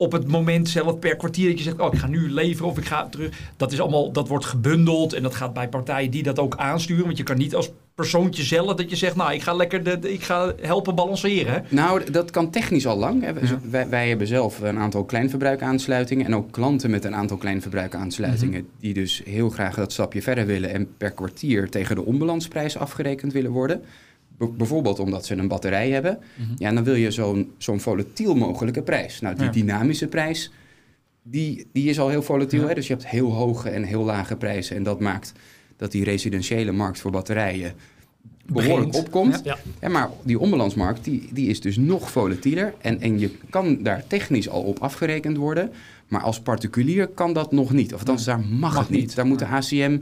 [0.02, 2.78] op het moment zelf per kwartier dat je zegt, oh ik ga nu leveren of
[2.78, 3.38] ik ga terug.
[3.58, 7.06] Dat is allemaal, dat wordt gebundeld en dat gaat bij partijen die dat ook aansturen.
[7.06, 10.14] Want je kan niet als persoontje zelf dat je zegt, nou ik ga lekker, de,
[10.14, 11.66] ik ga helpen balanceren.
[11.70, 13.24] Nou, dat kan technisch al lang.
[13.24, 13.34] Ja.
[13.70, 18.93] Wij, wij hebben zelf een aantal kleinverbruikaansluitingen en ook klanten met een aantal kleinverbruikaansluitingen die
[18.93, 23.52] dus heel graag dat stapje verder willen en per kwartier tegen de onbalansprijs afgerekend willen
[23.52, 23.82] worden.
[24.38, 26.20] Bijvoorbeeld omdat ze een batterij hebben.
[26.58, 29.20] Ja, dan wil je zo'n zo'n volatiel mogelijke prijs.
[29.22, 29.52] Nou, die Ja.
[29.52, 30.52] dynamische prijs,
[31.24, 32.62] die, die is al heel volatiel.
[32.62, 32.68] Ja.
[32.68, 32.74] Hè?
[32.74, 34.76] Dus je hebt heel hoge en heel lage prijzen.
[34.76, 35.34] En dat maakt
[35.78, 37.74] dat die residentiële markt voor batterijen
[38.46, 39.42] behoorlijk opkomt.
[39.44, 39.58] Ja.
[39.82, 42.74] Ja, maar die onbalansmarkt die, die is dus nog volatieler.
[42.82, 45.72] En, en je kan daar technisch al op afgerekend worden.
[46.08, 47.94] Maar als particulier kan dat nog niet.
[47.94, 49.00] Of althans, daar mag, Mag het niet.
[49.00, 49.16] niet.
[49.16, 49.98] Daar moet de ACM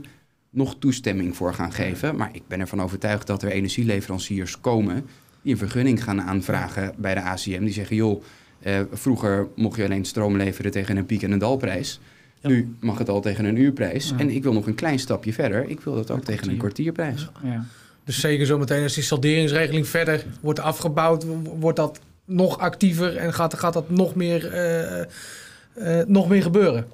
[0.50, 2.16] nog toestemming voor gaan geven.
[2.16, 5.06] Maar ik ben ervan overtuigd dat er energieleveranciers komen...
[5.42, 7.64] die een vergunning gaan aanvragen bij de ACM.
[7.64, 8.22] Die zeggen, joh,
[8.60, 12.00] eh, vroeger mocht je alleen stroom leveren tegen een piek- en een dalprijs.
[12.40, 12.48] Ja.
[12.48, 14.08] Nu mag het al tegen een uurprijs.
[14.08, 14.18] Ja.
[14.18, 15.68] En ik wil nog een klein stapje verder.
[15.68, 16.92] Ik wil dat ook Een tegen een kwartier.
[16.92, 17.52] kwartierprijs.
[17.52, 17.64] Ja.
[18.04, 21.24] Dus zeker zometeen als die salderingsregeling verder wordt afgebouwd,
[21.58, 26.86] wordt dat nog actiever en gaat, gaat dat nog meer, eh, eh, nog meer gebeuren.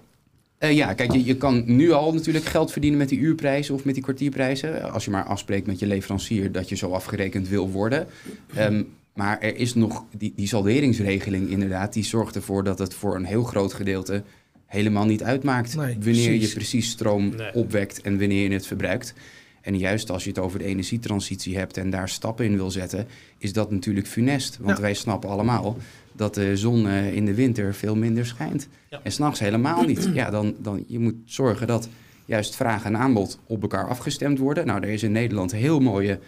[0.59, 3.85] Eh, ja, kijk, je, je kan nu al natuurlijk geld verdienen met die uurprijzen of
[3.85, 4.93] met die kwartierprijzen.
[4.93, 8.07] Als je maar afspreekt met je leverancier dat je zo afgerekend wil worden.
[8.55, 8.83] Ehm,
[9.15, 13.25] maar er is nog die, die salderingsregeling inderdaad, die zorgt ervoor dat het voor een
[13.25, 14.23] heel groot gedeelte
[14.67, 16.49] helemaal niet uitmaakt Nee, wanneer precies.
[16.49, 17.55] je precies stroom Nee.
[17.55, 19.15] opwekt en wanneer je het verbruikt.
[19.61, 23.07] En juist als je het over de energietransitie hebt en daar stappen in wil zetten,
[23.39, 24.59] is dat natuurlijk funest.
[24.61, 24.83] Want Ja.
[24.83, 25.77] wij snappen allemaal
[26.17, 28.69] dat de zon eh, in de winter veel minder schijnt.
[28.91, 29.01] Ja.
[29.03, 30.11] En s'nachts helemaal niet.
[30.15, 31.89] Ja, dan, dan je moet zorgen dat
[32.25, 34.67] juist vraag en aanbod op elkaar afgestemd worden.
[34.67, 36.19] Nou, er is in Nederland een heel mooie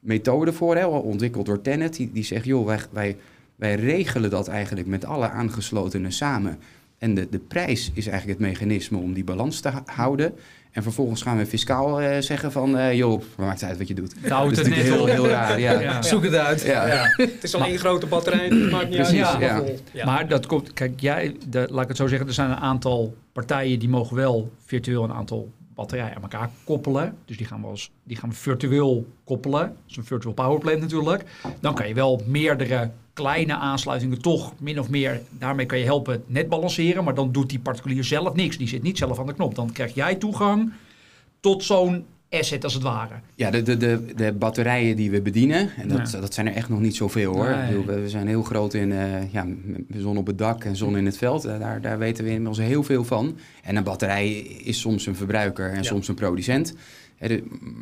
[0.00, 1.96] methode voor, hè, ontwikkeld door Tennet.
[1.96, 3.16] Die, die zegt, joh, wij, wij,
[3.56, 6.58] wij regelen dat eigenlijk met alle aangeslotenen samen.
[6.98, 10.34] En de, de prijs is eigenlijk het mechanisme om die balans te houden.
[10.74, 13.94] En vervolgens gaan we fiscaal eh, zeggen van, eh, joh, maakt het uit wat je
[13.94, 14.14] doet.
[14.28, 15.80] Houdt Dat het is natuurlijk heel, heel raar, ja.
[15.80, 16.02] Ja.
[16.02, 16.62] Zoek het uit.
[16.62, 16.86] Ja.
[16.86, 19.40] Ja, het is al Maar- één grote batterij, het maakt niet Precies, uit.
[19.40, 19.56] ja.
[19.58, 19.78] vol.
[19.92, 20.04] Ja.
[20.04, 23.14] Maar dat komt, kijk, jij, de, laat ik het zo zeggen, er zijn een aantal
[23.32, 27.16] partijen die mogen wel virtueel een aantal batterijen aan elkaar koppelen.
[27.24, 29.60] Dus die gaan we, als, die gaan we virtueel koppelen.
[29.60, 31.22] Dat is een virtual power plant natuurlijk.
[31.60, 36.22] Dan kan je wel meerdere kleine aansluitingen toch min of meer, daarmee kan je helpen
[36.26, 37.04] net balanceren.
[37.04, 38.56] Maar dan doet die particulier zelf niks.
[38.58, 39.54] Die zit niet zelf aan de knop.
[39.54, 40.72] Dan krijg jij toegang
[41.40, 43.14] tot zo'n asset als het ware.
[43.34, 46.20] Ja, de, de, de, de batterijen die we bedienen, en dat, Ja.
[46.20, 47.48] dat zijn er echt nog niet zoveel hoor.
[47.48, 47.62] Nee.
[47.62, 49.46] Ik bedoel, we, we zijn heel groot in eh, ja,
[49.96, 51.44] zon op het dak en zon in het veld.
[51.44, 53.36] Eh, daar, daar weten we inmiddels heel veel van.
[53.62, 55.82] En een batterij is soms een verbruiker en Ja.
[55.82, 56.74] soms een producent.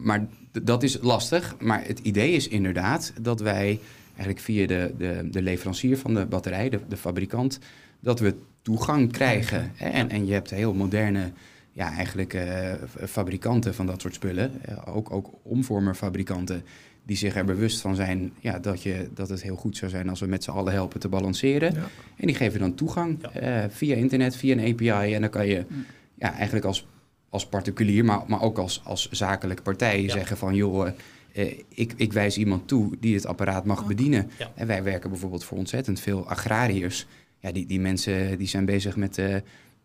[0.03, 0.26] Maar
[0.62, 1.55] dat is lastig.
[1.61, 3.80] Maar het idee is inderdaad dat wij
[4.14, 7.58] eigenlijk via de, de, de leverancier van de batterij, de, de fabrikant,
[8.00, 9.72] dat we toegang krijgen.
[9.76, 11.30] En, en je hebt heel moderne
[11.72, 12.72] ja, eigenlijk eh,
[13.08, 16.64] fabrikanten van dat soort spullen, eh, ook, ook omvormerfabrikanten,
[17.06, 20.08] die zich er bewust van zijn ja, dat, je, dat het heel goed zou zijn
[20.08, 21.74] als we met z'n allen helpen te balanceren.
[21.74, 21.80] Ja.
[22.16, 23.40] En die geven dan toegang Ja.
[23.40, 25.14] eh, via internet, via een API.
[25.14, 25.84] En dan kan je Mm.
[26.18, 26.86] ja, eigenlijk als,
[27.28, 30.08] als particulier, maar, maar ook als, als zakelijke partij Ja.
[30.12, 30.88] zeggen van joh,
[31.33, 34.30] eh, ik, ik wijs iemand toe die het apparaat mag bedienen.
[34.39, 34.53] Ja.
[34.55, 37.07] En wij werken bijvoorbeeld voor ontzettend veel agrariërs.
[37.41, 39.37] Ja, die, die mensen die zijn bezig met, eh,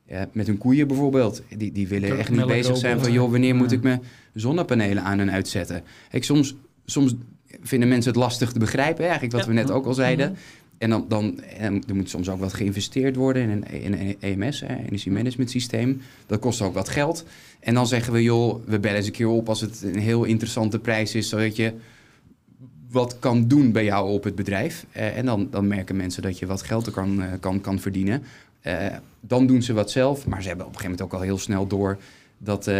[0.07, 1.43] ja, met hun koeien bijvoorbeeld.
[1.57, 4.01] Die, die willen echt niet bezig zijn van joh, wanneer moet ik mijn
[4.33, 5.83] zonnepanelen aan en uitzetten?
[6.09, 7.15] Kijk, soms, soms
[7.61, 9.47] vinden mensen het lastig te begrijpen, hè, eigenlijk wat Ja.
[9.47, 10.31] we net ook al zeiden.
[10.31, 10.39] Mhm.
[10.77, 14.15] En dan, dan en er moet soms ook wat geïnvesteerd worden in een, in een
[14.19, 16.01] EMS, hè, energiemanagement systeem.
[16.25, 17.25] Dat kost ook wat geld.
[17.59, 20.23] En dan zeggen we, joh, we bellen eens een keer op als het een heel
[20.23, 21.73] interessante prijs is, zodat je
[22.91, 24.85] wat kan doen bij jou op het bedrijf.
[24.91, 27.79] Eh, en dan, dan merken mensen dat je wat geld er kan, eh, kan, kan
[27.79, 28.23] verdienen.
[28.61, 28.85] Eh,
[29.19, 31.37] dan doen ze wat zelf, maar ze hebben op een gegeven moment ook al heel
[31.37, 31.97] snel door
[32.37, 32.71] dat,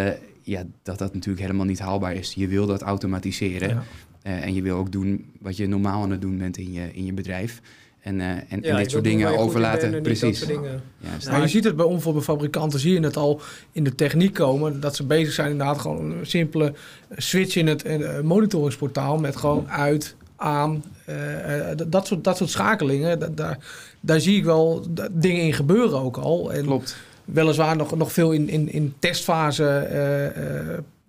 [0.41, 2.33] ja, dat dat natuurlijk helemaal niet haalbaar is.
[2.33, 3.69] Je wil dat automatiseren.
[3.69, 3.83] Ja.
[4.21, 7.05] En je wil ook doen wat je normaal aan het doen bent in je, in
[7.05, 7.61] je bedrijf.
[8.07, 10.01] En, eh, en, en Ja, dit soort doen dingen overlaten.
[10.01, 10.39] Precies.
[10.39, 10.81] Dingen.
[10.97, 11.29] Juist.
[11.29, 13.41] Nou, je ziet het bij omvormerfabrikanten, zie je het al
[13.71, 14.79] in de techniek komen.
[14.79, 16.73] Dat ze bezig zijn inderdaad gewoon een simpele
[17.17, 20.83] switch in het eh, monitoringsportaal met gewoon uit, aan.
[21.05, 21.15] eh,
[21.87, 23.57] dat, soort, dat soort schakelingen, da- daar,
[23.99, 26.53] daar zie ik wel dingen in gebeuren ook al.
[26.53, 26.97] En Klopt.
[27.25, 29.63] weliswaar nog, nog veel in, in, in testfase.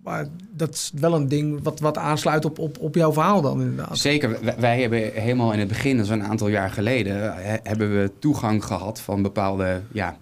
[0.09, 3.61] Maar dat is wel een ding wat, wat aansluit op, op, op jouw verhaal dan
[3.61, 3.97] inderdaad.
[3.97, 4.43] Zeker.
[4.43, 8.01] Wij, wij hebben helemaal in het begin, dat is een aantal jaar geleden, he- hebben
[8.01, 10.17] we toegang gehad van bepaalde ja,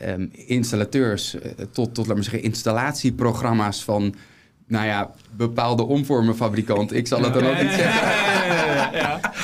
[0.00, 4.14] ehm, installateurs eh, tot, tot, laat maar zeggen, installatieprogramma's van,
[4.66, 6.92] nou ja, bepaalde omvormenfabrikant.
[6.92, 9.20] Ik zal het dan ook niet zeggen.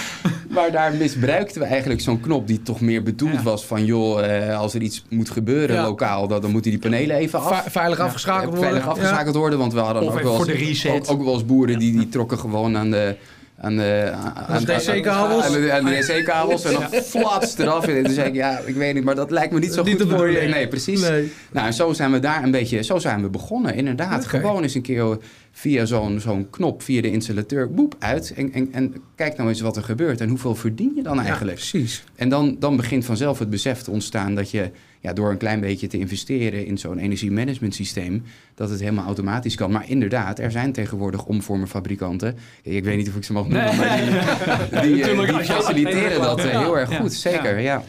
[0.52, 3.42] Maar daar misbruikten we eigenlijk zo'n knop die toch meer bedoeld Ja.
[3.42, 5.82] was van, joh, eh, als er iets moet gebeuren Ja.
[5.82, 7.62] lokaal, dan, dan moeten die panelen even af.
[7.64, 8.62] Ve- veilig afgeschakeld worden.
[8.64, 11.08] Veilig afgeschakeld worden, want we hadden Of ook wel, voor de eens, reset.
[11.08, 13.16] ook, ook wel eens boeren die, die trokken gewoon aan de...
[13.58, 14.12] Aan de,
[14.46, 15.44] aan, de DC-kabels.
[15.44, 16.82] Aan de, aan de DC-kabels en dan
[17.12, 17.86] flats eraf.
[17.86, 20.00] En toen zei ik, ja, ik weet niet, maar dat lijkt me niet zo Niet
[20.00, 20.48] goed voor je.
[20.48, 21.00] Nee, precies.
[21.08, 21.32] Nee.
[21.52, 24.26] Nou, en zo zijn we daar een beetje, zo zijn we begonnen, inderdaad.
[24.26, 25.18] Gewoon eens een keer
[25.52, 28.32] via zo'n zo'n knop, via de installateur, boep, uit.
[28.36, 31.22] En, en, en kijk nou eens wat er gebeurt en hoeveel verdien je dan Ja,
[31.22, 31.56] eigenlijk.
[31.56, 32.04] precies.
[32.14, 34.70] En dan, dan begint vanzelf het besef te ontstaan dat je
[35.02, 38.24] ja, door een klein beetje te investeren in zo'n energiemanagement systeem,
[38.54, 39.70] dat het helemaal automatisch kan.
[39.70, 42.36] Maar inderdaad, er zijn tegenwoordig omvormerfabrikanten.
[42.62, 43.76] Ik weet niet of ik ze mag noemen, Nee.
[43.76, 47.12] maar die, die, eh, die faciliteren dat eh, heel erg goed.
[47.12, 47.82] Zeker, ja.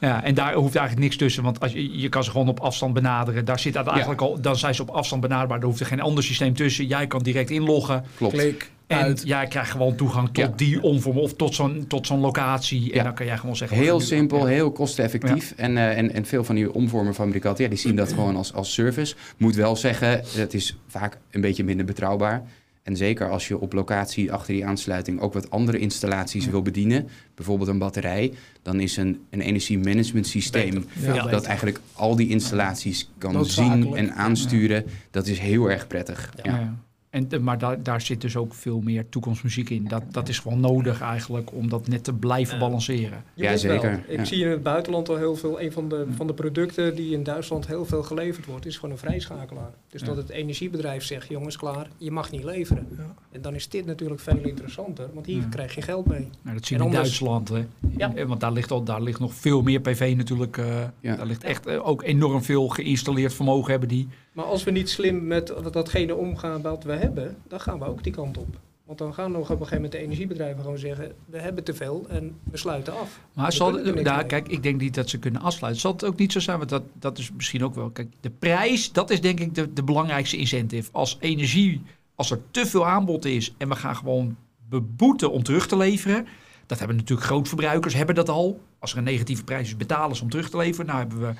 [0.00, 2.60] Ja, en daar hoeft eigenlijk niks tussen, want als je, je kan ze gewoon op
[2.60, 3.44] afstand benaderen.
[3.44, 5.58] Daar zit dat eigenlijk al, dan zijn ze op afstand benaderbaar.
[5.58, 6.86] Daar hoeft er geen ander systeem tussen.
[6.86, 8.34] Jij kan direct inloggen Klopt.
[8.34, 10.52] Klik, en jij krijgt gewoon toegang tot Ja.
[10.56, 12.90] die omvorm of tot zo'n tot zo'n locatie.
[12.90, 13.02] En Ja.
[13.02, 13.76] dan kan jij gewoon zeggen.
[13.76, 14.44] Heel nu- simpel, Ja.
[14.46, 15.52] heel kosteneffectief.
[15.56, 18.72] En, eh, en, en veel van die omvormerfabrikanten, ja, die zien dat gewoon als, als
[18.72, 19.14] service.
[19.36, 22.42] Moet wel zeggen, het is vaak een beetje minder betrouwbaar.
[22.82, 27.08] En zeker als je op locatie achter die aansluiting ook wat andere installaties wil bedienen,
[27.34, 28.32] bijvoorbeeld een batterij,
[28.62, 30.84] dan is een, een energiemanagement systeem
[31.30, 34.84] dat eigenlijk al die installaties kan zien en aansturen.
[35.10, 36.32] Dat is heel erg prettig.
[36.42, 36.74] Ja.
[37.10, 39.84] En, maar daar, daar zit dus ook veel meer toekomstmuziek in.
[39.88, 43.24] Dat, dat is gewoon nodig eigenlijk om dat net te blijven balanceren.
[43.34, 43.72] Je Ja, moet wel.
[43.80, 44.24] zeker, Ik ja.
[44.24, 45.60] zie in het buitenland al heel veel.
[45.60, 48.90] Een van de, van de producten die in Duitsland heel veel geleverd wordt, is gewoon
[48.90, 49.70] een vrijschakelaar.
[49.88, 50.06] Dus Ja.
[50.06, 52.86] dat het energiebedrijf zegt: jongens, klaar, je mag niet leveren.
[52.96, 53.14] Ja.
[53.32, 55.46] En dan is dit natuurlijk veel interessanter, want hier Ja.
[55.50, 56.28] krijg je geld mee.
[56.42, 57.48] Nou, dat zie En je in anders- Duitsland.
[57.48, 57.66] Hè.
[57.96, 58.14] Ja.
[58.14, 60.56] Eh, Want daar ligt, al, daar ligt nog veel meer PV natuurlijk.
[60.56, 60.66] eh,
[61.00, 61.16] Ja.
[61.16, 64.08] Daar ligt echt eh, ook enorm veel geïnstalleerd vermogen hebben die.
[64.32, 68.02] Maar als we niet slim met datgene omgaan wat we hebben, dan gaan we ook
[68.02, 68.56] die kant op.
[68.90, 71.74] Want dan gaan nog op een gegeven moment de energiebedrijven gewoon zeggen, we hebben te
[71.74, 73.20] veel en we sluiten af.
[73.34, 74.26] Maar zal, mee.
[74.26, 75.80] kijk, ik denk niet dat ze kunnen afsluiten.
[75.80, 76.58] Zal het ook niet zo zijn?
[76.58, 77.90] Want dat, dat is misschien ook wel.
[77.90, 80.88] Kijk, de prijs, dat is denk ik de, de belangrijkste incentive.
[80.92, 81.82] Als energie,
[82.14, 84.36] als er te veel aanbod is en we gaan gewoon
[84.68, 86.26] beboeten om terug te leveren.
[86.66, 88.60] Dat hebben natuurlijk grootverbruikers, hebben dat al.
[88.78, 90.86] Als er een negatieve prijs is, betalen ze om terug te leveren.
[90.86, 91.34] Nou hebben we.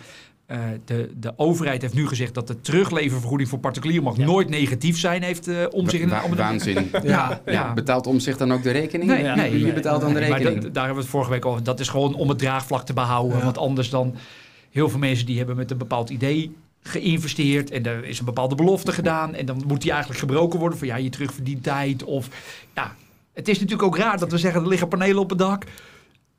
[0.51, 4.24] Eh, de, de overheid heeft nu gezegd dat de terugleververgoeding voor particulier mag Ja.
[4.24, 5.22] nooit negatief zijn.
[5.22, 6.90] Heeft eh, om zich in Wa- waanzin.
[7.03, 9.11] Ja, Ja, betaalt om zich dan ook de rekening?
[9.11, 9.34] Nee, Ja.
[9.34, 9.72] nee, Wie nee.
[9.72, 10.62] betaalt dan de Nee, maar rekening?
[10.64, 11.62] dat- daar hebben we het vorige week over.
[11.62, 13.38] Dat is gewoon om het draagvlak te behouden.
[13.38, 13.44] Ja.
[13.44, 14.14] Want anders dan
[14.70, 18.55] heel veel mensen die hebben met een bepaald idee geïnvesteerd en er is een bepaalde
[18.55, 22.28] belofte gedaan en dan moet die eigenlijk gebroken worden van ja, je terugverdient tijd of
[22.74, 22.94] ja,
[23.34, 25.64] het is natuurlijk ook raar dat we zeggen er liggen panelen op het dak.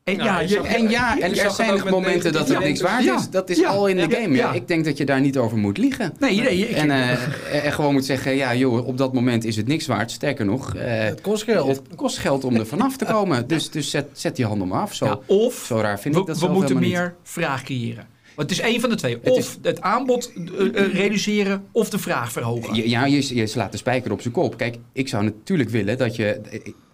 [0.03, 3.05] En Nou, ja, je, zag- En ja, en er zijn momenten dat het niks waard
[3.05, 3.29] is.
[3.29, 3.69] Dat is Ja.
[3.69, 4.19] al in de Ja.
[4.21, 4.35] game.
[4.35, 4.35] Ja.
[4.35, 4.51] Ja.
[4.53, 6.13] Ik denk dat je daar niet over moet liegen.
[6.19, 9.55] nee, nee, ik, En, eh, en gewoon moet zeggen, ja joh, op dat moment is
[9.55, 10.11] het niks waard.
[10.11, 11.67] Sterker nog, eh, Het kost geld.
[11.67, 13.47] het kost geld om er vanaf te komen.
[13.47, 14.93] Dus, dus zet, zet die hand om af.
[14.95, 18.07] Zo, ja, of zo raar vind we, ik dat we moeten meer vraag creëren.
[18.35, 19.17] Want het is één van de twee.
[19.21, 22.89] Het Of het aanbod eh, eh, reduceren of de vraag verhogen.
[22.89, 24.57] Ja, je, je slaat de spijker op zijn kop.
[24.57, 26.41] Kijk, ik zou natuurlijk willen dat je...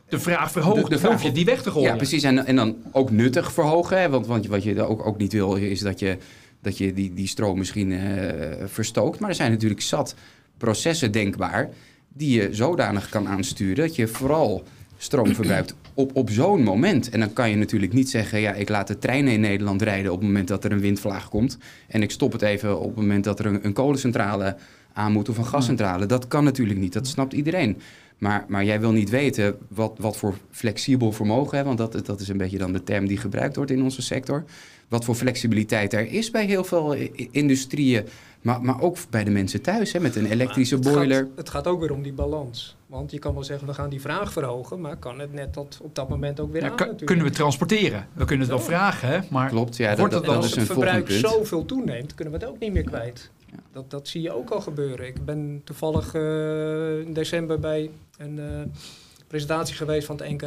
[0.10, 1.90] De vraag verhogen, De- vraag je die weg te gooien.
[1.90, 2.24] Ja, precies.
[2.24, 4.02] En, en dan ook nuttig verhogen.
[4.02, 4.10] Hè?
[4.10, 6.18] Want, want wat je ook, ook niet wil, is dat je,
[6.62, 9.20] dat je die, die stroom misschien eh, verstookt.
[9.20, 10.16] Maar er zijn natuurlijk zat
[10.58, 11.70] processen denkbaar...
[12.14, 13.76] die je zodanig kan aansturen...
[13.76, 14.64] dat je vooral
[14.98, 17.10] stroom verbruikt op, op zo'n moment.
[17.10, 18.40] En dan kan je natuurlijk niet zeggen...
[18.40, 20.12] ja, ik laat de treinen in Nederland rijden...
[20.12, 21.58] op het moment dat er een windvlaag komt...
[21.88, 24.56] en ik stop het even op het moment dat er een, een kolencentrale
[24.94, 25.30] aan moet...
[25.30, 26.06] of een gascentrale.
[26.06, 26.94] Dat kan natuurlijk niet.
[26.94, 27.78] Dat snapt iedereen.
[28.18, 32.20] Maar, maar jij wil niet weten wat, wat voor flexibel vermogen, hè, want dat, dat
[32.20, 34.44] is een beetje dan de term die gebruikt wordt in onze sector.
[34.88, 36.94] Wat voor flexibiliteit er is bij heel veel
[37.32, 38.06] industrieën,
[38.42, 41.18] maar, maar ook bij de mensen thuis, hè, met een elektrische het boiler.
[41.18, 42.76] Gaat, het gaat ook weer om die balans.
[42.86, 45.80] Want je kan wel zeggen, we gaan die vraag verhogen, maar kan het net dat
[45.82, 47.06] op dat moment ook weer Ja, aan kan- natuurlijk.
[47.06, 48.08] kunnen we transporteren?
[48.14, 50.66] We kunnen het wel vragen, hè, maar Klopt, ja, dat, Wordt dat, als is het
[50.66, 53.30] verbruik zoveel toeneemt, kunnen we het ook niet meer kwijt.
[53.52, 53.58] Ja.
[53.72, 55.08] Dat, dat zie je ook al gebeuren.
[55.08, 58.62] Ik ben toevallig eh, in december bij een eh,
[59.28, 60.46] presentatie geweest van het NKL.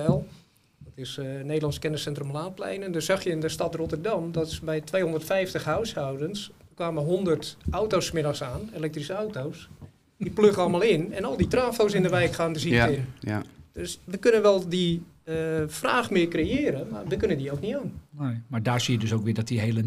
[0.79, 2.83] Dat is eh Nederlands Kenniscentrum Laadplein.
[2.83, 7.05] En daar zag je in de stad Rotterdam, dat is bij 250 huishoudens, er kwamen
[7.05, 9.68] 100 auto's 's middags aan, elektrische auto's.
[10.16, 12.87] Die pluggen allemaal in en al die trafo's in de wijk gaan de ziekte Ja,
[12.87, 13.05] in.
[13.21, 13.43] ja.
[13.73, 15.35] Dus we kunnen wel die eh,
[15.66, 17.93] vraag meer creëren, maar we kunnen die ook niet aan.
[18.11, 19.83] Nee, maar daar zie je dus ook weer dat die hele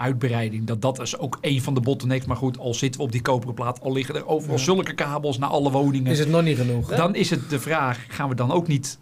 [0.00, 2.26] netuitbreiding, dat dat is ook een van de bottlenecks.
[2.26, 4.62] Maar goed, al zitten we op die koperen plaat, al liggen er overal Ja.
[4.62, 6.12] zulke kabels naar alle woningen.
[6.12, 6.88] Is het nog niet genoeg?
[6.94, 8.98] Dan is het de vraag, gaan we dan ook niet,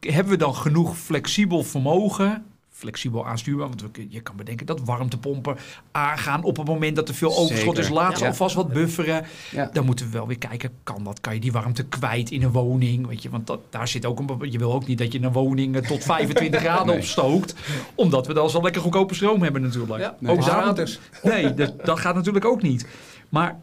[0.00, 2.44] hebben we dan genoeg flexibel vermogen?
[2.84, 5.56] Flexibel aanstuurbaar, want we, je kan bedenken dat warmtepompen
[5.90, 7.88] aangaan op het moment dat er veel overschot is.
[7.88, 8.30] Laat ze Ja.
[8.30, 9.24] alvast wat bufferen.
[9.50, 9.70] Ja.
[9.72, 11.20] Dan moeten we wel weer kijken, kan dat?
[11.20, 13.06] Kan je die warmte kwijt in een woning?
[13.06, 15.32] Weet je, want dat, daar zit ook een, je wil ook niet dat je een
[15.32, 16.96] woning eh, tot 25 graden Nee.
[16.96, 17.54] opstookt.
[17.94, 20.00] Omdat we dan zo lekker goedkope stroom hebben natuurlijk.
[20.00, 20.32] Ja, Nee.
[20.32, 21.00] ook ook daar, gratis.
[21.22, 22.86] nee, dat, dat gaat natuurlijk ook niet.
[23.28, 23.60] Maar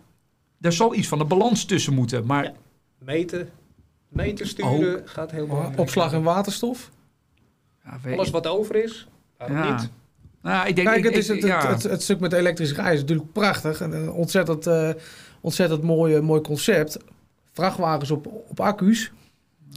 [0.62, 2.26] er zal iets van een balans tussen moeten.
[2.26, 2.54] Maar Ja.
[3.00, 3.50] Meten,
[4.10, 5.80] meten sturen gaat heel belangrijk.
[5.80, 6.90] Opslag en waterstof?
[7.84, 9.08] ja, Alles wat over is,
[9.48, 9.76] waarom Ja.
[9.76, 9.90] niet?
[10.42, 11.70] nou, ik denk, Kijk, het, is ik- het, het, ja.
[11.70, 13.82] het, het stuk met elektrisch rijden is natuurlijk prachtig.
[13.82, 14.90] En een ontzettend, eh,
[15.42, 16.98] ontzettend mooi, mooi concept.
[17.54, 19.12] Vrachtwagens op, op accu's.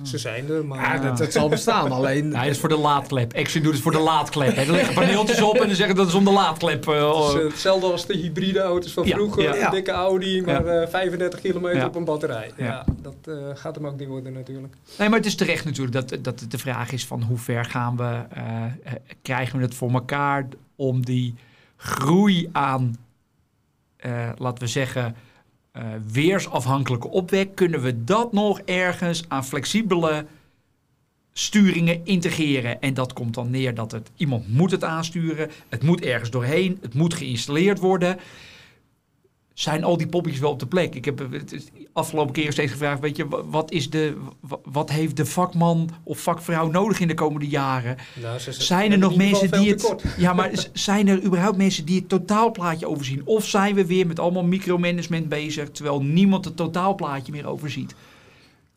[0.03, 0.97] Ze zijn er, maar...
[0.97, 1.93] Ja, dat, dat zal bestaan.
[1.99, 3.35] Alleen, dat is voor de laadklep.
[3.35, 4.57] Action doet het voor de laadklep.
[4.57, 6.89] Er liggen paneeltjes op en dan zeggen dat is om de laadklep.
[6.89, 9.43] eh, Het is, eh, hetzelfde als de hybride auto's van Ja, vroeger.
[9.43, 9.65] ja.
[9.65, 11.87] Een dikke Audi, maar eh, 35 kilometer Ja.
[11.87, 12.51] op een batterij.
[12.57, 12.85] Ja, Ja.
[13.03, 14.75] dat eh, gaat hem ook niet worden natuurlijk.
[14.99, 17.65] Nee, maar het is terecht natuurlijk dat, dat het de vraag is van hoe ver
[17.65, 18.71] gaan we, eh, eh,
[19.23, 21.35] krijgen we het voor elkaar om die
[21.77, 22.97] groei aan,
[23.97, 25.17] eh, laten we zeggen,
[25.75, 30.27] eh, weersafhankelijke opwek, kunnen we dat nog ergens aan flexibele
[31.33, 32.81] sturingen integreren.
[32.81, 36.95] En dat komt dan neer dat iemand moet het aansturen, het moet ergens doorheen, het
[36.95, 38.19] moet geïnstalleerd worden.
[39.55, 40.95] Zijn al die poppetjes wel op de plek?
[40.95, 44.59] Ik heb eh, het afgelopen keer steeds gevraagd, weet je, wa- wat, is de, wa-
[44.65, 47.97] wat heeft de vakman of vakvrouw nodig in de komende jaren?
[48.23, 49.79] Nou, ze, ze Zijn er nog mensen die het...
[49.79, 50.03] tekort.
[50.17, 53.23] Ja, maar zijn er überhaupt mensen die het totaalplaatje overzien?
[53.25, 57.95] Of zijn we weer met allemaal micromanagement bezig, terwijl niemand het totaalplaatje meer overziet?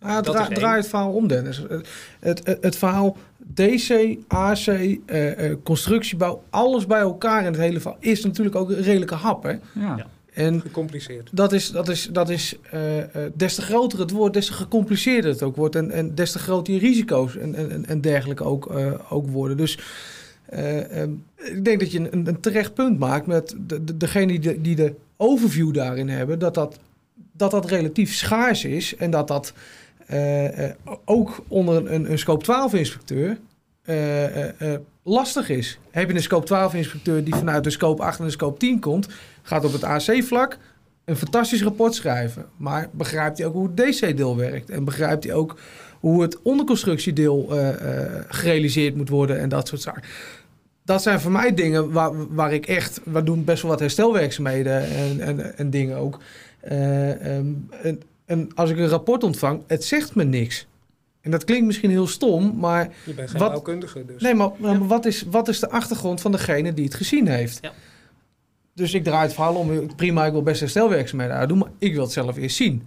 [0.01, 0.53] Ja, dra één.
[0.53, 1.57] draai het verhaal om, Dennis.
[1.69, 1.87] Het,
[2.19, 3.17] het, het verhaal
[3.53, 4.91] DC, AC, eh,
[5.51, 9.43] eh, constructiebouw, alles bij elkaar in het hele verhaal is natuurlijk ook een redelijke hap.
[9.43, 9.49] Hè?
[9.49, 9.59] Ja.
[9.73, 10.05] Ja.
[10.37, 11.29] En Gecompliceerd.
[11.31, 12.81] dat is, dat is, dat is eh,
[13.33, 15.75] des te groter het wordt, des te gecompliceerder het ook wordt.
[15.75, 19.57] En, en des te groter je risico's en, en, en dergelijke ook, eh, ook worden.
[19.57, 19.79] Dus
[20.45, 24.27] eh, ehm, ik denk dat je een, een terecht punt maakt met de, de, degene
[24.27, 26.79] die de, die de overview daarin hebben, dat dat,
[27.31, 29.53] dat dat relatief schaars is en dat dat
[31.05, 33.37] ook onder een, een scope 12 inspecteur
[35.07, 35.79] lastig is.
[35.91, 38.79] Heb je een scope 12 inspecteur die vanuit de scope 8 en de scope 10
[38.79, 39.07] komt,
[39.47, 40.57] gaat op het AC-vlak
[41.05, 42.45] een fantastisch rapport schrijven.
[42.57, 44.69] Maar begrijpt hij ook hoe het DC-deel werkt?
[44.69, 45.59] En begrijpt hij ook
[45.99, 50.03] hoe het onderconstructiedeel eh, eh, gerealiseerd moet worden en dat soort zaken?
[50.83, 53.01] Dat zijn voor mij dingen waar, waar ik echt...
[53.03, 56.19] We doen best wel wat herstelwerkzaamheden en, en, en dingen ook.
[56.59, 57.47] Eh, ehm,
[57.83, 60.67] en, en als ik een rapport ontvang, het zegt me niks.
[61.21, 62.93] En dat klinkt misschien heel stom, maar...
[63.03, 64.21] Je bent geen Wat- bouwkundige, dus.
[64.21, 67.59] Nee, maar, maar wat, is, wat is de achtergrond van degene die het gezien heeft?
[67.61, 67.71] Ja.
[68.77, 69.95] Dus ik draai het verhaal om.
[69.95, 72.83] Prima, ik wil best herstelwerkzaamheden uitdoen, maar ik wil het zelf eerst zien.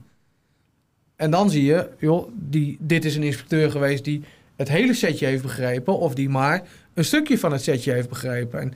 [1.16, 4.22] En dan zie je, joh, die, dit is een inspecteur geweest die
[4.56, 6.62] het hele setje heeft begrepen, of die maar
[6.94, 8.60] een stukje van het setje heeft begrepen.
[8.60, 8.72] En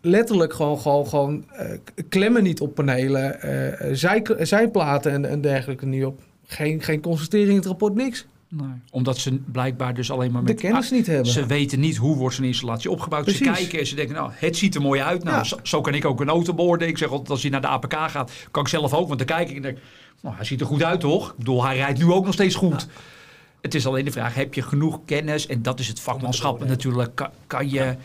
[0.00, 1.70] letterlijk gewoon, gewoon, gewoon eh,
[2.08, 6.20] klemmen niet op panelen, eh, zij, zijplaten en, en dergelijke niet op.
[6.46, 8.26] Geen, geen constatering in het rapport, niks.
[8.50, 8.68] Nee.
[8.90, 10.60] Omdat ze blijkbaar dus alleen maar De met...
[10.60, 11.32] kennis niet hebben.
[11.32, 13.28] Ze weten niet hoe wordt zo'n installatie opgebouwd.
[13.30, 15.24] Ze kijken en ze denken, nou, het ziet er mooi uit.
[15.24, 15.44] Nou, Ja.
[15.44, 16.88] zo, zo kan ik ook een auto beoordelen.
[16.92, 19.06] Ik zeg altijd, als hij naar de APK gaat, kan ik zelf ook.
[19.06, 19.78] Want dan kijk ik en denk,
[20.20, 21.30] nou, hij ziet er goed uit, toch?
[21.30, 22.86] Ik bedoel, hij rijdt nu ook nog steeds goed.
[23.60, 25.46] Het is alleen de vraag, heb je genoeg kennis?
[25.46, 27.14] En dat is het vakmanschap natuurlijk.
[27.14, 27.96] Kan, kan je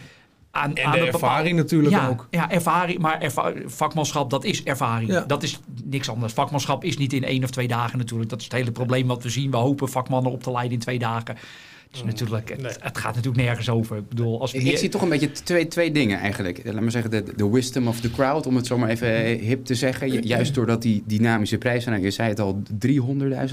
[0.55, 2.27] aan, En aan de een ervaring natuurlijk ja, ook.
[2.29, 2.99] Ja, ervaring.
[2.99, 5.11] Maar erva- vakmanschap, dat is ervaring.
[5.11, 5.21] Ja.
[5.21, 6.33] Dat is niks anders.
[6.33, 8.29] Vakmanschap is niet in één of twee dagen natuurlijk.
[8.29, 9.51] Dat is het hele probleem wat we zien.
[9.51, 11.37] We hopen vakmannen op te leiden in twee dagen.
[11.93, 12.71] Het, is natuurlijk, het, nee.
[12.79, 13.97] het gaat natuurlijk nergens over.
[13.97, 16.61] Ik bedoel, als we Ik, ik zie toch een beetje twee, twee dingen eigenlijk.
[16.63, 19.41] Laat maar zeggen, de, de wisdom of the crowd, om het zo maar even eh,
[19.41, 20.11] hip te zeggen.
[20.11, 22.91] Ju- Juist doordat die dynamische prijzen, nou, je zei het al, 300.000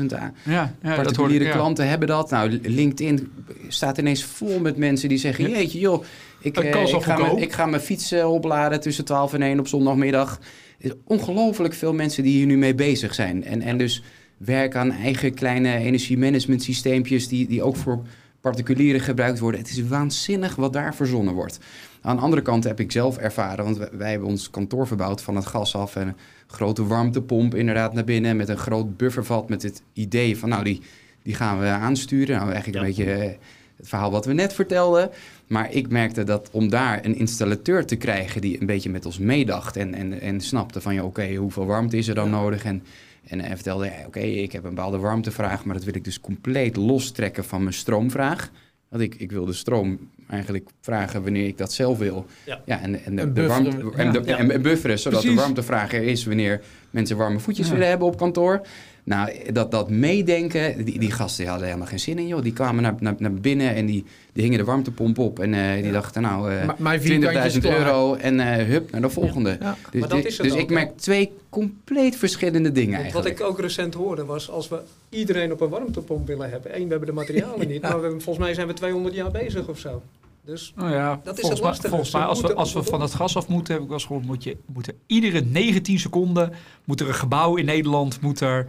[0.09, 0.35] aan.
[0.45, 1.53] Ja, ja Particuliere ja.
[1.53, 2.31] klanten hebben dat.
[2.31, 3.33] Nou, LinkedIn
[3.69, 5.51] staat ineens vol met mensen die zeggen...
[5.51, 5.57] Ja.
[5.57, 6.05] jeetje joh,
[6.41, 9.59] ik, eh, ik, ga mijn, ik ga mijn fiets eh, opladen tussen 12 en 1
[9.59, 10.41] op zondagmiddag.
[10.79, 13.45] Er is ongelooflijk veel mensen die hier nu mee bezig zijn.
[13.45, 14.03] En, en dus
[14.37, 17.29] werken aan eigen kleine energiemanagement systeempjes...
[17.29, 18.03] Die, die ook voor
[18.41, 19.61] particulieren gebruikt worden.
[19.61, 21.59] Het is waanzinnig wat daar verzonnen wordt.
[22.01, 23.65] Aan de andere kant heb ik zelf ervaren...
[23.65, 25.97] want wij, hebben ons kantoor verbouwd van het gas af...
[25.97, 26.15] en een
[26.47, 28.37] grote warmtepomp inderdaad naar binnen...
[28.37, 30.49] met een groot buffervat met het idee van...
[30.49, 30.81] nou, die,
[31.23, 32.37] die gaan we aansturen.
[32.37, 33.31] Nou, eigenlijk een beetje eh,
[33.77, 35.11] het verhaal wat we net vertelden.
[35.47, 38.41] Maar ik merkte dat om daar een installateur te krijgen...
[38.41, 40.95] die een beetje met ons meedacht en, en, en snapte van...
[40.95, 42.65] ja, oké, hoeveel warmte is er dan nodig?
[42.65, 42.83] En,
[43.25, 45.65] en hij vertelde, ja, oké, ik heb een bepaalde warmtevraag...
[45.65, 48.51] maar dat wil ik dus compleet lostrekken van mijn stroomvraag...
[48.89, 49.99] Want ik, ik wil de stroom
[50.29, 52.27] eigenlijk vragen wanneer ik dat zelf wil.
[52.47, 52.61] Ja.
[52.67, 54.37] en, en, de, En de bufferen, warmte, en, de, ja.
[54.39, 55.37] en, en bufferen, zodat Precies.
[55.37, 56.61] de warmtevraag er is wanneer
[56.91, 57.73] mensen warme voetjes Ja.
[57.73, 58.61] willen hebben op kantoor.
[59.05, 62.43] Nou, dat, dat meedenken, die, die gasten die hadden helemaal geen zin in, joh.
[62.43, 65.39] Die kwamen naar, naar, naar binnen en die, die hingen de warmtepomp op.
[65.39, 65.93] En eh, die Ja.
[65.93, 67.79] dachten, nou, eh, mijn vierkantjes 20.000 klaar.
[67.79, 69.57] euro en eh, hup, naar de volgende.
[69.61, 69.77] Ja.
[69.91, 73.13] Dus, Maar dat dit- is het dus ook, ik merk twee compleet verschillende dingen Want
[73.13, 73.41] wat eigenlijk.
[73.41, 76.77] ik ook recent hoorde was, als we iedereen op een warmtepomp willen hebben.
[76.77, 79.69] Eén, we hebben de materialen niet, maar we volgens mij zijn we 200 jaar bezig
[79.69, 80.03] of zo.
[80.45, 83.01] Dus Nou ja, Dat is volgens het mij, volgens mij als, we, als we van
[83.01, 85.99] het gas af moeten, heb ik wel eens gehoord, moet je, moet er iedere 19
[85.99, 86.53] seconden
[86.85, 88.67] moet er een gebouw in Nederland moet er,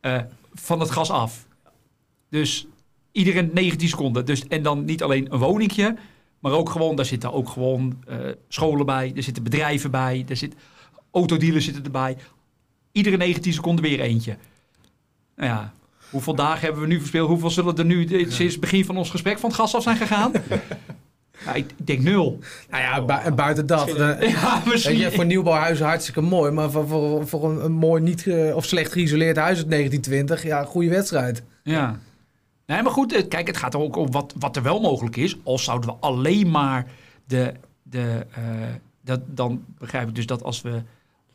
[0.00, 0.20] eh,
[0.54, 1.46] van het gas af.
[2.30, 2.66] Dus
[3.12, 4.26] iedere 19 seconden.
[4.26, 5.96] Dus, en dan niet alleen een woningje,
[6.38, 8.18] maar ook gewoon, daar zitten ook gewoon eh,
[8.48, 10.54] scholen bij, er zitten bedrijven bij, er zit,
[11.10, 12.16] autodealers zitten erbij.
[12.92, 14.36] Iedere 19 seconden weer eentje.
[15.36, 15.72] Nou ja,
[16.10, 17.28] hoeveel dagen hebben we nu verspeeld?
[17.28, 19.82] Hoeveel zullen er nu eh, sinds het begin van ons gesprek van het gas af
[19.82, 20.32] zijn gegaan?
[21.44, 22.38] Ja, ik denk nul.
[22.70, 23.88] Nou ja, bu- en buiten dat.
[23.94, 24.96] Eh, Ja, misschien.
[24.96, 26.50] je, voor nieuwbouwhuizen hartstikke mooi.
[26.52, 30.42] Maar voor, voor, voor een, een mooi niet ge- of slecht geïsoleerd huis uit 1920,
[30.42, 31.42] ja, goede wedstrijd.
[31.62, 31.98] Ja.
[32.66, 35.16] Nee, maar goed, eh, kijk, het gaat er ook om wat, wat er wel mogelijk
[35.16, 35.36] is.
[35.44, 36.86] Al zouden we alleen maar
[37.26, 37.52] de...
[37.82, 38.42] de eh,
[39.02, 40.70] dat, dan begrijp ik dus dat als we,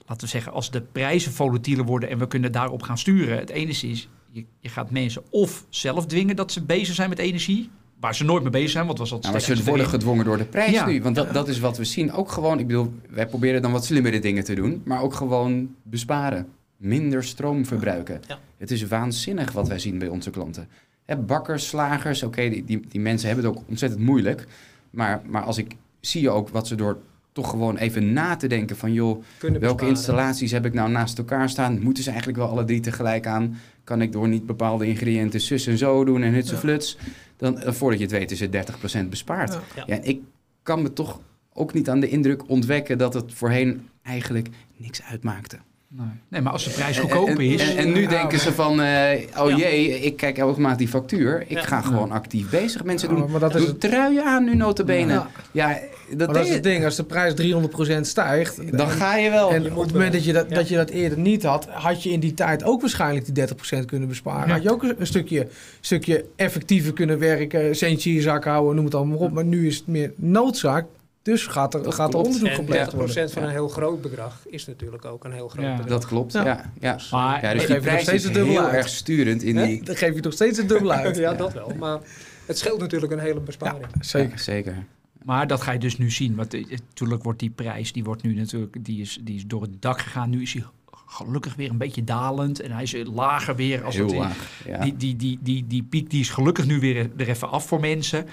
[0.06, 3.38] laten we zeggen, als de prijzen volatieler worden en we kunnen daarop gaan sturen.
[3.38, 7.20] Het enige is, je, je gaat mensen of zelf dwingen dat ze bezig zijn met
[7.20, 7.70] energie,
[8.04, 9.86] waar ze nooit mee bezig zijn, want was dat Nou, maar ze worden erin.
[9.88, 10.86] gedwongen door de prijs Ja.
[10.86, 11.02] nu.
[11.02, 12.12] Want dat, dat is wat we zien.
[12.12, 14.82] Ook gewoon, ik bedoel, wij proberen dan wat slimmere dingen te doen.
[14.86, 16.48] Maar ook gewoon besparen.
[16.78, 18.22] Minder stroom verbruiken.
[18.28, 18.40] Ja.
[18.58, 20.68] Het is waanzinnig wat wij zien bij onze klanten.
[21.06, 24.48] Hè, bakkers, slagers, oké, die, die, die mensen hebben het ook ontzettend moeilijk.
[24.90, 26.98] Maar, maar als ik zie ook wat ze door
[27.32, 28.94] toch gewoon even na te denken van...
[28.94, 29.96] joh, kunnen welke besparen.
[29.98, 31.80] installaties heb ik nou naast elkaar staan?
[31.82, 33.58] Moeten ze eigenlijk wel alle drie tegelijk aan?
[33.84, 36.60] Kan ik door niet bepaalde ingrediënten zus en zo doen en hutse Ja.
[36.60, 36.98] fluts?
[37.44, 39.54] Dan, dan voordat je het weet is het 30% bespaard.
[39.54, 39.62] Ja.
[39.76, 39.84] Ja.
[39.88, 40.22] Ja, en ik
[40.62, 41.22] kan me toch
[41.54, 45.58] ook niet aan de indruk ontwekken dat het voorheen eigenlijk niks uitmaakte.
[45.98, 46.06] Nee.
[46.30, 47.70] nee, maar als de prijs goedkoop En, is...
[47.70, 49.58] en, en nu Ja, denken ze van, eh, oh Ja.
[49.58, 51.42] jee, ik kijk elke maand die factuur.
[51.42, 51.62] Ik Ja.
[51.64, 52.84] ga gewoon actief bezig.
[52.84, 55.14] Mensen Ja, doen, maar dat is het- truien aan nu notabene.
[55.14, 55.28] Ja.
[55.52, 58.78] Ja, Maar dat, is het ding, als de prijs 300% stijgt...
[58.78, 59.52] dan ga je wel.
[59.54, 60.56] En op moet het moment dat je dat, Ja.
[60.56, 63.86] dat je dat eerder niet had, had je in die tijd ook waarschijnlijk die 30%
[63.86, 64.48] kunnen besparen.
[64.48, 64.54] Ja.
[64.54, 65.48] Had je ook een, stukje,
[65.82, 69.34] stukje effectiever kunnen werken, centje in je zak houden, noem het allemaal maar op.
[69.34, 70.86] Maar nu is het meer noodzaak,
[71.24, 73.30] dus gaat er, Dat gaat er onderzoek gepleegd 30% worden.
[73.30, 75.72] van een heel groot bedrag is natuurlijk ook een heel groot Ja.
[75.76, 75.90] bedrag.
[75.90, 76.46] Dat klopt, Ja.
[76.46, 76.72] ja.
[76.80, 76.98] ja.
[77.12, 78.74] Maar Ja, Dan dus geef die je nog prijs steeds is een heel uit.
[78.74, 79.84] erg sturend in die...
[79.84, 81.18] Dan geef je nog steeds het dubbel uit.
[81.18, 81.72] Ja, dat wel.
[81.80, 82.00] Maar
[82.46, 83.86] het scheelt natuurlijk een hele besparing.
[84.00, 84.30] Zeker.
[84.32, 84.86] Ja, zeker.
[85.24, 86.36] Maar dat ga je dus nu zien.
[86.36, 89.62] Want eh, natuurlijk wordt die prijs, die wordt nu natuurlijk, die is, die is door
[89.62, 90.30] het dak gegaan.
[90.30, 90.64] Nu is hij
[91.08, 92.60] gelukkig weer een beetje dalend.
[92.60, 93.84] En hij is eh, lager weer.
[93.84, 94.62] Als Heel het in- laag.
[94.66, 94.80] Ja.
[94.80, 97.80] Die, die, die, die, die piek die is gelukkig nu weer er even af voor
[97.80, 98.26] mensen.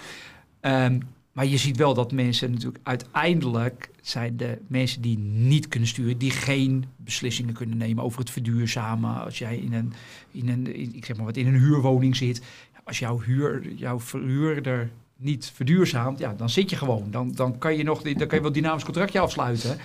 [0.60, 0.98] Ehm,
[1.32, 6.18] maar je ziet wel dat mensen natuurlijk uiteindelijk zijn de mensen die niet kunnen sturen,
[6.18, 9.24] die geen beslissingen kunnen nemen over het verduurzamen.
[9.24, 9.92] Als jij in een,
[10.30, 12.42] in een, ik zeg maar wat, in een huurwoning zit,
[12.84, 17.10] als jouw huur, jouw verhuurder niet verduurzaamt, ja, dan zit je gewoon.
[17.10, 19.76] Dan, dan kan je nog, dan kan je wel dynamisch contractje afsluiten.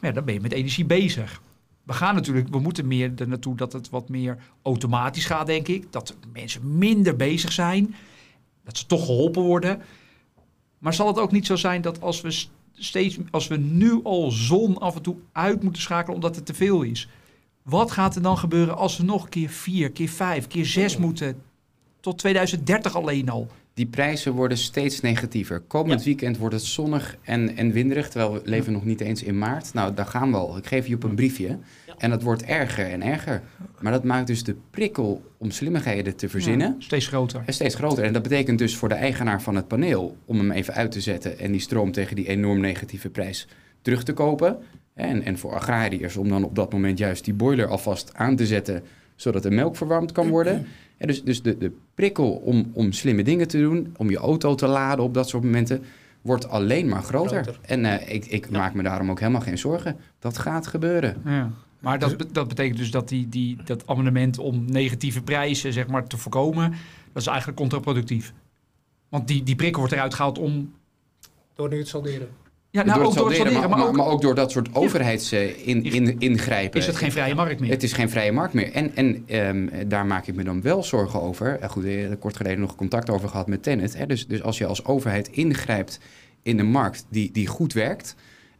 [0.00, 1.42] Maar ja, dan ben je met energie bezig.
[1.82, 5.68] We gaan natuurlijk, we moeten meer er naartoe dat het wat meer automatisch gaat, denk
[5.68, 5.92] ik.
[5.92, 7.94] Dat mensen minder bezig zijn.
[8.64, 9.82] Dat ze toch geholpen worden.
[10.86, 14.30] Maar zal het ook niet zo zijn dat als we steeds, als we nu al
[14.30, 17.08] zon af en toe uit moeten schakelen omdat het te veel is.
[17.62, 21.42] Wat gaat er dan gebeuren als we nog keer vier, keer vijf, keer zes moeten?
[22.00, 23.48] Tot 2030 alleen al.
[23.74, 25.60] Die prijzen worden steeds negatiever.
[25.60, 29.38] Komend weekend wordt het zonnig en, en winderig, terwijl we leven nog niet eens in
[29.38, 29.74] maart.
[29.74, 30.56] Nou, daar gaan we al.
[30.56, 31.58] Ik geef je op een briefje.
[31.98, 33.42] En dat wordt erger en erger.
[33.80, 37.42] Maar dat maakt dus de prikkel om slimmigheden te verzinnen Ja, steeds groter.
[37.46, 38.04] en steeds groter.
[38.04, 41.00] En dat betekent dus voor de eigenaar van het paneel om hem even uit te
[41.00, 43.48] zetten en die stroom tegen die enorm negatieve prijs
[43.82, 44.58] terug te kopen.
[44.94, 48.46] En, en voor agrariërs om dan op dat moment juist die boiler alvast aan te
[48.46, 48.82] zetten,
[49.16, 50.66] zodat de melk verwarmd kan worden.
[50.96, 54.54] En dus dus de, de prikkel om, om slimme dingen te doen, om je auto
[54.54, 55.82] te laden op dat soort momenten,
[56.22, 57.42] wordt alleen maar groter.
[57.42, 57.60] Groter.
[57.66, 59.96] En eh, ik, ik maak me daarom ook helemaal geen zorgen.
[60.18, 61.16] Dat gaat gebeuren.
[61.24, 61.50] Ja.
[61.80, 66.06] Maar dat, dat betekent dus dat die, die, dat amendement om negatieve prijzen zeg maar,
[66.06, 66.70] te voorkomen,
[67.12, 68.32] dat is eigenlijk contraproductief.
[69.08, 70.74] Want die, die prikkel wordt eruit gehaald om...
[71.54, 72.28] Door nu het salderen.
[72.70, 74.74] Ja, nou, door ook het door salderen, maar, maar, ook, maar ook door dat soort
[74.74, 76.80] overheidsingrijpen.
[76.80, 77.70] is het geen vrije markt meer.
[77.70, 78.72] Het is geen vrije markt meer.
[78.72, 81.58] En, en ehm, daar maak ik me dan wel zorgen over.
[81.58, 83.96] Eh, goed, ik heb er kort geleden nog contact over gehad met Tennet.
[83.96, 84.06] Hè.
[84.06, 86.00] Dus, dus als je als overheid ingrijpt
[86.42, 88.16] in een markt die, die goed werkt...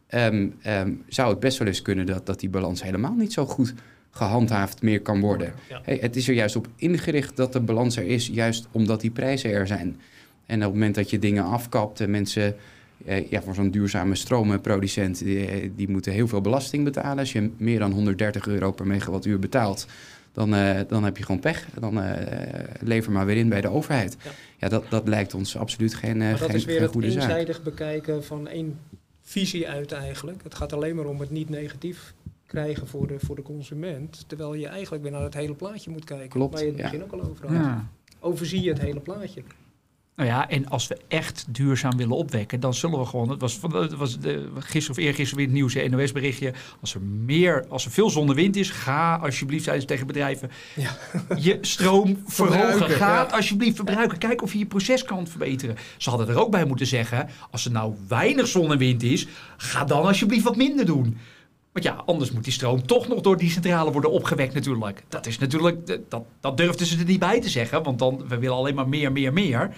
[0.07, 3.45] ehm, ehm, zou het best wel eens kunnen dat, dat die balans helemaal niet zo
[3.45, 3.73] goed
[4.11, 5.53] gehandhaafd meer kan worden.
[5.69, 5.81] Ja.
[5.83, 9.11] Hey, het is er juist op ingericht dat de balans er is, juist omdat die
[9.11, 9.99] prijzen er zijn.
[10.45, 12.55] En op het moment dat je dingen afkapt en mensen...
[13.05, 17.19] eh, ja, voor zo'n duurzame stromenproducent, die, eh, die moeten heel veel belasting betalen.
[17.19, 19.85] Als je meer dan 130 euro per megawattuur betaalt,
[20.33, 21.67] dan, eh, dan heb je gewoon pech.
[21.79, 24.17] Dan eh, lever maar weer in bij de overheid.
[24.23, 24.31] Ja.
[24.57, 27.13] Ja, dat, dat lijkt ons absoluut geen, eh, Maar dat geen, is weer geen het
[27.13, 27.23] zaak.
[27.23, 28.79] eenzijdig bekijken van één
[29.27, 30.43] visie uit eigenlijk.
[30.43, 32.13] Het gaat alleen maar om het niet negatief
[32.45, 34.23] krijgen voor de, voor de consument.
[34.27, 36.29] Terwijl je eigenlijk weer naar het hele plaatje moet kijken.
[36.29, 36.83] Klopt, Waar je het ja.
[36.83, 37.55] begin ook al over had.
[37.55, 37.89] Ja.
[38.19, 39.43] Overzie je het hele plaatje.
[40.17, 43.29] Nou ja, en als we echt duurzaam willen opwekken, dan zullen we gewoon.
[43.29, 46.53] Het was, het was de, gisteren of eergisteren weer het nieuws, een NOS-berichtje.
[46.81, 50.97] Als er meer, als er veel zonne-wind is, ga alsjeblieft, zeiden ze tegen bedrijven, Ja.
[51.35, 52.89] je stroom verhogen.
[52.89, 53.21] Ga ja.
[53.23, 54.17] alsjeblieft verbruiken.
[54.17, 55.75] Kijk of je je proces kan verbeteren.
[55.97, 59.27] Ze hadden er ook bij moeten zeggen, als er nou weinig zon en wind is,
[59.57, 61.17] ga dan alsjeblieft wat minder doen.
[61.71, 65.03] Want ja, anders moet die stroom toch nog door die centrale worden opgewekt natuurlijk.
[65.09, 68.37] Dat is natuurlijk, dat, dat durfden ze er niet bij te zeggen, want dan, we
[68.37, 69.75] willen alleen maar meer, meer, meer.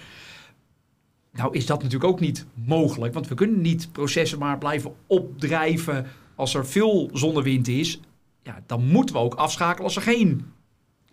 [1.32, 6.06] Nou is dat natuurlijk ook niet mogelijk, want we kunnen niet processen maar blijven opdrijven
[6.34, 8.00] als er veel zonnewind is.
[8.42, 10.44] Ja, dan moeten we ook afschakelen als er geen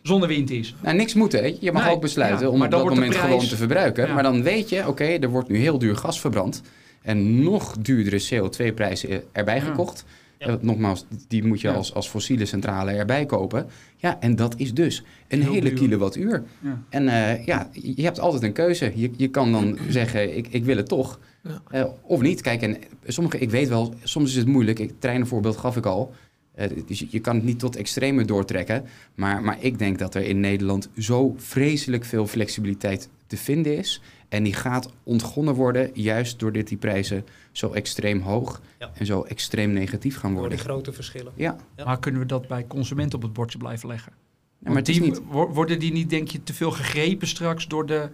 [0.01, 0.75] zonnewind is.
[0.81, 1.55] Nou, niks moet, hè.
[1.59, 4.07] Je mag Nee, ook besluiten ja, om op dat moment prijs- gewoon te verbruiken.
[4.07, 4.13] Ja.
[4.13, 6.61] Maar dan weet je, oké, er wordt nu heel duur gas verbrand.
[7.01, 9.61] En nog duurdere CO2-prijzen erbij Ja.
[9.61, 10.05] gekocht.
[10.39, 10.57] Ja.
[10.61, 13.65] Nogmaals, die moet je als, als fossiele centrale erbij kopen.
[13.95, 15.79] Ja, en dat is dus een Heel hele duur.
[15.79, 16.43] kilowattuur.
[16.59, 16.81] Ja.
[16.89, 18.91] En eh, ja, je hebt altijd een keuze.
[18.95, 21.19] Je, je kan dan zeggen, ik, ik wil het toch.
[21.43, 21.61] Ja.
[21.69, 22.41] Eh, of niet.
[22.41, 24.79] Kijk, en sommige, ik weet wel, soms is het moeilijk.
[24.79, 26.13] Ik, treinenvoorbeeld gaf ik al.
[26.55, 28.83] Eh, dus je, je kan het niet tot extreme doortrekken.
[29.15, 34.01] Maar, maar ik denk dat er in Nederland zo vreselijk veel flexibiliteit te vinden is.
[34.29, 38.89] En die gaat ontgonnen worden, juist doordat die prijzen zo extreem hoog Ja.
[38.93, 40.57] en zo extreem negatief gaan Door worden.
[40.57, 41.31] die grote verschillen.
[41.35, 41.85] Ja, Ja.
[41.85, 44.11] Maar kunnen we dat bij consumenten op het bordje blijven leggen?
[44.59, 45.21] maar die, niet.
[45.29, 48.09] wo- Worden die niet, denk je, te veel gegrepen straks door de,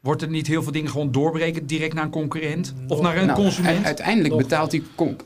[0.00, 2.74] Wordt er niet heel veel dingen gewoon doorbreken direct naar een concurrent?
[2.88, 3.84] Of naar een Nou, consument?
[3.84, 4.82] Uiteindelijk Nog betaalt die,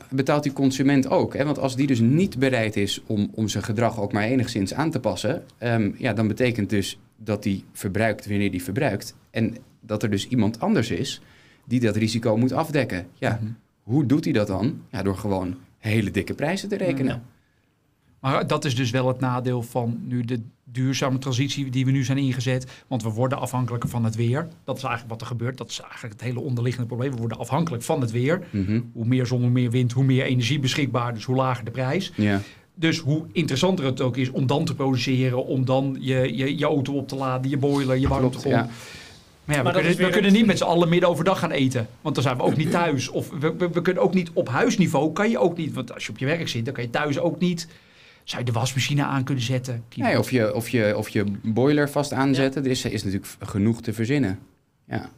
[0.09, 1.33] betaalt die consument ook.
[1.33, 1.45] Hè?
[1.45, 4.91] Want als die dus niet bereid is om, om zijn gedrag ook maar enigszins aan
[4.91, 9.15] te passen, ehm, ja, dan betekent dus dat hij verbruikt wanneer hij verbruikt.
[9.31, 11.21] En dat er dus iemand anders is
[11.65, 13.07] die dat risico moet afdekken.
[13.13, 13.51] Ja, Mhm.
[13.83, 14.81] hoe doet hij dat dan?
[14.91, 17.13] Ja, door gewoon hele dikke prijzen te rekenen.
[17.13, 17.21] Ja.
[18.19, 22.03] Maar dat is dus wel het nadeel van nu de duurzame transitie die we nu
[22.03, 22.83] zijn ingezet.
[22.87, 24.47] Want we worden afhankelijker van het weer.
[24.63, 25.57] Dat is eigenlijk wat er gebeurt.
[25.57, 27.11] Dat is eigenlijk het hele onderliggende probleem.
[27.11, 28.43] We worden afhankelijk van het weer.
[28.49, 28.81] Mhm.
[28.93, 31.13] Hoe meer zon, hoe meer wind, hoe meer energie beschikbaar.
[31.13, 32.11] Dus hoe lager de prijs.
[32.15, 32.41] Ja.
[32.75, 35.45] Dus hoe interessanter het ook is om dan te produceren.
[35.45, 38.07] Om dan je, je, je auto op te laden, je boiler, je
[38.43, 38.69] ja.
[39.45, 41.87] Maar ja, Maar we, kunnen, niet met z'n allen midden overdag gaan eten.
[42.01, 43.09] Want dan zijn we ook niet thuis.
[43.09, 45.13] Of we, we, we kunnen ook niet op huisniveau.
[45.13, 45.73] Kan je ook niet.
[45.73, 47.67] Want als je op je werk zit, dan kan je thuis ook niet.
[48.23, 49.83] Zou je de wasmachine aan kunnen zetten?
[49.95, 52.63] Nee, of, je, of, je, of je boiler vast aanzetten.
[52.63, 54.39] Er is, is natuurlijk genoeg te verzinnen.
[54.87, 55.09] Ja.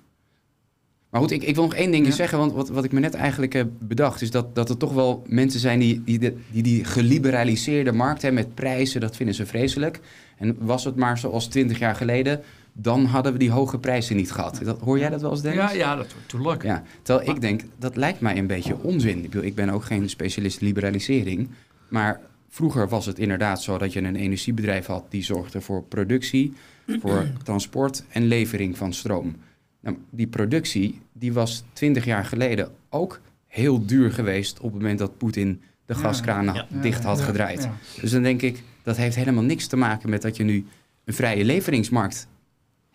[1.10, 2.12] Maar goed, ik, ik wil nog één ding Ja.
[2.12, 2.38] zeggen.
[2.38, 4.22] Want wat, wat ik me net eigenlijk heb bedacht...
[4.22, 8.22] is dat, dat er toch wel mensen zijn die die, de- die die geliberaliseerde markt...
[8.22, 10.00] Hè, met prijzen, dat vinden ze vreselijk.
[10.38, 12.42] En was het maar zoals twintig jaar geleden...
[12.78, 14.60] dan hadden we die hoge prijzen niet gehad.
[14.64, 15.72] Dat, hoor jij dat wel eens, Dennis?
[15.72, 16.64] Ja, ja, dat wordt natuurlijk.
[16.64, 19.18] Ja, terwijl ik denk, dat lijkt mij een beetje onzin.
[19.18, 21.50] Ik, bedoel, ik ben ook geen specialist liberalisering.
[21.90, 25.06] Maar vroeger was het inderdaad zo dat je een energiebedrijf had...
[25.10, 26.54] die zorgde voor productie,
[26.88, 29.36] voor transport en levering van stroom.
[29.80, 34.60] Nou, die productie die was twintig jaar geleden ook heel duur geweest...
[34.60, 37.70] op het moment dat Poetin de gaskranen ja, dicht had gedraaid.
[38.02, 40.66] Dus dan denk ik, dat heeft helemaal niks te maken met dat je nu
[41.06, 42.28] een vrije leveringsmarkt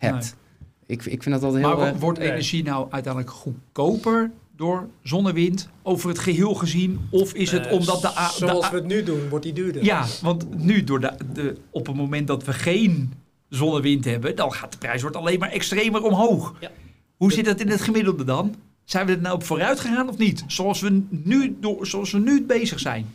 [0.01, 0.35] hebt.
[0.85, 1.75] Ik, ik vind dat altijd heel...
[1.77, 2.29] Maar eh, wo- wordt nee.
[2.31, 6.99] energie nou uiteindelijk goedkoper door zon en wind over het geheel gezien?
[7.09, 8.07] Of is het Eh, omdat de...
[8.07, 9.83] A- Zoals we het nu doen, wordt die duurder.
[9.83, 13.13] Ja, want nu door de, de, op het moment dat we geen
[13.49, 16.53] zon en wind hebben, dan gaat de prijs wordt alleen maar extremer omhoog.
[16.59, 16.71] Ja.
[17.17, 18.55] Hoe zit dat in het gemiddelde dan?
[18.83, 20.43] Zijn we er nou op vooruit gegaan of niet?
[20.47, 23.05] Zoals we nu, door, zoals we nu bezig zijn.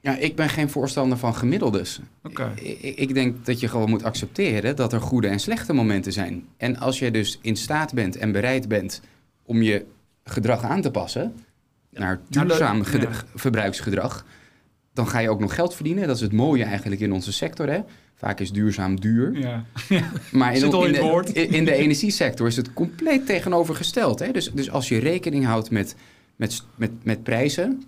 [0.00, 2.00] Ja, ik ben geen voorstander van gemiddeldes.
[2.22, 2.38] Ik,
[2.80, 6.46] ik denk dat je gewoon moet accepteren dat er goede en slechte momenten zijn.
[6.56, 9.00] En als je dus in staat bent en bereid bent
[9.44, 9.84] om je
[10.24, 11.34] gedrag aan te passen
[11.90, 13.08] naar Nou, duurzaam ja.
[13.34, 14.24] verbruiksgedrag,
[14.92, 16.06] dan ga je ook nog geld verdienen.
[16.06, 17.68] Dat is het mooie eigenlijk in onze sector.
[17.68, 17.80] Hè?
[18.14, 19.38] Vaak is duurzaam duur.
[19.38, 19.64] Ja.
[20.32, 24.18] Maar in, de, in de energiesector is het compleet tegenovergesteld.
[24.18, 24.32] Hè?
[24.32, 25.94] Dus, dus als je rekening houdt met,
[26.36, 27.82] met, met, met prijzen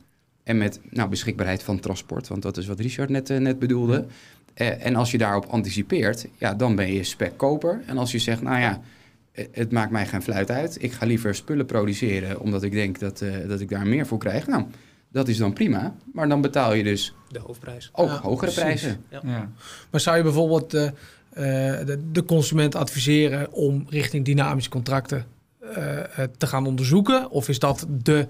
[0.50, 4.06] en met nou, beschikbaarheid van transport, want dat is wat Richard net, eh, net bedoelde.
[4.54, 7.82] Eh, en als je daarop anticipeert, ja, dan ben je spekkoper.
[7.86, 8.80] En als je zegt, nou ja,
[9.32, 10.82] eh, het maakt mij geen fluit uit.
[10.82, 14.18] Ik ga liever spullen produceren, omdat ik denk dat, eh, dat ik daar meer voor
[14.18, 14.46] krijg.
[14.46, 14.64] Nou,
[15.12, 15.94] dat is dan prima.
[16.12, 17.90] Maar dan betaal je dus De hoofdprijs.
[17.92, 18.60] ook Ja, hogere precies.
[18.60, 19.04] prijzen.
[19.10, 19.50] Ja.
[19.90, 25.24] Maar zou je bijvoorbeeld eh, eh, de, de consument adviseren om richting dynamische contracten
[26.38, 27.30] te gaan onderzoeken?
[27.30, 28.26] Of is dat de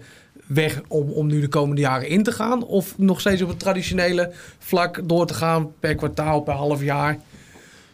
[0.54, 2.64] weg om, om nu de komende jaren in te gaan?
[2.64, 7.18] Of nog steeds op het traditionele vlak door te gaan per kwartaal, per half jaar?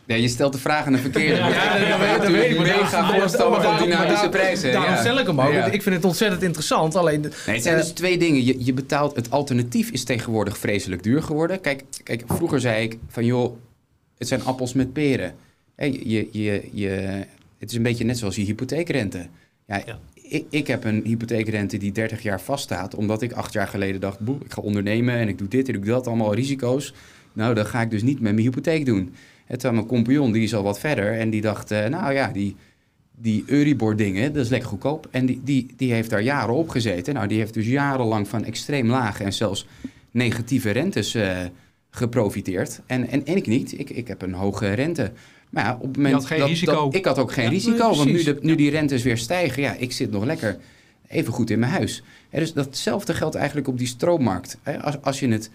[0.07, 1.35] Ja, je stelt de vraag aan de verkeerde.
[1.35, 1.49] Ja,
[1.79, 4.73] ja, dat weet- dat weet ik, Mega voorstander van dynamische prijzen.
[4.73, 5.01] Daarom ja.
[5.01, 5.53] stel ik hem ook.
[5.53, 5.65] Ja.
[5.65, 6.95] Ik vind het ontzettend interessant.
[6.97, 8.45] Alleen, de- Nee, het zijn Eh, dus twee dingen.
[8.45, 11.61] Je, je betaalt, het alternatief is tegenwoordig vreselijk duur geworden.
[11.61, 13.57] Kijk, kijk, vroeger zei ik van joh,
[14.19, 15.35] het zijn appels met peren.
[15.77, 16.91] Hé, je, je, je,
[17.59, 19.27] het is een beetje net zoals je hypotheekrente.
[19.67, 19.99] Ja, Ja.
[20.29, 24.21] Ik, ik heb een hypotheekrente die 30 jaar vaststaat, omdat ik acht jaar geleden dacht,
[24.21, 26.95] ik ga ondernemen en ik doe dit en ik doe dat, allemaal risico's.
[27.33, 29.15] Nou, dan ga ik dus niet met mijn hypotheek doen.
[29.47, 32.29] En terwijl mijn compagnon, die is al wat verder en die dacht, eh, nou ja,
[32.33, 32.57] die,
[33.17, 35.09] die Euribor dingen, dat is lekker goedkoop.
[35.11, 37.15] En die, die, die heeft daar jaren op gezeten.
[37.15, 39.67] Nou, die heeft dus jarenlang van extreem lage en zelfs
[40.11, 41.39] negatieve rentes eh,
[41.91, 42.81] geprofiteerd.
[42.87, 43.79] En, en, en ik niet.
[43.79, 45.13] Ik, ik heb een hoge rente.
[45.51, 46.73] Maar ja, op het moment had geen dat, risico.
[46.85, 47.95] dat- ik had ook geen Ja, risico.
[47.95, 50.59] want nu, de, nu die rentes weer stijgen, ja, ik zit nog lekker
[51.09, 52.03] even goed in mijn huis.
[52.31, 54.59] Dus datzelfde geldt eigenlijk op die stroommarkt.
[54.81, 55.51] Als, als, je het,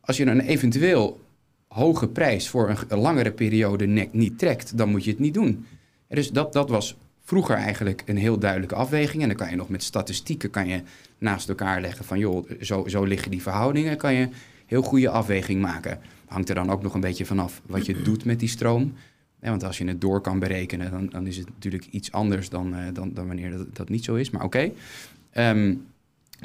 [0.00, 1.20] als je een eventueel
[1.68, 5.34] hoge prijs voor een, een langere periode ne- niet trekt, dan moet je het niet
[5.34, 5.66] doen.
[6.08, 9.22] Dus dat, dat was vroeger eigenlijk een heel duidelijke afweging.
[9.22, 10.82] En dan kan je nog met statistieken kan je
[11.18, 12.18] naast elkaar leggen van...
[12.18, 13.96] joh, zo, zo liggen die verhoudingen.
[13.96, 14.28] kan je
[14.66, 15.98] heel goede afweging maken.
[16.30, 18.92] Hangt er dan ook nog een beetje vanaf wat je doet met die stroom.
[19.40, 22.74] Want als je het door kan berekenen, dan, dan is het natuurlijk iets anders dan,
[22.74, 24.30] eh, dan, dan wanneer dat, dat niet zo is.
[24.30, 24.70] Maar oké.
[25.30, 25.74] Ehm,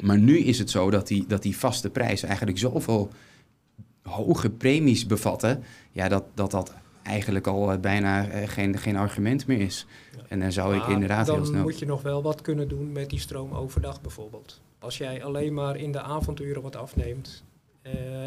[0.00, 3.10] maar nu is het zo dat die, dat die vaste prijzen eigenlijk zoveel
[4.02, 5.62] hoge premies bevatten...
[5.90, 9.86] Ja, dat dat, dat eigenlijk al eh, bijna eh, geen, geen argument meer is.
[10.16, 10.22] Ja.
[10.28, 11.62] En dan zou ik inderdaad dan heel snel...
[11.62, 14.60] moet je nog wel wat kunnen doen met die stroom overdag bijvoorbeeld.
[14.78, 17.44] Als jij alleen maar in de avonduren wat afneemt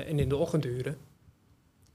[0.06, 0.98] en in de ochtenduren,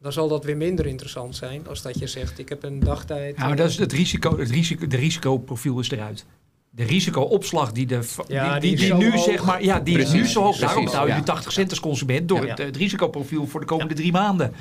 [0.04, 3.36] dan zal dat weer minder interessant zijn als dat je zegt, ik heb een dagtijd.
[3.36, 6.26] Ja, maar dat is het risico, het risico, de risicoprofiel is eruit.
[6.70, 9.24] De risicoopslag die, de, Ja, die, die nu hoog.
[9.24, 10.48] zeg maar, ja, die is nu zo hoog.
[10.48, 11.18] precies, Daarom betaal je ja.
[11.18, 12.48] nu 80 cent als consument door Ja.
[12.50, 14.52] het, eh, het risicoprofiel voor de komende drie maanden.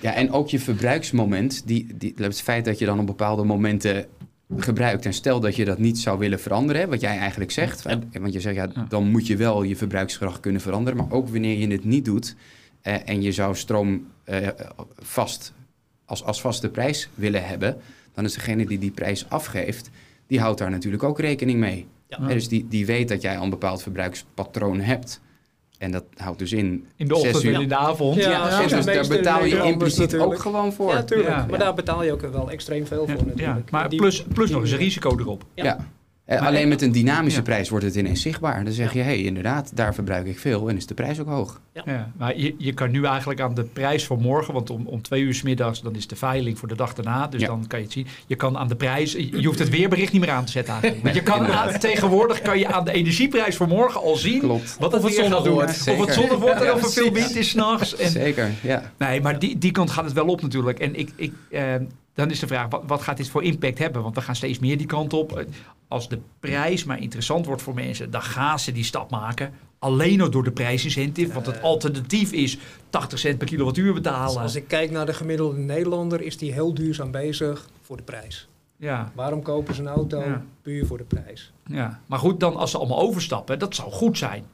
[0.00, 4.06] Ja, en ook je verbruiksmoment, die, die, het feit dat je dan op bepaalde momenten
[4.56, 5.06] gebruikt.
[5.06, 7.82] En stel dat je dat niet zou willen veranderen, hè, wat jij eigenlijk zegt.
[7.82, 8.86] Want je zegt, ja, Ja.
[8.88, 10.98] dan moet je wel je verbruiksgedrag kunnen veranderen.
[10.98, 12.34] Maar ook wanneer je het niet doet
[12.84, 14.48] eh, en je zou stroom eh,
[14.98, 15.52] vast
[16.04, 17.76] als, als vaste prijs willen hebben,
[18.14, 19.90] dan is degene die die prijs afgeeft,
[20.26, 21.86] die houdt daar natuurlijk ook rekening mee.
[22.08, 22.18] Ja.
[22.18, 25.20] Dus die, die weet dat jij al een bepaald verbruikspatroon hebt.
[25.78, 28.14] En dat houdt dus in In de zes ochtend uur- en in de avond.
[28.16, 28.76] Ja, Ja, ja, Ja, ja.
[28.76, 30.92] dus daar betaal je impliciet ook gewoon voor.
[30.92, 31.28] Ja, tuurlijk.
[31.28, 31.46] Ja.
[31.50, 33.70] Maar daar betaal je ook wel extreem veel voor Ja, natuurlijk.
[33.70, 35.44] maar Die- plus, plus die- nog eens een risico erop.
[35.54, 35.86] Ja.
[36.24, 37.44] Eh, Maar- alleen met een dynamische Ja.
[37.44, 38.64] prijs wordt het ineens zichtbaar.
[38.64, 41.28] Dan zeg je, hé, hey, inderdaad, daar verbruik ik veel en is de prijs ook
[41.28, 41.60] hoog.
[41.84, 45.02] Ja, maar je, je kan nu eigenlijk aan de prijs van morgen, want om, om
[45.02, 47.46] twee uur 's middags dan is de veiling voor de dag daarna, dus Ja.
[47.46, 48.06] dan kan je het zien.
[48.26, 51.02] Je kan aan de prijs, je hoeft het weerbericht niet meer aan te zetten eigenlijk.
[51.02, 54.76] Maar je kan aan, tegenwoordig kan je aan de energieprijs voor morgen al zien Klopt.
[54.78, 55.88] wat het Of het zonnig wordt.
[55.88, 57.96] Of het zonnig wordt en of er veel wind is s'nachts.
[57.96, 58.92] En Zeker, ja.
[58.98, 60.78] Nee, maar die, die kant gaat het wel op natuurlijk.
[60.78, 61.62] En ik, ik, eh,
[62.14, 64.02] dan is de vraag, wat, wat gaat dit voor impact hebben?
[64.02, 65.38] Want we gaan steeds meer die kant op.
[65.38, 65.44] Eh,
[65.88, 69.52] Als de prijs maar interessant wordt voor mensen, dan gaan ze die stap maken.
[69.78, 71.32] Alleen al door de prijsincentive.
[71.32, 72.58] Want het alternatief is
[72.90, 74.42] 80 cent per kilowattuur betalen.
[74.42, 78.48] Als ik kijk naar de gemiddelde Nederlander, is die heel duurzaam bezig voor de prijs.
[78.76, 80.20] Ja, Waarom kopen ze een auto?
[80.20, 80.44] Ja.
[80.62, 81.52] Puur voor de prijs.
[81.66, 82.00] ja.
[82.06, 84.44] Maar goed, dan als ze allemaal overstappen, dat zou goed zijn.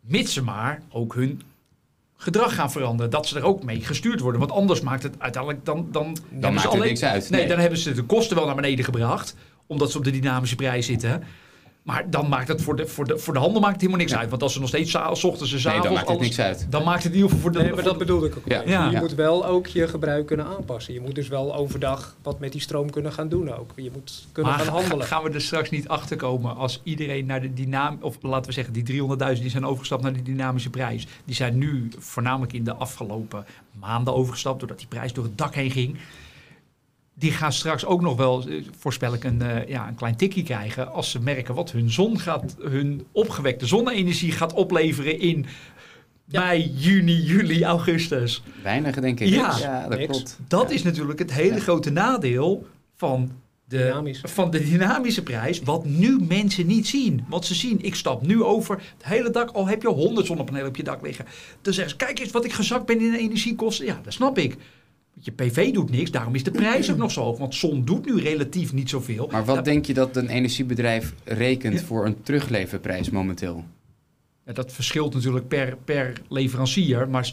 [0.00, 1.42] Mits ze maar ook hun
[2.22, 3.10] gedrag gaan veranderen.
[3.10, 4.40] Dat ze er ook mee gestuurd worden.
[4.40, 5.88] Want anders maakt het uiteindelijk dan...
[5.90, 7.30] Dan, Dan ze maakt het alleen- niks uit.
[7.30, 9.36] Nee, dan hebben ze de kosten wel naar beneden gebracht.
[9.66, 11.22] Omdat ze op de dynamische prijs zitten.
[11.82, 14.12] Maar dan maakt het voor de, voor de, voor de handel maakt het helemaal niks
[14.12, 14.18] Ja.
[14.20, 14.30] uit.
[14.30, 15.82] Want als ze nog steeds ochtends en s Nee, avonds...
[15.84, 16.66] dan maakt het alles- niks uit.
[16.70, 17.58] Dan maakt het in ieder geval voor de...
[17.58, 18.42] Nee, maar voor dat de- bedoelde ik ook.
[18.46, 18.58] Ja.
[18.60, 18.68] al.
[18.68, 18.84] Ja.
[18.86, 19.00] Je Ja.
[19.00, 20.94] moet wel ook je gebruik kunnen aanpassen.
[20.94, 23.70] Je moet dus wel overdag wat met die stroom kunnen gaan doen ook.
[23.76, 25.06] Je moet kunnen maar gaan ga- handelen.
[25.06, 28.52] gaan we er straks niet achter komen als iedereen naar de dynam of laten we
[28.52, 28.82] zeggen die
[29.36, 31.06] 300.000 die zijn overgestapt naar de dynamische prijs.
[31.24, 33.44] Die zijn nu voornamelijk in de afgelopen
[33.80, 35.96] maanden overgestapt doordat die prijs door het dak heen ging.
[37.14, 40.42] Die gaan straks ook nog wel, eh, voorspel ik, een, eh, ja, een klein tikkie
[40.42, 45.46] krijgen als ze merken wat hun zon gaat, hun opgewekte zonne-energie gaat opleveren in
[46.26, 46.40] Ja.
[46.44, 48.42] mei, juni, juli, augustus.
[48.62, 49.28] Weinig, denk ik.
[49.28, 49.86] Ja.
[49.88, 50.10] dat Niks.
[50.12, 50.38] klopt.
[50.48, 51.60] Dat is natuurlijk het hele Ja.
[51.60, 53.30] grote nadeel van
[53.64, 54.20] de, Dynamisch.
[54.24, 55.60] van de dynamische prijs.
[55.60, 57.24] Wat nu mensen niet zien.
[57.28, 59.50] Want ze zien, ik stap nu over het hele dak.
[59.50, 61.24] Al heb je 100 zonnepanelen op je dak liggen.
[61.62, 63.86] Dan zeggen ze, kijk eens wat ik gezakt ben in de energiekosten.
[63.86, 64.56] Ja, dat snap ik.
[65.24, 67.38] Je PV doet niks, daarom is de prijs ook nog zo hoog.
[67.38, 69.28] Want zon doet nu relatief niet zoveel.
[69.30, 71.84] Maar wat Dat- denk je dat een energiebedrijf rekent Ja.
[71.86, 73.64] voor een terugleverprijs momenteel?
[74.46, 77.08] Ja, dat verschilt natuurlijk per, per leverancier.
[77.08, 77.32] Maar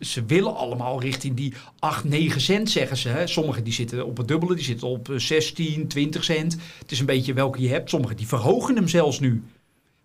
[0.00, 3.08] ze, willen allemaal richting die 8, 9 cent, zeggen ze.
[3.08, 3.26] Hè.
[3.26, 6.56] Sommigen die zitten op het dubbele, die zitten op eh, 16, 20 cent.
[6.78, 7.90] Het is een beetje welke je hebt.
[7.90, 9.42] Sommigen die verhogen hem zelfs nu.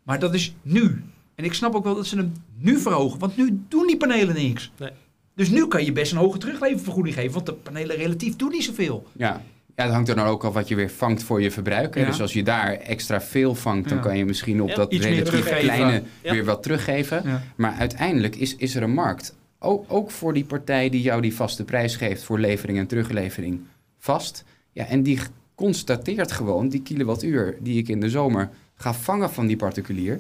[0.04, 1.04] Maar dat is nu.
[1.36, 3.20] En ik snap ook wel dat ze hem nu verhogen.
[3.20, 4.72] Want nu doen die panelen niks.
[4.80, 4.90] Nee.
[5.36, 7.34] Dus nu kan je best een hoge terugleververgoeding geven.
[7.34, 9.08] Want de panelen relatief doen niet zoveel.
[9.12, 9.42] Ja.
[9.76, 11.96] Ja, het hangt er dan ook af wat je weer vangt voor je verbruik.
[11.96, 12.02] hè.
[12.02, 12.08] Ja.
[12.08, 14.04] Dus als je daar extra veel vangt, dan Ja.
[14.04, 15.60] kan je misschien op Ja, dat relatief teruggeven.
[15.62, 16.32] kleine Ja.
[16.32, 17.22] weer wat teruggeven.
[17.26, 17.44] Ja.
[17.56, 19.36] Maar uiteindelijk is, is er een markt.
[19.60, 23.60] Ook, ook voor die partij die jou die vaste prijs geeft voor levering en teruglevering
[24.00, 24.44] vast.
[24.72, 25.20] Ja, en die
[25.56, 30.20] constateert gewoon die kilowattuur die ik in de zomer ga vangen van die particulier.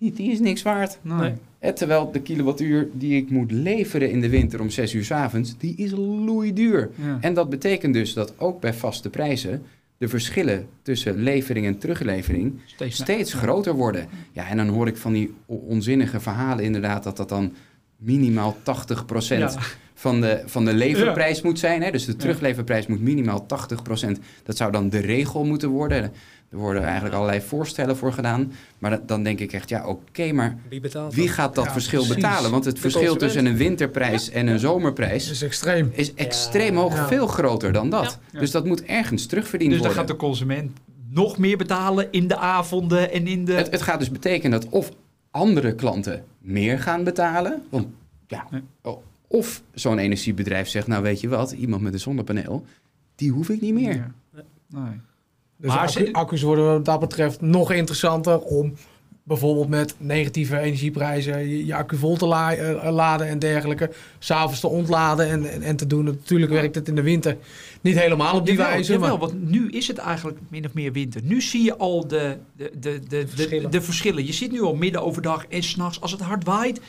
[0.00, 0.98] Die, die is niks waard.
[1.02, 1.32] Nee.
[1.58, 5.10] Eh, Terwijl de kilowattuur die ik moet leveren in de winter om 6 uur 's
[5.10, 6.90] avonds, die is loeiduur.
[6.94, 7.18] Ja.
[7.20, 9.62] En dat betekent dus dat ook bij vaste prijzen
[9.98, 14.06] de verschillen tussen levering en teruglevering Steeds, steeds groter worden.
[14.32, 17.52] Ja, en dan hoor ik van die onzinnige verhalen inderdaad dat dat dan
[17.96, 19.52] minimaal 80% Ja.
[19.94, 21.82] van, de, van de leverprijs moet zijn.
[21.82, 21.90] Hè?
[21.90, 24.18] Dus de terugleverprijs moet minimaal 80%.
[24.42, 26.12] Dat zou dan de regel moeten worden.
[26.50, 28.52] Er worden eigenlijk allerlei voorstellen voor gedaan.
[28.78, 31.98] Maar dan denk ik echt, ja oké, maar Wie betaalt wie gaat dat Ja, verschil
[32.04, 32.14] precies.
[32.22, 32.50] betalen?
[32.50, 33.32] Want het De verschil consument.
[33.32, 35.90] tussen een winterprijs en een zomerprijs is extreem.
[35.94, 36.80] is extreem Ja.
[36.80, 37.06] hoog, Ja.
[37.06, 38.18] veel groter dan dat.
[38.32, 38.38] Ja.
[38.40, 40.08] Dus dat moet ergens terugverdiend Dus dan worden.
[40.08, 40.78] gaat de consument
[41.08, 43.52] nog meer betalen in de avonden en in de...
[43.52, 44.90] Het, het gaat dus betekenen dat of
[45.30, 47.62] andere klanten meer gaan betalen.
[47.70, 47.86] Want
[48.26, 48.46] ja,
[49.26, 52.64] of zo'n energiebedrijf zegt, nou weet je wat, iemand met een zonnepaneel,
[53.14, 53.94] die hoef ik niet meer.
[53.94, 54.10] Ja.
[54.68, 55.00] Nee.
[55.60, 58.74] Dus Maar accu- ze- accu's worden wat dat betreft nog interessanter om
[59.22, 63.90] bijvoorbeeld met negatieve energieprijzen je, je accu vol te la- eh, laden en dergelijke.
[64.18, 66.04] S'avonds te ontladen en, en, en te doen.
[66.04, 67.36] Natuurlijk werkt het in de winter
[67.80, 68.92] niet helemaal op die Jawel, wijze.
[68.92, 71.20] jawel, maar want nu is het eigenlijk min of meer winter.
[71.24, 73.70] Nu zie je al de, de, de, de, de, verschillen.
[73.70, 74.26] de verschillen.
[74.26, 76.80] Je zit nu al midden overdag en s'nachts als het hard waait.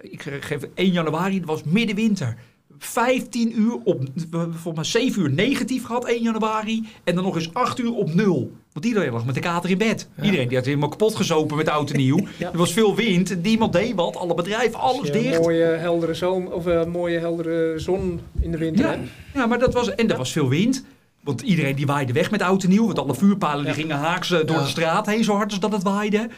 [0.00, 2.36] ik geef 1 januari, dat was middenwinter.
[2.78, 6.88] 15 uur op, volgens mij 7 uur negatief gehad 1 januari.
[7.04, 8.52] En dan nog eens 8 uur op nul.
[8.72, 10.08] Want iedereen lag met de kater in bed.
[10.22, 12.16] Iedereen die had helemaal kapot gezopen met oud en nieuw.
[12.38, 12.52] Ja.
[12.52, 13.42] Er was veel wind.
[13.42, 14.16] Niemand deed wat.
[14.16, 15.40] Alle bedrijven, alles Een dicht.
[15.40, 18.98] mooie heldere, zoom, of, eh, mooie heldere zon in de winter Ja,
[19.34, 20.84] ja, maar dat was, en er was veel wind.
[21.20, 22.86] Want iedereen die waaide weg met oud en nieuw.
[22.86, 25.72] Want alle vuurpalen die gingen haaks eh, door de straat heen zo hard als dat
[25.72, 26.28] het waaide.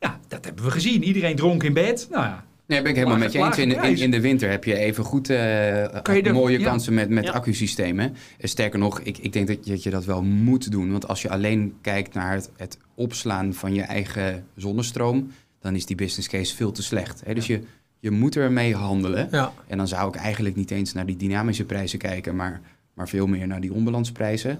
[0.00, 1.04] Ja, dat hebben we gezien.
[1.04, 2.08] Iedereen dronk in bed.
[2.10, 3.58] Nou ja, Nee, ben ik helemaal met je eens.
[3.58, 7.08] In, in, in de winter heb je even goed eh, je er- mooie kansen met,
[7.08, 7.30] met Ja.
[7.32, 8.14] accusystemen.
[8.38, 10.90] Eh, Sterker nog, ik, ik denk dat je, dat je dat wel moet doen.
[10.90, 15.30] Want als je alleen kijkt naar het, het opslaan van je eigen zonnestroom,
[15.60, 17.22] dan is die business case veel te slecht.
[17.24, 17.34] Hè?
[17.34, 17.60] Dus je,
[17.98, 19.30] je moet ermee handelen.
[19.66, 22.60] En dan zou ik eigenlijk niet eens naar die dynamische prijzen kijken, maar,
[22.94, 24.58] maar veel meer naar die onbalansprijzen.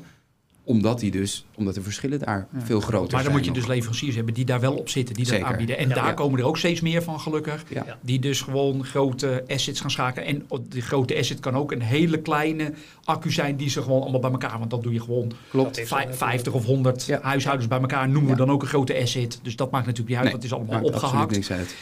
[0.68, 2.60] Omdat, die dus, omdat de verschillen daar Ja.
[2.60, 3.32] veel groter Maar dan zijn.
[3.32, 3.58] moet je nog.
[3.58, 5.48] dus leveranciers hebben die daar wel op zitten, die dat Zeker.
[5.50, 5.78] aanbieden.
[5.78, 5.94] En Ja.
[5.94, 6.12] daar Ja.
[6.12, 7.64] komen er ook steeds meer van, gelukkig.
[8.00, 10.26] Die dus gewoon grote assets gaan schakelen.
[10.28, 12.72] En die grote asset kan ook een hele kleine
[13.04, 14.58] accu zijn die ze gewoon allemaal bij elkaar...
[14.58, 15.68] Want dan doe je gewoon Klopt.
[15.74, 17.18] Dat is vij- dan 50 of 100 Ja.
[17.22, 18.08] huishoudens bij elkaar.
[18.08, 19.40] Noemen we dan ook een grote asset.
[19.42, 21.30] Dus dat maakt natuurlijk niet uit, Nee, dat is allemaal opgehakt.
[21.30, 21.74] niks uit.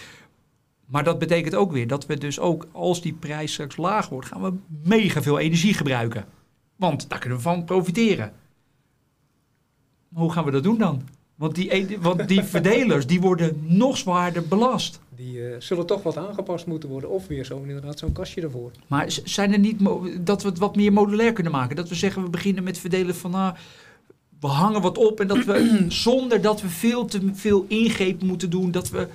[0.86, 4.26] Maar dat betekent ook weer dat we dus ook, als die prijs straks laag wordt...
[4.26, 4.52] gaan we
[4.82, 6.24] mega veel energie gebruiken.
[6.76, 8.32] Want daar kunnen we van profiteren.
[10.14, 11.02] Hoe gaan we dat doen dan?
[11.34, 15.00] Want die, e- want die verdelers die worden nog zwaarder belast.
[15.16, 17.10] Die eh, zullen toch wat aangepast moeten worden.
[17.10, 18.70] Of weer zo inderdaad zo'n kastje ervoor.
[18.86, 19.78] Maar zijn er niet
[20.20, 21.76] dat we het wat meer modulair kunnen maken?
[21.76, 23.30] Dat we zeggen, we beginnen met verdelen van...
[23.30, 23.54] nou,
[24.40, 28.50] we hangen wat op en dat we zonder dat we veel te veel ingreep moeten
[28.50, 28.70] doen...
[28.70, 29.08] dat we...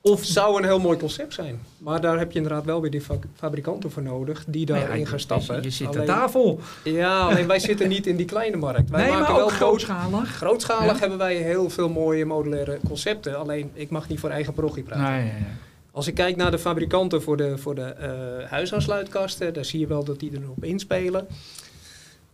[0.00, 1.60] Of zou een heel mooi concept zijn.
[1.78, 4.84] Maar daar heb je inderdaad wel weer die fa- fabrikanten voor nodig die Nou ja,
[4.84, 5.56] daarin je- gaan stappen.
[5.56, 6.60] Je, je zit Alleen- aan tafel.
[6.84, 8.90] Ja, alleen wij zitten niet in die kleine markt.
[8.90, 10.28] Wij nee, maken maar wel grootschalig.
[10.36, 10.98] Grootschalig Ja.
[10.98, 13.38] hebben wij heel veel mooie modulaire concepten.
[13.38, 15.12] Alleen ik mag niet voor eigen parochie praten.
[15.12, 15.42] Nee, nee.
[15.90, 18.10] Als ik kijk naar de fabrikanten voor de, voor de eh,
[18.50, 21.26] huisaansluitkasten, daar zie je wel dat die erop inspelen.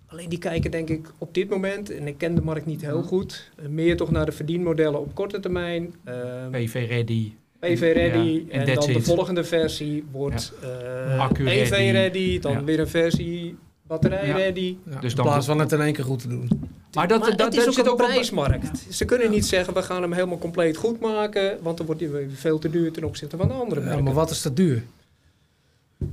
[0.07, 3.03] Alleen die kijken denk ik op dit moment, en ik ken de markt niet heel
[3.03, 5.95] goed, eh, meer toch naar de verdienmodellen op korte termijn.
[6.05, 6.15] eh,
[6.51, 7.33] PV ready.
[7.73, 11.91] PV ready Ja, en dan de volgende versie wordt eh Accu EV ready.
[11.91, 12.65] ready, dan Ja.
[12.65, 14.37] weer een versie batterij Ja.
[14.37, 14.77] ready.
[14.91, 16.49] Ja, Dus in dan- plaats van het in één keer goed te doen.
[16.93, 18.85] Maar dat, maar dat, is ook zit een ook prijsmarkt.
[18.91, 22.11] Ze kunnen niet zeggen, we gaan hem helemaal compleet goed maken, want dan wordt hij
[22.35, 24.83] veel te duur ten opzichte van de andere Ja, maar wat is dat duur?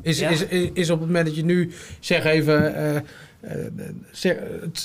[0.02, 0.30] Is, Ja.
[0.30, 3.02] is, is, is op het moment dat je nu, zeg even, eh,
[3.42, 3.58] eh,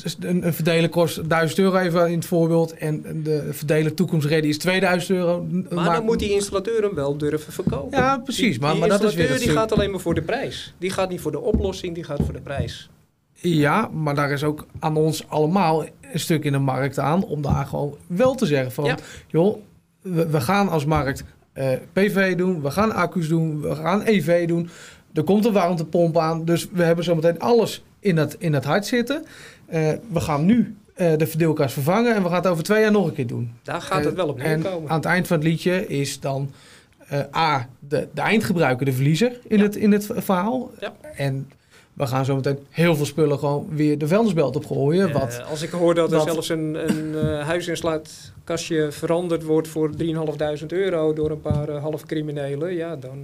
[0.04, 4.58] is- een, verdeler kost 1000 euro even in het voorbeeld en de verdeler toekomstready is
[4.58, 5.46] 2000 euro.
[5.70, 7.98] Maar dan moet die installateur hem wel durven verkopen.
[7.98, 8.50] Ja, precies.
[8.50, 10.74] Die, Maar, die maar dat is weer die gaat alleen maar voor de prijs.
[10.78, 12.90] Die gaat niet voor de oplossing, die gaat voor de prijs.
[13.32, 17.42] Ja, maar daar is ook aan ons allemaal een stuk in de markt aan om
[17.42, 18.96] daar gewoon wel te zeggen van, Ja.
[19.26, 19.56] joh,
[20.02, 24.46] we, we gaan als markt eh, PV doen, we gaan accu's doen, we gaan EV
[24.46, 24.68] doen.
[25.14, 28.86] Er komt een warmtepomp aan, dus we hebben zometeen alles in het, in het hart
[28.86, 29.24] zitten.
[29.66, 32.92] Eh, we gaan nu eh, de verdeelkast vervangen en we gaan het over twee jaar
[32.92, 33.50] nog een keer doen.
[33.62, 34.90] Daar gaat het wel op En neerkomen.
[34.90, 36.50] aan het eind van het liedje is dan
[37.08, 39.62] eh, A, de, de eindgebruiker de verliezer in, Ja.
[39.64, 40.70] het, in het verhaal.
[40.80, 40.92] Ja.
[41.16, 41.50] En
[41.92, 45.08] we gaan zo meteen heel veel spullen gewoon weer de vuilnisbelt opgooien.
[45.08, 49.90] Eh, wat, als ik hoor dat er zelfs een, een eh, huisinsluitkastje veranderd wordt voor
[50.60, 53.18] 3.500 euro door een paar eh, halfcriminelen, ja, dan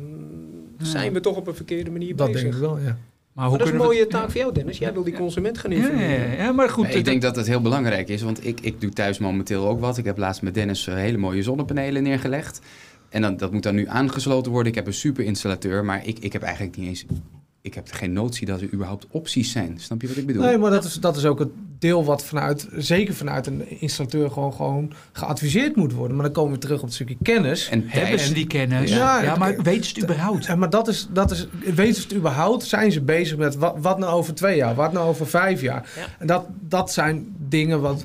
[0.83, 2.43] zijn we toch op een verkeerde manier dat bezig.
[2.43, 2.97] denk ik wel, ja.
[3.35, 4.79] Maar Maar hoe dat is een kunnen we mooie taak voor jou, Dennis.
[4.79, 6.31] Jij wil die consument gaan Ja, ja, informeren.
[6.37, 6.87] ja, ja, maar goed.
[6.87, 9.81] Nee, ik denk dat het heel belangrijk is, want ik, ik doe thuis momenteel ook
[9.81, 9.99] wat.
[9.99, 12.61] Ik heb laatst met Dennis eh, hele mooie zonnepanelen neergelegd.
[13.09, 14.69] En dan, dat moet dan nu aangesloten worden.
[14.73, 17.05] Ik heb een super installateur, maar ik, ik heb eigenlijk niet eens...
[17.63, 19.75] Ik heb geen notie dat er überhaupt opties zijn.
[19.79, 20.43] Snap je wat ik bedoel?
[20.43, 21.49] Nee, maar dat is, dat is ook het
[21.79, 26.17] deel wat vanuit, zeker vanuit een installateur, gewoon, gewoon geadviseerd moet worden.
[26.17, 27.69] Maar dan komen we terug op het stukje kennis.
[27.69, 28.91] en hebben ze die kennis?
[28.91, 30.45] Ja, Ja, maar weten ze het überhaupt?
[30.45, 32.65] Ja, maar dat is, dat is, weten ze het überhaupt?
[32.65, 34.75] Zijn ze bezig met wat, wat nou over twee jaar?
[34.75, 35.91] Wat nou over vijf jaar?
[35.97, 36.07] Ja.
[36.19, 38.05] En dat, dat zijn dingen wat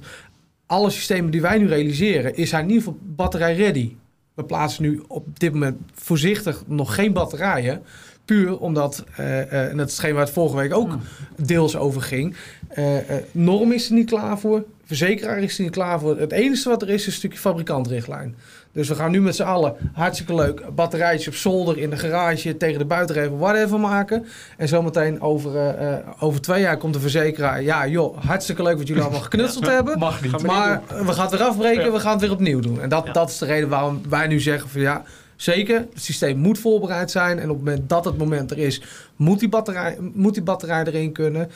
[0.66, 3.96] alle systemen die wij nu realiseren, is zijn in ieder geval batterij ready.
[4.34, 7.82] We plaatsen nu op dit moment voorzichtig nog geen batterijen.
[8.28, 10.92] Puur omdat, eh, eh, en dat is hetgeen waar het vorige week ook
[11.36, 12.36] deels over ging.
[12.68, 14.64] eh, eh, norm is er niet klaar voor.
[14.86, 16.18] Verzekeraar is er niet klaar voor.
[16.20, 18.36] Het enige wat er is, is een stukje fabrikantrichtlijn.
[18.72, 22.58] Dus we gaan nu met z'n allen hartstikke leuk batterijtjes op zolder in de garage
[22.58, 24.26] tegen de buitenregel whatever maken.
[24.58, 25.76] En zometeen over,
[26.20, 27.62] over twee jaar komt de verzekeraar.
[27.64, 30.00] Ja joh, hartstikke leuk wat jullie allemaal geknutseld hebben.
[30.00, 30.42] Mag niet.
[30.42, 31.92] We Maar we gaan het weer afbreken, Ja.
[31.92, 32.82] we gaan het weer opnieuw doen.
[32.82, 33.12] En dat, Ja.
[33.12, 35.04] dat is de reden waarom wij nu zeggen van ja,
[35.38, 37.40] zeker, het systeem moet voorbereid zijn.
[37.40, 38.82] En op het moment dat het moment er is,
[39.16, 41.50] moet die batterij, moet die batterij erin kunnen.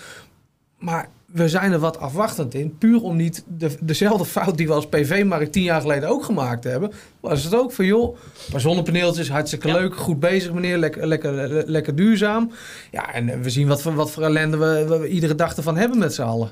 [0.77, 2.77] Maar we zijn er wat afwachtend in.
[2.77, 6.63] Puur om niet de, dezelfde fout die we als PV-markt tien jaar geleden ook gemaakt
[6.63, 6.91] hebben.
[7.19, 8.17] Was het ook van, joh,
[8.51, 12.51] maar zonnepaneeltjes, hartstikke leuk, goed bezig meneer, lekker, lekker, le- lekker duurzaam.
[12.91, 15.97] Ja, en we zien wat voor, wat voor ellende we, we iedere dag ervan hebben
[15.99, 16.49] met z'n allen.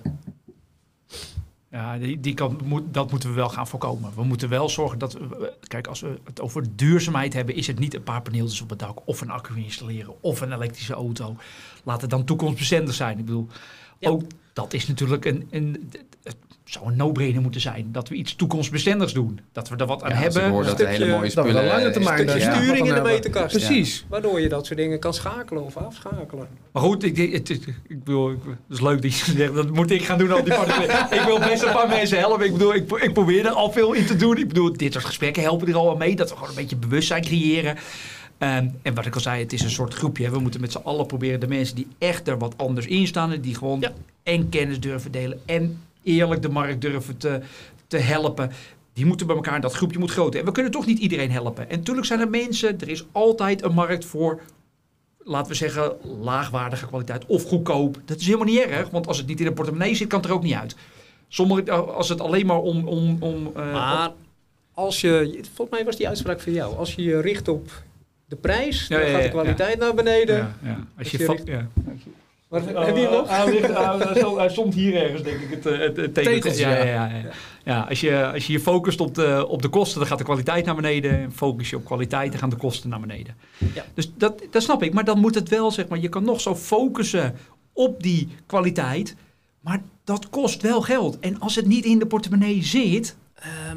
[1.72, 4.12] Ja, die, die kan, moet, dat moeten we wel gaan voorkomen.
[4.16, 5.14] We moeten wel zorgen dat...
[5.14, 7.56] we- Kijk, als we het over duurzaamheid hebben...
[7.56, 9.00] is het niet een paar paneeltjes op het dak...
[9.06, 10.14] of een accu installeren...
[10.22, 11.36] of een elektrische auto.
[11.84, 13.20] Laat het dan toekomstbestendig zijn.
[13.20, 13.48] Ik bedoel,
[14.00, 14.10] Ja.
[14.10, 14.22] ook
[14.54, 15.48] dat is natuurlijk een...
[15.52, 15.90] een
[16.24, 17.90] het zou een no-brainer moeten zijn...
[17.92, 19.40] dat we iets toekomstbestendigs doen.
[19.52, 20.52] Dat we er wat aan Ja, als ik hebben.
[20.52, 21.62] hoor dat stukje- hele mooie dat we spullen...
[21.62, 22.54] een lange eh, termijn Stukje ja.
[22.54, 22.56] ja.
[22.62, 23.56] sturing in de eh, meterkast.
[23.58, 24.06] Precies.
[24.10, 26.48] Waardoor je dat soort dingen kan schakelen of afschakelen.
[26.72, 27.50] Maar goed, ik, ik, het-
[27.88, 28.40] ik bedoel, het
[28.70, 30.54] is leuk dat je zegt, dat moet ik gaan doen al die
[31.20, 32.46] ik wil best een paar mensen helpen.
[32.46, 34.38] Ik bedoel, ik, ik probeer er al veel in te doen.
[34.38, 36.16] Ik bedoel, dit soort gesprekken helpen er al aan mee.
[36.16, 37.78] Dat we gewoon een beetje bewustzijn creëren.
[38.40, 40.24] Ehm, en wat ik al zei, het is een soort groepje.
[40.26, 40.32] hè.
[40.32, 43.32] We moeten met z'n allen proberen de mensen die echt er wat anders in staan.
[43.32, 43.92] en Die gewoon Ja.
[44.24, 45.40] en kennis durven delen.
[45.46, 47.42] En eerlijk de markt durven te,
[47.88, 48.52] te helpen.
[48.94, 50.40] Die moeten bij elkaar, dat groepje moet groter.
[50.40, 51.70] En we kunnen toch niet iedereen helpen.
[51.70, 54.42] En natuurlijk zijn er mensen, er is altijd een markt voor
[55.24, 58.00] laten we zeggen, laagwaardige kwaliteit of goedkoop.
[58.06, 60.30] Dat is helemaal niet erg, want als het niet in de portemonnee zit, kan het
[60.30, 60.76] er ook niet uit.
[61.28, 62.88] Sommige, als het alleen maar om...
[62.88, 64.12] om, om eh, Maar
[64.74, 67.72] als je, volgens mij was die uitspraak voor jou, als je je richt op
[68.30, 70.36] de prijs, Ja, dan ja, gaat de ja, kwaliteit naar beneden.
[70.36, 70.70] ja, ja.
[70.70, 71.68] Als Als je, je va- richt- ja.
[72.50, 73.30] Maar, heb je hem nog?
[73.30, 76.42] Hij, ligt- hij- hij- hij stond hier ergens, denk ik, het, eh, het, het tekentje.
[76.42, 76.84] Tegeltje, Ja, ja.
[76.84, 77.30] ja, ja, ja.
[77.64, 80.24] ja als, je, als je je focust op de, op de kosten, dan gaat de
[80.24, 81.12] kwaliteit naar beneden.
[81.12, 83.36] En focus je op kwaliteit, dan gaan de kosten naar beneden.
[83.74, 83.86] Ja.
[83.94, 84.94] Dus dat, dat snap ik.
[84.94, 87.36] Maar dan moet het wel, zeg maar, je kan nog zo focussen
[87.74, 89.16] op die kwaliteit.
[89.60, 91.20] Maar dat kost wel geld.
[91.20, 93.16] En als het niet in de portemonnee zit,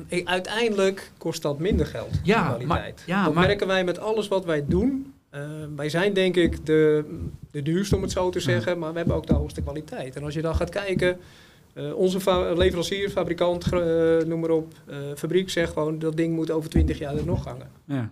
[0.09, 2.69] Ik- uiteindelijk kost dat minder geld, Ja, de kwaliteit.
[3.07, 5.13] maar- ja, dat maar- merken wij met alles wat wij doen.
[5.31, 7.05] Ehm, wij zijn denk ik de,
[7.51, 10.17] de duurste om het zo te zeggen, maar we hebben ook de hoogste kwaliteit.
[10.17, 11.19] En als je dan gaat kijken,
[11.75, 14.73] eh, onze fa- leverancier, fabrikant, eh, noem maar op,
[15.17, 17.71] fabriek zegt gewoon dat ding moet over 20 jaar er nog hangen.
[17.85, 18.11] ja.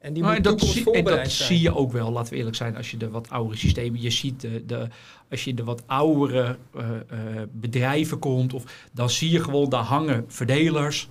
[0.00, 1.30] En die Maar moet dat, zie, en dat zijn.
[1.30, 4.10] zie je ook wel, laten we eerlijk zijn, als je de wat oudere systemen, je
[4.10, 4.88] ziet de, de,
[5.30, 9.82] als je de wat oudere eh, eh, bedrijven komt, of, dan zie je gewoon, daar
[9.82, 11.08] hangen verdelers,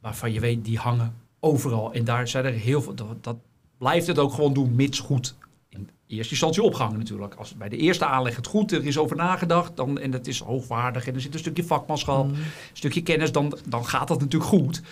[0.00, 1.92] waarvan je weet, die hangen overal.
[1.92, 3.36] En daar zijn er heel veel, dat, dat
[3.78, 5.34] blijft het ook gewoon doen, mits goed.
[5.68, 7.34] In eerste instantie opgehangen natuurlijk.
[7.34, 10.38] Als bij de eerste aanleg het goed, er is over nagedacht, dan, en het is
[10.38, 12.34] hoogwaardig, en er zit een stukje vakmanschap, Mm.
[12.34, 14.82] een stukje kennis, dan, dan gaat dat natuurlijk goed.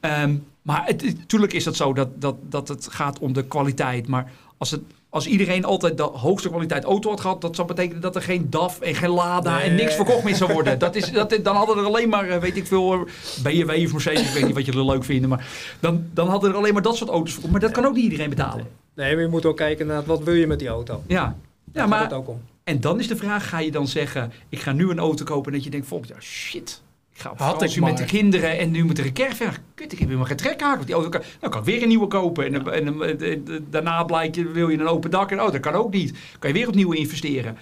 [0.00, 4.06] Ehm, maar het, natuurlijk is het zo dat, dat, dat het gaat om de kwaliteit.
[4.06, 8.00] Maar als, het, als iedereen altijd de hoogste kwaliteit auto had gehad, dat zou betekenen
[8.02, 10.78] dat er geen DAF en geen Lada en niks verkocht meer zou worden.
[10.86, 13.00] Dat is, dat, dan hadden er alleen maar, eh, weet ik veel, eh,
[13.42, 15.46] BMW of Mercedes, ik weet niet wat jullie leuk vinden, maar
[15.80, 17.52] dan, dan hadden er alleen maar dat soort auto's verkocht.
[17.52, 18.66] Maar dat kan ook niet iedereen betalen.
[18.94, 21.02] Nee, maar je moet ook kijken naar wat wil je met die auto.
[21.06, 21.34] Ja, Daar
[21.72, 22.40] ja gaat maar het ook om.
[22.64, 25.46] en dan is de vraag, ga je dan zeggen, ik ga nu een auto kopen
[25.46, 26.80] en dat je denkt, volgend jaar, shit,
[27.20, 29.52] ga op Had ik met de kinderen en nu moet er een caravan.
[29.74, 30.74] Kut, ik heb helemaal geen trekhaak.
[30.74, 32.44] Want die auto kan, dan kan ik weer een nieuwe kopen.
[32.44, 35.52] En, en, dan- en- en- daarna blijkt, je, wil je een open dak en oh,
[35.52, 36.14] dat kan ook niet.
[36.38, 37.56] Kan je weer opnieuw investeren.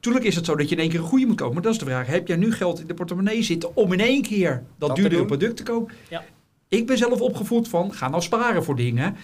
[0.00, 1.54] Tuurlijk is het zo dat je in één keer een goede moet kopen.
[1.54, 4.00] Maar dat is de vraag, heb jij nu geld in de portemonnee zitten om in
[4.00, 5.94] één keer dat, Dat duurdere product te kopen?
[6.08, 6.24] Ja.
[6.68, 9.16] Ik ben zelf opgevoed van, ga nou sparen voor dingen.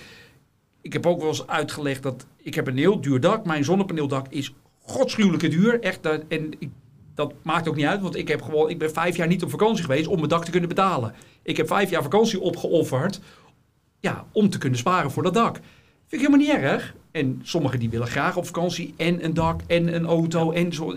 [0.81, 3.45] Ik heb ook wel eens uitgelegd dat ik heb een heel duur dak.
[3.47, 5.81] Mijn zonnepaneeldak is godschuwelijke duur.
[5.81, 6.69] Echt, dat- en ik,
[7.17, 9.51] dat maakt ook niet uit, want ik, heb gewoon, ik ben vijf jaar niet op
[9.51, 11.15] vakantie geweest om mijn dak te kunnen betalen.
[11.43, 13.21] Ik heb vijf jaar vakantie opgeofferd
[14.01, 15.55] ja, om te kunnen sparen voor dat dak.
[16.07, 16.95] Vind ik helemaal niet erg.
[17.11, 20.51] En sommigen die willen graag op vakantie en een dak en een auto.
[20.51, 20.97] En zo.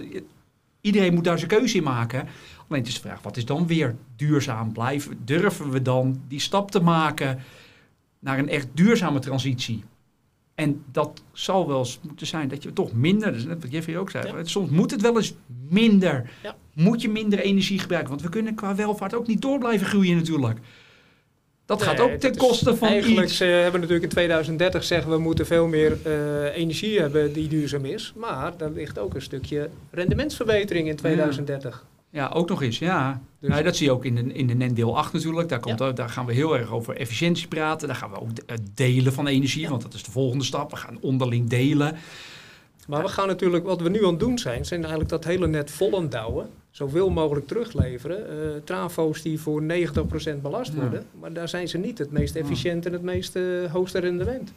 [0.81, 2.27] Iedereen moet daar zijn keuze in maken.
[2.67, 5.19] Alleen het is de vraag, wat is dan weer duurzaam blijven?
[5.25, 7.39] Durven we dan die stap te maken
[8.19, 9.83] naar een echt duurzame transitie?
[10.59, 13.71] En dat zal wel eens moeten zijn dat je toch minder, dat is net wat
[13.71, 14.43] Jeffrey ook zei, Ja.
[14.43, 15.33] soms moet het wel eens
[15.69, 16.29] minder.
[16.43, 16.55] Ja.
[16.73, 20.15] Moet je minder energie gebruiken, want we kunnen qua welvaart ook niet door blijven groeien
[20.15, 20.59] natuurlijk.
[21.65, 23.37] Dat gaat ook ten koste van Eigenlijk iets.
[23.37, 27.47] ze hebben we natuurlijk in 2030 zeggen we moeten veel meer eh, energie hebben die
[27.47, 28.13] duurzaam is.
[28.15, 31.85] Maar daar ligt ook een stukje rendementsverbetering in 2030.
[31.85, 31.98] Ja,
[32.33, 33.21] ook nog eens, ja.
[33.39, 35.49] Dus- Nou, dat zie je ook in de, in de NEN deel 8 natuurlijk.
[35.49, 37.87] Daar, komt, daar gaan we heel erg over efficiëntie praten.
[37.87, 40.71] Daar gaan we ook het delen van energie, want dat is de volgende stap.
[40.71, 41.95] We gaan onderling delen.
[42.87, 45.47] Maar we gaan natuurlijk, wat we nu aan het doen zijn, zijn eigenlijk dat hele
[45.47, 46.49] net vol aan douwen.
[46.71, 48.29] Zoveel mogelijk terugleveren.
[48.29, 50.79] Eh trafo's die voor 90% belast Ja.
[50.79, 51.05] worden.
[51.19, 52.39] Maar daar zijn ze niet het meest Ja.
[52.41, 54.51] efficiënt en het meest eh, hoogste rendement.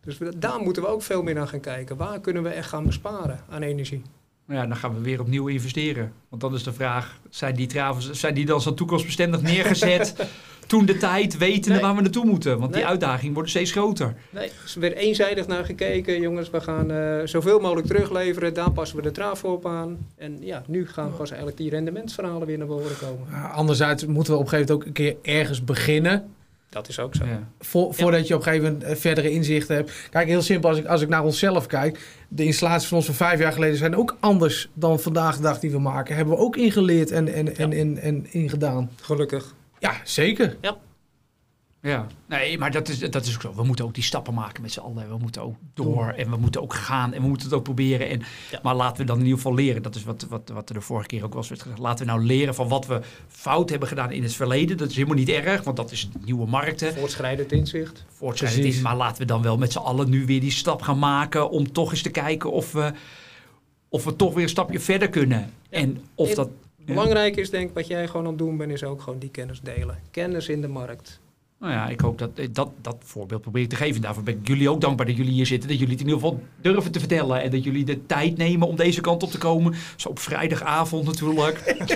[0.00, 1.96] Dus we- daar moeten we ook veel meer naar gaan kijken.
[1.96, 4.02] Waar kunnen we echt gaan besparen aan energie?
[4.48, 6.12] Maar ja, dan gaan we weer opnieuw investeren.
[6.28, 10.14] Want dan is de vraag, zijn die travels, zijn die dan zo toekomstbestendig neergezet
[10.66, 11.80] toen de tijd weten Nee.
[11.80, 12.58] waar we naartoe moeten.
[12.58, 12.90] Want die Nee.
[12.90, 14.14] uitdagingen worden steeds groter.
[14.30, 16.20] Nee, er is weer eenzijdig naar gekeken.
[16.20, 18.54] Jongens, we gaan eh, zoveel mogelijk terugleveren.
[18.54, 19.98] Daar passen we de trafo op aan.
[20.16, 23.26] En ja, nu gaan pas eigenlijk die rendementsverhalen weer naar voren komen.
[23.30, 26.32] Uh, anderzijds moeten we op een gegeven moment ook een keer ergens beginnen.
[26.70, 27.24] Dat is ook zo.
[27.24, 27.48] Ja.
[27.60, 29.92] Vo- voordat je op een gegeven moment eh, verdere inzichten hebt.
[30.10, 32.00] Kijk, heel simpel, als ik, als ik naar onszelf kijk.
[32.28, 35.58] De installaties van ons van vijf jaar geleden zijn ook anders dan vandaag de dag
[35.58, 36.16] die we maken.
[36.16, 38.90] Hebben we ook ingeleerd en, en, en, en, en ingedaan.
[39.00, 39.54] Gelukkig.
[39.78, 40.56] Ja, zeker.
[40.60, 40.76] Ja,
[42.26, 43.54] nee, maar dat is, dat is ook zo.
[43.54, 45.08] We moeten ook die stappen maken met z'n allen.
[45.08, 48.08] We moeten ook door en we moeten ook gaan en we moeten het ook proberen.
[48.08, 48.60] En, Ja.
[48.62, 49.82] Maar laten we dan in ieder geval leren.
[49.82, 51.80] Dat is wat, wat, wat er de vorige keer ook was werd gezegd.
[51.80, 54.76] Laten we nou leren van wat we fout hebben gedaan in het verleden.
[54.76, 56.94] Dat is helemaal niet erg, want dat is nieuwe markten.
[56.94, 58.04] Voortschrijdend inzicht.
[58.08, 58.78] Voortschrijdend Precies.
[58.78, 58.86] in.
[58.86, 61.72] Maar laten we dan wel met z'n allen nu weer die stap gaan maken om
[61.72, 62.92] toch eens te kijken of we,
[63.88, 65.38] of we toch weer een stapje verder kunnen.
[65.38, 65.78] Ja.
[65.78, 66.48] En of dat...
[66.76, 69.30] Belangrijk is denk ik, wat jij gewoon aan het doen bent, is ook gewoon die
[69.30, 69.98] kennis delen.
[70.10, 71.20] Kennis in de markt.
[71.60, 74.00] Nou ja, ik hoop dat dat, dat voorbeeld probeer ik te geven.
[74.00, 75.68] Daarvoor ben ik jullie ook dankbaar dat jullie hier zitten.
[75.68, 77.42] Dat jullie het in ieder geval durven te vertellen.
[77.42, 79.74] En dat jullie de tijd nemen om deze kant op te komen.
[79.96, 81.56] Zo op vrijdagavond natuurlijk.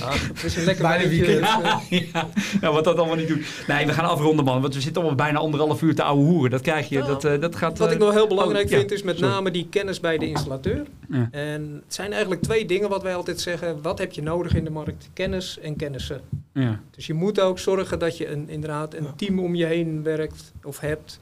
[0.00, 1.40] Ah, het is een lekker Bijna weekend.
[1.40, 2.28] eh, ja,
[2.60, 3.64] ja, wat dat allemaal niet doet.
[3.66, 4.60] Nee, we gaan afronden man.
[4.60, 6.50] Want we zitten al bijna anderhalf uur te ouwe hoeren.
[6.50, 6.98] Dat krijg je.
[6.98, 7.06] Ja.
[7.06, 7.78] Dat, eh, dat gaat...
[7.78, 9.32] Wat eh, ik nog heel belangrijk oh, ja, vind, is met sorry.
[9.32, 10.86] name die kennis bij de installateur.
[11.08, 11.28] Ja.
[11.30, 13.82] En het zijn eigenlijk twee dingen wat wij altijd zeggen.
[13.82, 15.10] Wat heb je nodig in de markt?
[15.12, 16.20] Kennis en kennissen.
[16.52, 16.80] Ja.
[16.90, 20.52] Dus je moet ook zorgen dat je een, inderdaad een team om je heen werkt
[20.64, 21.20] of hebt.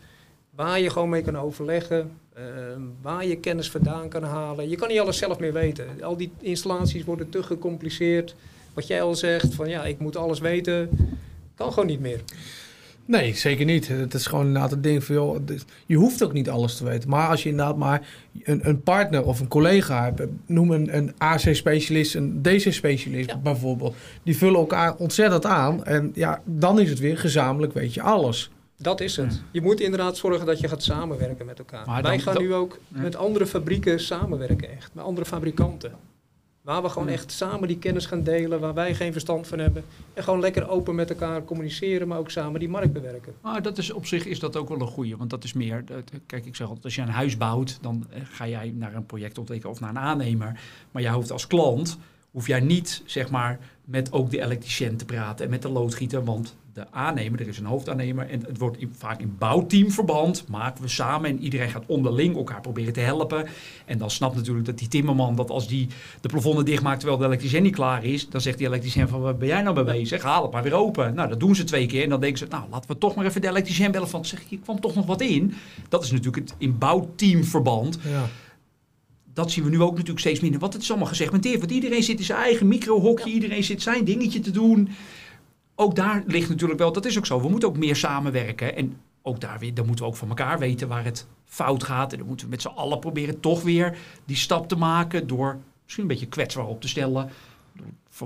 [0.51, 2.11] Waar je gewoon mee kan overleggen.
[2.35, 4.69] ehm, waar je kennis vandaan kan halen.
[4.69, 6.03] Je kan niet alles zelf meer weten.
[6.03, 8.35] Al die installaties worden te gecompliceerd.
[8.75, 10.91] Wat jij al zegt, van ja, ik moet alles weten.
[11.55, 12.21] Kan gewoon niet meer.
[13.09, 13.89] Nee, zeker niet.
[13.89, 15.39] Het is gewoon inderdaad het ding van, joh,
[15.87, 17.09] je hoeft ook niet alles te weten.
[17.09, 18.09] Maar als je inderdaad maar
[18.43, 23.37] een, een partner of een collega hebt, noem een, een AC-specialist, een DC-specialist Ja.
[23.39, 23.95] bijvoorbeeld.
[24.23, 25.85] Die vullen elkaar ontzettend aan.
[25.85, 28.51] En ja, dan is het weer gezamenlijk, weet je alles.
[28.77, 29.43] Dat is het.
[29.51, 31.87] Je moet inderdaad zorgen dat je gaat samenwerken met elkaar.
[31.87, 34.91] Maar Wij dan- gaan dan- nu ook met andere fabrieken samenwerken echt.
[34.95, 35.93] Met andere fabrikanten.
[36.69, 38.61] Waar we gewoon echt samen die kennis gaan delen.
[38.61, 39.85] Waar wij geen verstand van hebben.
[40.15, 42.09] En gewoon lekker open met elkaar communiceren.
[42.09, 43.35] Maar ook samen die markt bewerken.
[43.41, 45.17] Maar dat is, op zich is dat ook wel een goeie.
[45.17, 45.85] Want dat is meer...
[45.85, 47.79] dat- kijk, ik zeg altijd, als je een huis bouwt...
[47.81, 50.61] dan eh, ga jij naar een projectontwikkelaar of naar een aannemer.
[50.91, 51.99] Maar jij hoeft als klant...
[52.31, 55.45] hoef jij niet, zeg maar, met ook de elektricien te praten...
[55.45, 58.29] en met de loodgieter, want de aannemer, er is een hoofdaannemer...
[58.29, 60.45] en het wordt in- vaak in bouwteamverband...
[60.49, 63.47] maken we samen en iedereen gaat onderling elkaar proberen te helpen.
[63.85, 65.35] En dan snapt natuurlijk dat die timmerman...
[65.35, 65.89] dat als die
[66.21, 68.29] de plafonnen dichtmaakt terwijl de elektricien niet klaar is...
[68.29, 70.23] dan zegt die elektricien van, waar ben jij nou mee bezig?
[70.23, 71.15] Haal het maar weer open.
[71.15, 72.47] Nou, dat doen ze twee keer en dan denken ze...
[72.49, 74.25] nou, laten we toch maar even de elektricien bellen van...
[74.25, 75.55] zeg, hier kwam toch nog wat in.
[75.89, 77.99] Dat is natuurlijk het in bouwteamverband.
[78.03, 78.27] Ja.
[79.39, 80.61] Dat zien we nu ook natuurlijk steeds minder.
[80.61, 81.59] Want het is allemaal gesegmenteerd.
[81.59, 83.31] Want iedereen zit in zijn eigen microhokje.
[83.31, 84.89] Iedereen zit zijn dingetje te doen.
[85.75, 86.93] Ook daar ligt natuurlijk wel...
[86.93, 87.41] dat is ook zo.
[87.41, 88.77] We moeten ook meer samenwerken.
[88.77, 89.75] En ook daar weer...
[89.75, 92.13] dan moeten we ook van elkaar weten waar het fout gaat.
[92.13, 95.27] En dan moeten we met z'n allen proberen toch weer die stap te maken...
[95.27, 97.31] door misschien een beetje kwetsbaar op te stellen.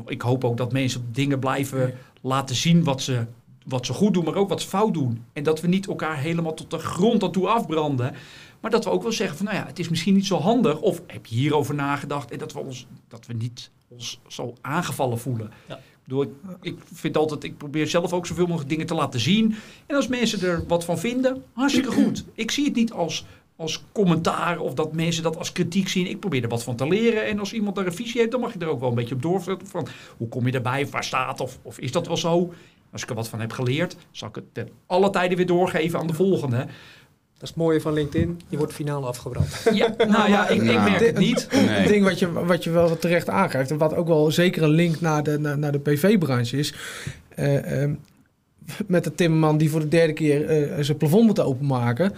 [0.06, 3.26] Ik hoop ook dat mensen dingen blijven laten zien wat ze,
[3.66, 5.24] wat ze goed doen, maar ook wat ze fout doen.
[5.32, 8.14] En dat we niet elkaar helemaal tot de grond aan toe afbranden.
[8.62, 10.80] Maar dat we ook wel zeggen van, nou ja, het is misschien niet zo handig.
[10.80, 12.30] Of heb je hierover nagedacht?
[12.30, 15.51] En dat we, ons, dat we niet ons zo aangevallen voelen.
[15.68, 15.76] Ja.
[15.76, 19.20] Ik, bedoel, ik, ik vind altijd, ik probeer zelf ook zoveel mogelijk dingen te laten
[19.20, 19.55] zien.
[19.86, 22.24] En als mensen er wat van vinden, hartstikke goed.
[22.34, 23.24] Ik zie het niet als,
[23.56, 26.06] als commentaar of dat mensen dat als kritiek zien.
[26.06, 27.26] Ik probeer er wat van te leren.
[27.26, 29.14] En als iemand daar een visie heeft, dan mag je er ook wel een beetje
[29.14, 29.66] op doorvragen.
[29.66, 29.86] Van,
[30.16, 30.86] hoe kom je erbij?
[30.86, 31.40] Waar staat?
[31.40, 32.52] Of, of is dat wel zo?
[32.93, 35.98] Als ik er wat van heb geleerd, zal ik het ten alle tijden weer doorgeven
[35.98, 36.66] aan de volgende.
[37.43, 38.40] Dat is het mooie van LinkedIn.
[38.48, 39.48] Je wordt finaal afgebrand.
[39.73, 40.90] Ja, nou ja, ik, ik Nou.
[40.90, 41.47] merk het niet.
[41.51, 41.86] Een Nee.
[41.86, 45.01] ding wat je, wat je wel terecht aangeeft, en wat ook wel zeker een link
[45.01, 46.74] naar de, naar, naar de PV-branche is.
[47.35, 47.94] eh, ehm,
[48.86, 52.12] met de timmerman die voor de derde keer eh, zijn plafond moet openmaken.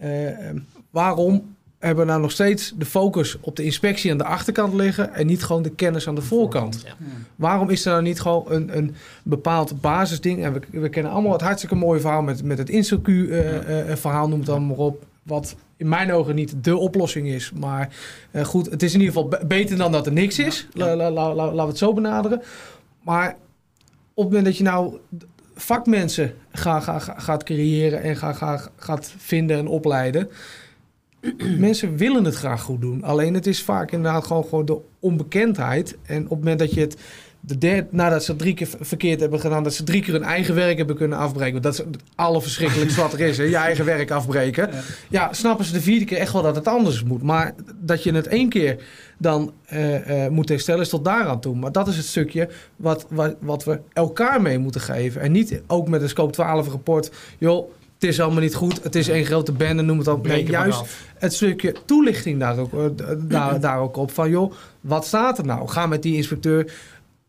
[0.00, 0.58] Eh, ehm,
[0.90, 5.14] waarom hebben we nou nog steeds de focus op de inspectie aan de achterkant liggen
[5.14, 6.82] en niet gewoon de kennis aan de voorkant?
[6.84, 6.92] Ja.
[7.36, 10.44] Waarom is er nou niet gewoon een, een bepaald basisding?
[10.44, 14.48] En we, we kennen allemaal het hartstikke mooie verhaal met, met het InstaQ-verhaal, noem het
[14.48, 15.04] allemaal maar op.
[15.22, 17.52] Wat in mijn ogen niet de oplossing is.
[17.52, 17.88] Maar
[18.30, 20.66] eh, goed, het is in ieder geval be- beter dan dat er niks is.
[20.72, 22.42] La- la- la- la- Laten we het zo benaderen.
[23.02, 23.28] Maar
[24.14, 24.96] op het moment dat je nou
[25.54, 30.28] vakmensen ga, ga, ga- gaat creëren en ga, ga, gaat vinden en opleiden.
[31.58, 33.02] Mensen willen het graag goed doen.
[33.02, 35.98] Alleen het is vaak inderdaad gewoon, gewoon de onbekendheid.
[36.02, 36.96] En op het moment dat je het
[37.40, 40.54] de derde, nadat ze drie keer verkeerd hebben gedaan, dat ze drie keer hun eigen
[40.54, 41.52] werk hebben kunnen afbreken.
[41.52, 43.44] Want dat is het allerverschrikkelijkste wat er is, hè?
[43.44, 44.68] je eigen werk afbreken.
[44.72, 44.80] Ja.
[45.08, 47.22] Ja, snappen ze de vierde keer echt wel dat het anders moet.
[47.22, 48.82] Maar dat je het één keer
[49.18, 51.56] dan eh, eh, moet herstellen, is tot daaraan toe.
[51.56, 55.20] Maar dat is het stukje wat, wat, wat we elkaar mee moeten geven.
[55.20, 57.70] En niet ook met een scope 12 rapport, joh,
[58.00, 60.20] het is allemaal niet goed, het is één grote bende, noem het dan.
[60.22, 60.82] Nee, juist
[61.18, 64.10] het stukje toelichting daar ook, eh, daar, daar ook op.
[64.10, 65.68] Van joh, wat staat er nou?
[65.68, 66.72] Ga met die inspecteur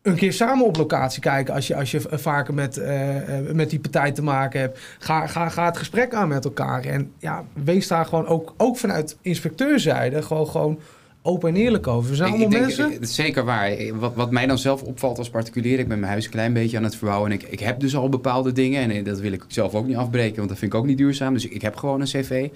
[0.02, 3.54] een keer samen op locatie kijken als je, als je v- vaker met, eh, eh,
[3.54, 4.78] met die partij te maken hebt.
[4.98, 6.84] Ga, ga, ga het gesprek aan met elkaar.
[6.84, 10.78] En ja, wees daar gewoon ook, ook vanuit inspecteurzijde gewoon, gewoon
[11.22, 12.10] open en eerlijk over.
[12.10, 12.92] We zijn allemaal ik denk, mensen.
[12.92, 13.76] Het is zeker waar.
[13.94, 16.76] Wat, wat mij dan zelf opvalt als particulier, ik ben mijn huis een klein beetje
[16.76, 17.30] aan het verbouwen.
[17.30, 18.82] En ik, ik heb dus al bepaalde dingen.
[18.82, 20.98] En eh, dat wil ik zelf ook niet afbreken, want dat vind ik ook niet
[20.98, 21.32] duurzaam.
[21.34, 22.48] Dus ik heb gewoon een cv.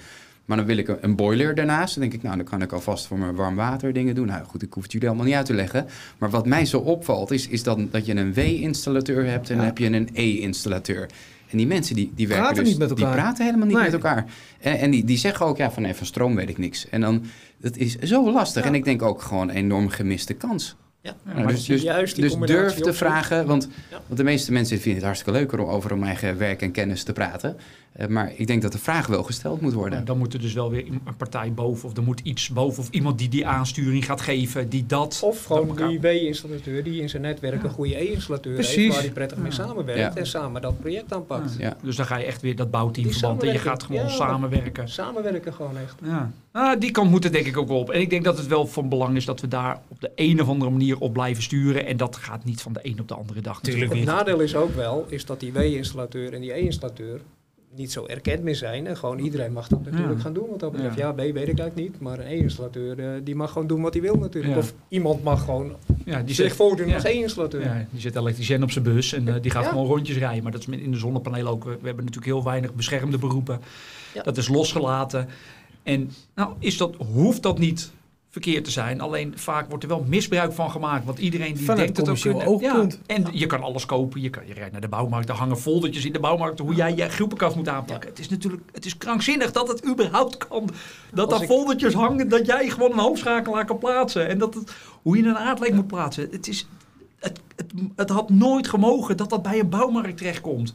[0.44, 1.94] Maar dan wil ik een, boiler daarnaast.
[1.94, 4.26] Dan denk ik, nou, dan kan ik alvast voor mijn warm water dingen doen.
[4.26, 5.86] Nou goed, ik hoef het jullie allemaal niet uit te leggen.
[6.18, 9.64] Maar wat mij zo opvalt, is, is dan dat je een W-installateur hebt en dan
[9.64, 9.70] Ja.
[9.70, 11.06] heb je een E-installateur.
[11.50, 13.20] En die mensen die, die werken Praten dus, niet met die elkaar.
[13.20, 13.84] praten helemaal niet Nee.
[13.84, 14.24] met elkaar.
[14.60, 16.88] En, en die, die zeggen ook, ja, van, nee, van stroom weet ik niks.
[16.88, 17.22] En dan,
[17.60, 18.62] dat is zo lastig.
[18.62, 18.68] Ja.
[18.68, 20.76] En ik denk ook gewoon een enorm gemiste kans.
[21.00, 24.00] Ja, Nou, maar dus dus, juist dus durf te vragen, want, Ja.
[24.06, 27.02] want de meeste mensen vinden het hartstikke leuker om over hun eigen werk en kennis
[27.02, 27.56] te praten.
[27.96, 30.04] Eh, maar ik denk dat de vraag wel gesteld moet worden.
[30.04, 32.88] Dan moet er dus wel weer een partij boven, of er moet iets boven, of
[32.90, 35.20] iemand die die aansturing gaat geven, die dat.
[35.24, 39.38] Of gewoon die W-installateur die in zijn netwerk een goede E-installateur heeft, waar hij prettig
[39.38, 40.16] mee samenwerkt Ja.
[40.16, 41.54] en samen dat project aanpakt.
[41.58, 41.64] Ja.
[41.66, 41.76] Ja.
[41.82, 44.88] Dus dan ga je echt weer dat bouwteam Die verband en je gaat gewoon samenwerken.
[44.88, 45.94] Samenwerken gewoon echt.
[46.02, 46.30] Ja.
[46.52, 47.90] Ah, die kant moet het denk ik ook wel op.
[47.90, 50.42] En ik denk dat het wel van belang is dat we daar op de een
[50.42, 51.86] of andere manier op blijven sturen.
[51.86, 54.54] En dat gaat niet van de een op de andere dag natuurlijk Het nadeel is
[54.56, 57.20] ook wel, is dat die W-installateur en die E-installateur
[57.76, 58.86] niet zo erkend meer zijn.
[58.86, 60.20] En gewoon iedereen mag dat natuurlijk Ja.
[60.22, 60.96] gaan doen wat dat betreft.
[60.96, 61.06] Ja.
[61.06, 62.00] Ja, B weet ik eigenlijk niet.
[62.00, 64.52] Maar een E-installateur, eh, die mag gewoon doen wat hij wil natuurlijk.
[64.54, 64.58] Ja.
[64.60, 65.72] Of iemand mag gewoon
[66.04, 67.62] Ja, die zich zit, voordoen als E-installateur.
[67.62, 70.42] ja, die zit elektricien op zijn bus en eh, die gaat gewoon rondjes rijden.
[70.42, 71.64] Maar dat is met- in de zonnepanelen ook.
[71.64, 73.60] We, we hebben natuurlijk heel weinig beschermde beroepen.
[74.22, 75.28] Dat is losgelaten.
[75.82, 77.90] En nou, is dat, hoeft dat niet
[78.42, 79.00] verkeerd te zijn.
[79.00, 81.04] Alleen vaak wordt er wel misbruik van gemaakt.
[81.04, 82.90] Want iedereen die Vanuit denkt het ook commercieel kunnen.
[83.06, 84.20] Ja, en je kan alles kopen.
[84.20, 85.28] Je, kan, je rijdt naar de bouwmarkt.
[85.28, 86.58] Er hangen foldertjes in de bouwmarkt.
[86.58, 88.08] Hoe jij je groepenkast moet aanpakken.
[88.10, 90.68] Het is natuurlijk het is krankzinnig dat het überhaupt kan.
[91.12, 92.28] Dat daar ik- foldertjes hangen.
[92.28, 94.28] Dat jij gewoon een hoofdschakelaar kan plaatsen.
[94.28, 94.72] En dat het,
[95.02, 96.28] hoe je een aardleek moet plaatsen.
[96.30, 96.68] Het, is,
[97.18, 100.74] het, het, het had nooit gemogen dat dat bij een bouwmarkt terechtkomt.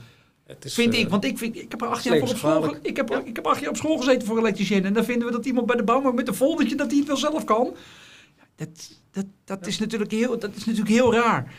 [0.62, 2.76] Is, Vind eh, ik, want ik, vind, ik heb er acht jaar voor op school,
[2.82, 3.22] ik heb, Ja.
[3.26, 4.86] ik heb acht jaar op school gezeten voor elektricien.
[4.86, 7.08] En dan vinden we dat iemand bij de bouwmarkt met een foldertje dat hij het
[7.08, 7.76] wel zelf kan.
[8.56, 11.54] Dat, dat, dat, is natuurlijk heel, dat is natuurlijk heel raar.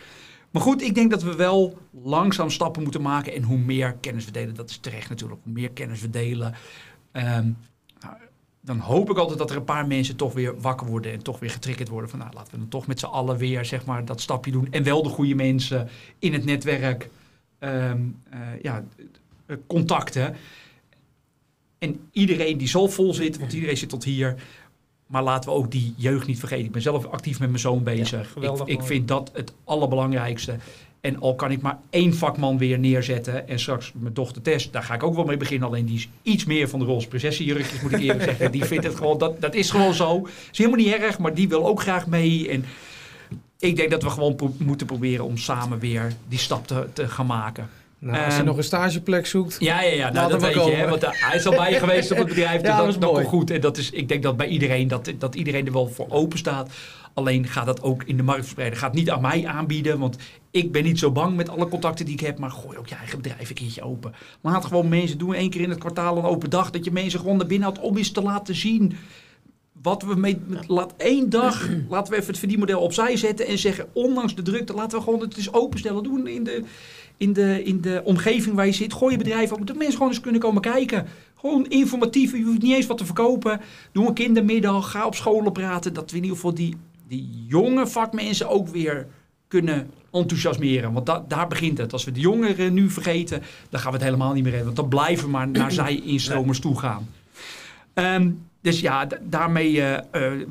[0.50, 3.34] Maar goed, ik denk dat we wel langzaam stappen moeten maken.
[3.34, 5.40] En hoe meer kennis we delen, dat is terecht natuurlijk.
[5.44, 6.54] Hoe meer kennis we delen,
[7.12, 7.50] ehm,
[8.00, 8.14] nou,
[8.60, 11.12] dan hoop ik altijd dat er een paar mensen toch weer wakker worden.
[11.12, 13.64] En toch weer getriggerd worden van, nou, laten we dan toch met z'n allen weer
[13.64, 14.68] zeg maar, dat stapje doen.
[14.70, 15.88] En wel de goede mensen
[16.18, 17.08] in het netwerk
[17.62, 18.84] ehm, eh, ja,
[19.46, 20.36] eh, contacten.
[21.78, 24.34] En iedereen die zo vol zit, want iedereen zit tot hier.
[25.06, 26.64] Maar laten we ook die jeugd niet vergeten.
[26.64, 28.30] Ik ben zelf actief met mijn zoon bezig.
[28.30, 30.56] geweldig ik, vind dat het allerbelangrijkste.
[31.00, 33.48] En al kan ik maar één vakman weer neerzetten.
[33.48, 35.68] En straks mijn dochter Tess, daar ga ik ook wel mee beginnen.
[35.68, 38.52] Alleen die is iets meer van de Rolls processiejurkjes, moet ik eerlijk zeggen.
[38.52, 40.28] Die vindt het gewoon, dat, dat is gewoon zo.
[40.52, 42.48] Is helemaal niet erg, maar die wil ook graag mee.
[42.48, 42.64] En
[43.62, 47.08] ik denk dat we gewoon pro- moeten proberen om samen weer die stap te, te
[47.08, 47.68] gaan maken.
[47.98, 49.56] Nou, als je nog een stageplek zoekt.
[49.60, 50.10] Ja, ja, ja.
[50.12, 50.70] Nou, dat weet maar je.
[50.70, 50.90] Hè, komen.
[50.90, 52.60] want eh, hij is al bij je geweest op het bedrijf.
[52.60, 53.14] Dus Ja, dat, dat is mooi.
[53.14, 53.50] komt goed.
[53.50, 56.38] En dat is, ik denk dat bij iedereen, dat, dat iedereen er wel voor open
[56.38, 56.70] staat.
[57.14, 58.78] Alleen gaat dat ook in de markt verspreiden.
[58.78, 59.98] Gaat niet aan mij aanbieden.
[59.98, 60.16] Want
[60.50, 62.38] ik ben niet zo bang met alle contacten die ik heb.
[62.38, 64.14] Maar gooi ook je eigen bedrijf een keertje open.
[64.40, 65.34] Laat gewoon mensen doen.
[65.34, 66.70] één keer in het kwartaal een open dag.
[66.70, 68.96] Dat je mensen gewoon naar binnen houdt om eens te laten zien.
[69.82, 73.58] Wat we mee, met, laat één dag, laten we even het verdienmodel opzij zetten en
[73.58, 76.02] zeggen, ondanks de drukte, laten we gewoon het eens openstellen.
[76.02, 76.62] Doen in de,
[77.16, 78.92] in de, in de omgeving waar je zit.
[78.92, 81.06] Gooi je bedrijf open, dat mensen gewoon eens kunnen komen kijken.
[81.34, 83.60] Gewoon informatief, je hoeft niet eens wat te verkopen.
[83.92, 85.92] Doe een kindermiddag, ga op scholen praten.
[85.94, 86.76] Dat we in ieder geval die,
[87.08, 89.06] die jonge vakmensen ook weer
[89.48, 90.92] kunnen enthousiasmeren.
[90.92, 91.92] Want da- daar begint het.
[91.92, 94.74] Als we de jongeren nu vergeten, dan gaan we het helemaal niet meer redden.
[94.74, 97.08] Want dan blijven we maar naar zij-instromers toe gaan.
[97.94, 98.30] Ehm,
[98.62, 100.00] dus ja, daarmee eh,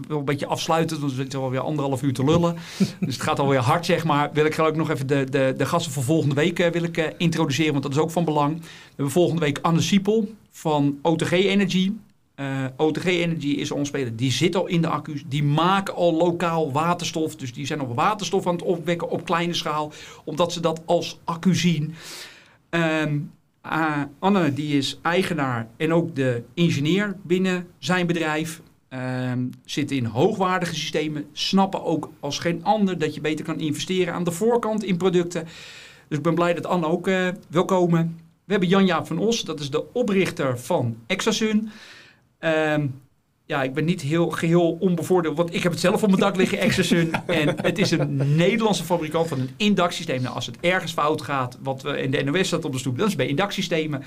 [0.08, 2.56] wel een beetje afsluitend, want we zitten alweer anderhalf uur te lullen.
[3.00, 4.30] dus het gaat alweer hard, zeg maar.
[4.34, 7.14] Wil ik ook nog even de, de, de gasten voor volgende week eh, wil ik,
[7.18, 8.60] introduceren, want dat is ook van belang.
[8.60, 11.92] We hebben volgende week Anne Siepel van OTG Energy.
[12.78, 14.16] OTG Energy is ons speler.
[14.16, 15.24] Die zit al in de accu's.
[15.28, 17.36] Die maken al lokaal waterstof.
[17.36, 19.92] Dus die zijn al waterstof aan het opwekken op kleine schaal.
[20.24, 21.94] Omdat ze dat als accu zien.
[22.70, 23.18] Ehm,
[23.62, 28.62] ah, Anne die is eigenaar en ook de ingenieur binnen zijn bedrijf.
[28.90, 34.14] ehm, zitten in hoogwaardige systemen, snappen ook als geen ander dat je beter kan investeren
[34.14, 35.48] aan de voorkant in producten.
[36.08, 38.20] Dus ik ben blij dat Anne ook eh, wil komen.
[38.44, 41.70] We hebben Jan-Jaap van Os, dat is de oprichter van Exasun.
[42.40, 42.88] Ehm,
[43.52, 46.36] ja, ik ben niet heel geheel onbevoordeeld, want ik heb het zelf op mijn dak
[46.36, 47.12] liggen, Exasun.
[47.26, 50.22] en het is een Nederlandse fabrikant van een indaksysteem.
[50.22, 52.98] Nou, als het ergens fout gaat, wat we in de NOS staat op de stoep,
[52.98, 54.04] dat is bij indaksystemen.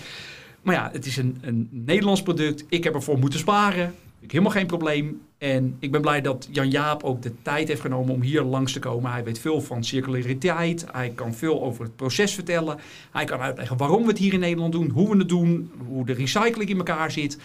[0.63, 2.65] Maar ja, het is een, een Nederlands product.
[2.69, 3.95] Ik heb ervoor moeten sparen.
[4.21, 5.21] Ik helemaal geen probleem.
[5.39, 8.73] En ik ben blij dat Jan Jaap ook de tijd heeft genomen om hier langs
[8.73, 9.11] te komen.
[9.11, 10.87] Hij weet veel van circulariteit.
[10.93, 12.79] Hij kan veel over het proces vertellen.
[13.11, 16.07] Hij kan uitleggen waarom we het hier in Nederland doen, hoe we het doen, hoe
[16.07, 17.39] de recycling in elkaar zit.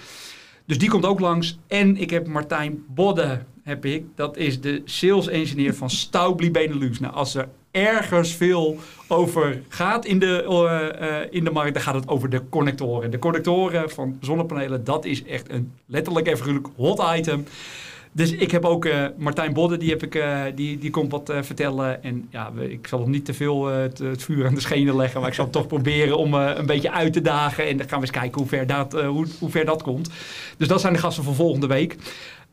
[0.70, 1.60] Dus die komt ook langs.
[1.68, 4.06] En ik heb Martijn Bodde, heb ik.
[4.16, 7.00] Dat is de sales engineer van Staubli Benelux.
[7.00, 8.78] Nou, als er ergens veel
[9.08, 13.12] over gaat in de, uh, uh, in de markt, dan gaat het over de connectoren.
[13.12, 17.46] De connectoren van zonnepanelen, dat is echt een letterlijk en figuurlijk hot item.
[18.12, 20.24] Dus ik heb ook uh, Martijn Bodde, die, heb ik,
[20.56, 22.04] die, die komt wat vertellen.
[22.04, 25.20] En ja, ik zal hem niet te veel het, het, vuur aan de schenen leggen,
[25.20, 27.68] maar ik zal het toch proberen om een beetje uit te dagen.
[27.68, 30.10] En dan gaan we eens kijken hoe ver dat, hoe, hoe ver dat komt.
[30.58, 31.96] Dus dat zijn de gasten van volgende week.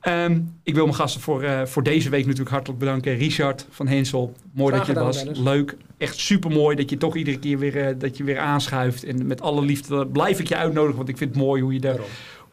[0.08, 3.16] Um, ik wil mijn gasten voor, voor deze week natuurlijk hartelijk bedanken.
[3.16, 5.38] Richard van Hensel, mooi Graag dat je er was.
[5.38, 5.76] Leuk.
[5.98, 9.04] Echt super mooi dat je toch iedere keer weer, dat je weer aanschuift.
[9.04, 11.80] En met alle liefde blijf ik je uitnodigen, want ik vind het mooi hoe je,
[11.80, 11.98] daar,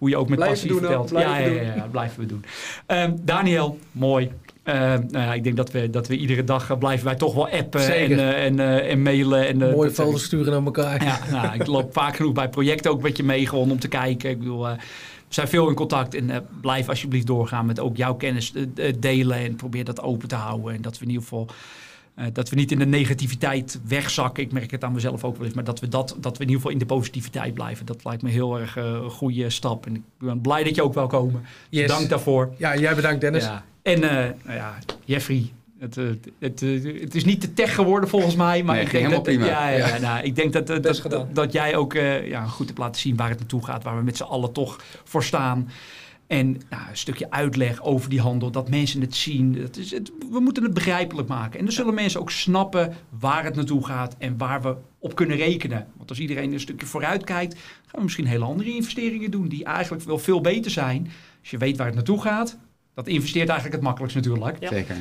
[0.03, 1.09] hoe je ook met blijven passie doen, vertelt.
[1.09, 2.45] Ja, ja, ja, ja, ja, blijven we doen.
[2.87, 4.31] Um, Daniel, mooi.
[4.63, 7.33] Uh, nou ja, ik denk dat we, dat we iedere dag uh, blijven wij toch
[7.33, 9.47] wel appen en, uh, en, en, mailen.
[9.47, 11.03] En, Mooie foto's sturen naar elkaar.
[11.03, 13.87] Ja, nou, ik loop vaak genoeg bij projecten ook met je mee gewoon om te
[13.87, 14.29] kijken.
[14.29, 14.75] Ik bedoel, we
[15.27, 19.37] zijn veel in contact en uh, blijf alsjeblieft doorgaan met ook jouw kennis uh, delen
[19.37, 20.75] en probeer dat open te houden.
[20.75, 21.47] En dat we in ieder geval
[22.15, 24.43] uh, dat we niet in de negativiteit wegzakken.
[24.43, 26.49] Ik merk het aan mezelf ook wel eens, maar dat we, dat, dat we in
[26.49, 27.85] ieder geval in de positiviteit blijven.
[27.85, 29.85] Dat lijkt me heel erg een goede stap.
[29.85, 31.45] En ik ben blij dat je ook wil komen.
[31.69, 31.87] Yes.
[31.87, 32.53] Dank daarvoor.
[32.57, 33.43] Ja, jij bedankt Dennis.
[33.43, 33.63] Ja.
[33.81, 35.95] En nou ja, Jeffrey, het,
[36.39, 36.61] het,
[37.01, 39.45] het, is niet te tech geworden volgens mij, maar nee, ik, denk dat, prima.
[39.45, 39.97] Ja, ja, ja.
[39.97, 43.15] Nou, ik denk dat, dat, dat, dat, jij ook uh, ja, goed hebt laten zien
[43.15, 45.69] waar het naartoe gaat, waar we met z'n allen toch voor staan.
[46.33, 49.61] En nou, een stukje uitleg over die handel, dat mensen het zien.
[49.61, 51.59] Dat is het, we moeten het begrijpelijk maken.
[51.59, 55.37] En dan zullen mensen ook snappen waar het naartoe gaat en waar we op kunnen
[55.37, 55.87] rekenen.
[55.97, 59.63] Want als iedereen een stukje vooruit kijkt, gaan we misschien hele andere investeringen doen, die
[59.63, 61.11] eigenlijk wel veel beter zijn.
[61.41, 62.57] Als je weet waar het naartoe gaat,
[62.93, 64.57] dat investeert eigenlijk het makkelijkst natuurlijk.
[64.59, 64.69] Ja.
[64.69, 64.95] Zeker.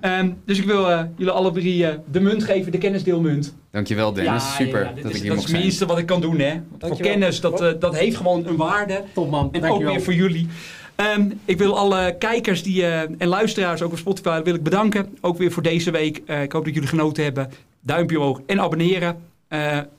[0.00, 3.54] Um, dus ik wil uh, jullie alle drie uh, de munt geven, de kennisdeelmunt.
[3.70, 6.06] Dankjewel Dennis, ja, super ja, dat is, ik hier Dat is het minste wat ik
[6.06, 6.38] kan doen.
[6.38, 6.60] Hè.
[6.78, 9.02] Voor kennis, dat, uh, dat heeft gewoon een waarde.
[9.12, 9.88] Top man, En Dankjewel.
[9.88, 10.48] ook weer voor jullie.
[10.96, 15.16] Um, ik wil alle kijkers die, en luisteraars, ook op Spotify, wil ik bedanken.
[15.20, 16.16] Ook weer voor deze week.
[16.18, 17.50] ik hoop dat jullie genoten hebben.
[17.80, 19.22] Duimpje omhoog en abonneren.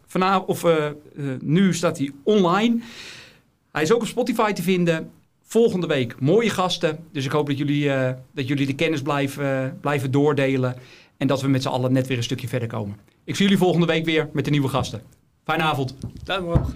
[0.05, 0.65] vanavond, of
[1.39, 2.79] nu staat hij online.
[3.71, 5.11] Hij is ook op Spotify te vinden.
[5.43, 6.97] Volgende week mooie gasten.
[7.11, 10.75] Dus ik hoop dat jullie, uh, dat jullie de kennis blijven, uh, blijven doordelen.
[11.17, 12.97] En dat we met z'n allen net weer een stukje verder komen.
[13.23, 15.01] Ik zie jullie volgende week weer met de nieuwe gasten.
[15.43, 15.95] Fijne avond.
[16.23, 16.73] Duim omhoog.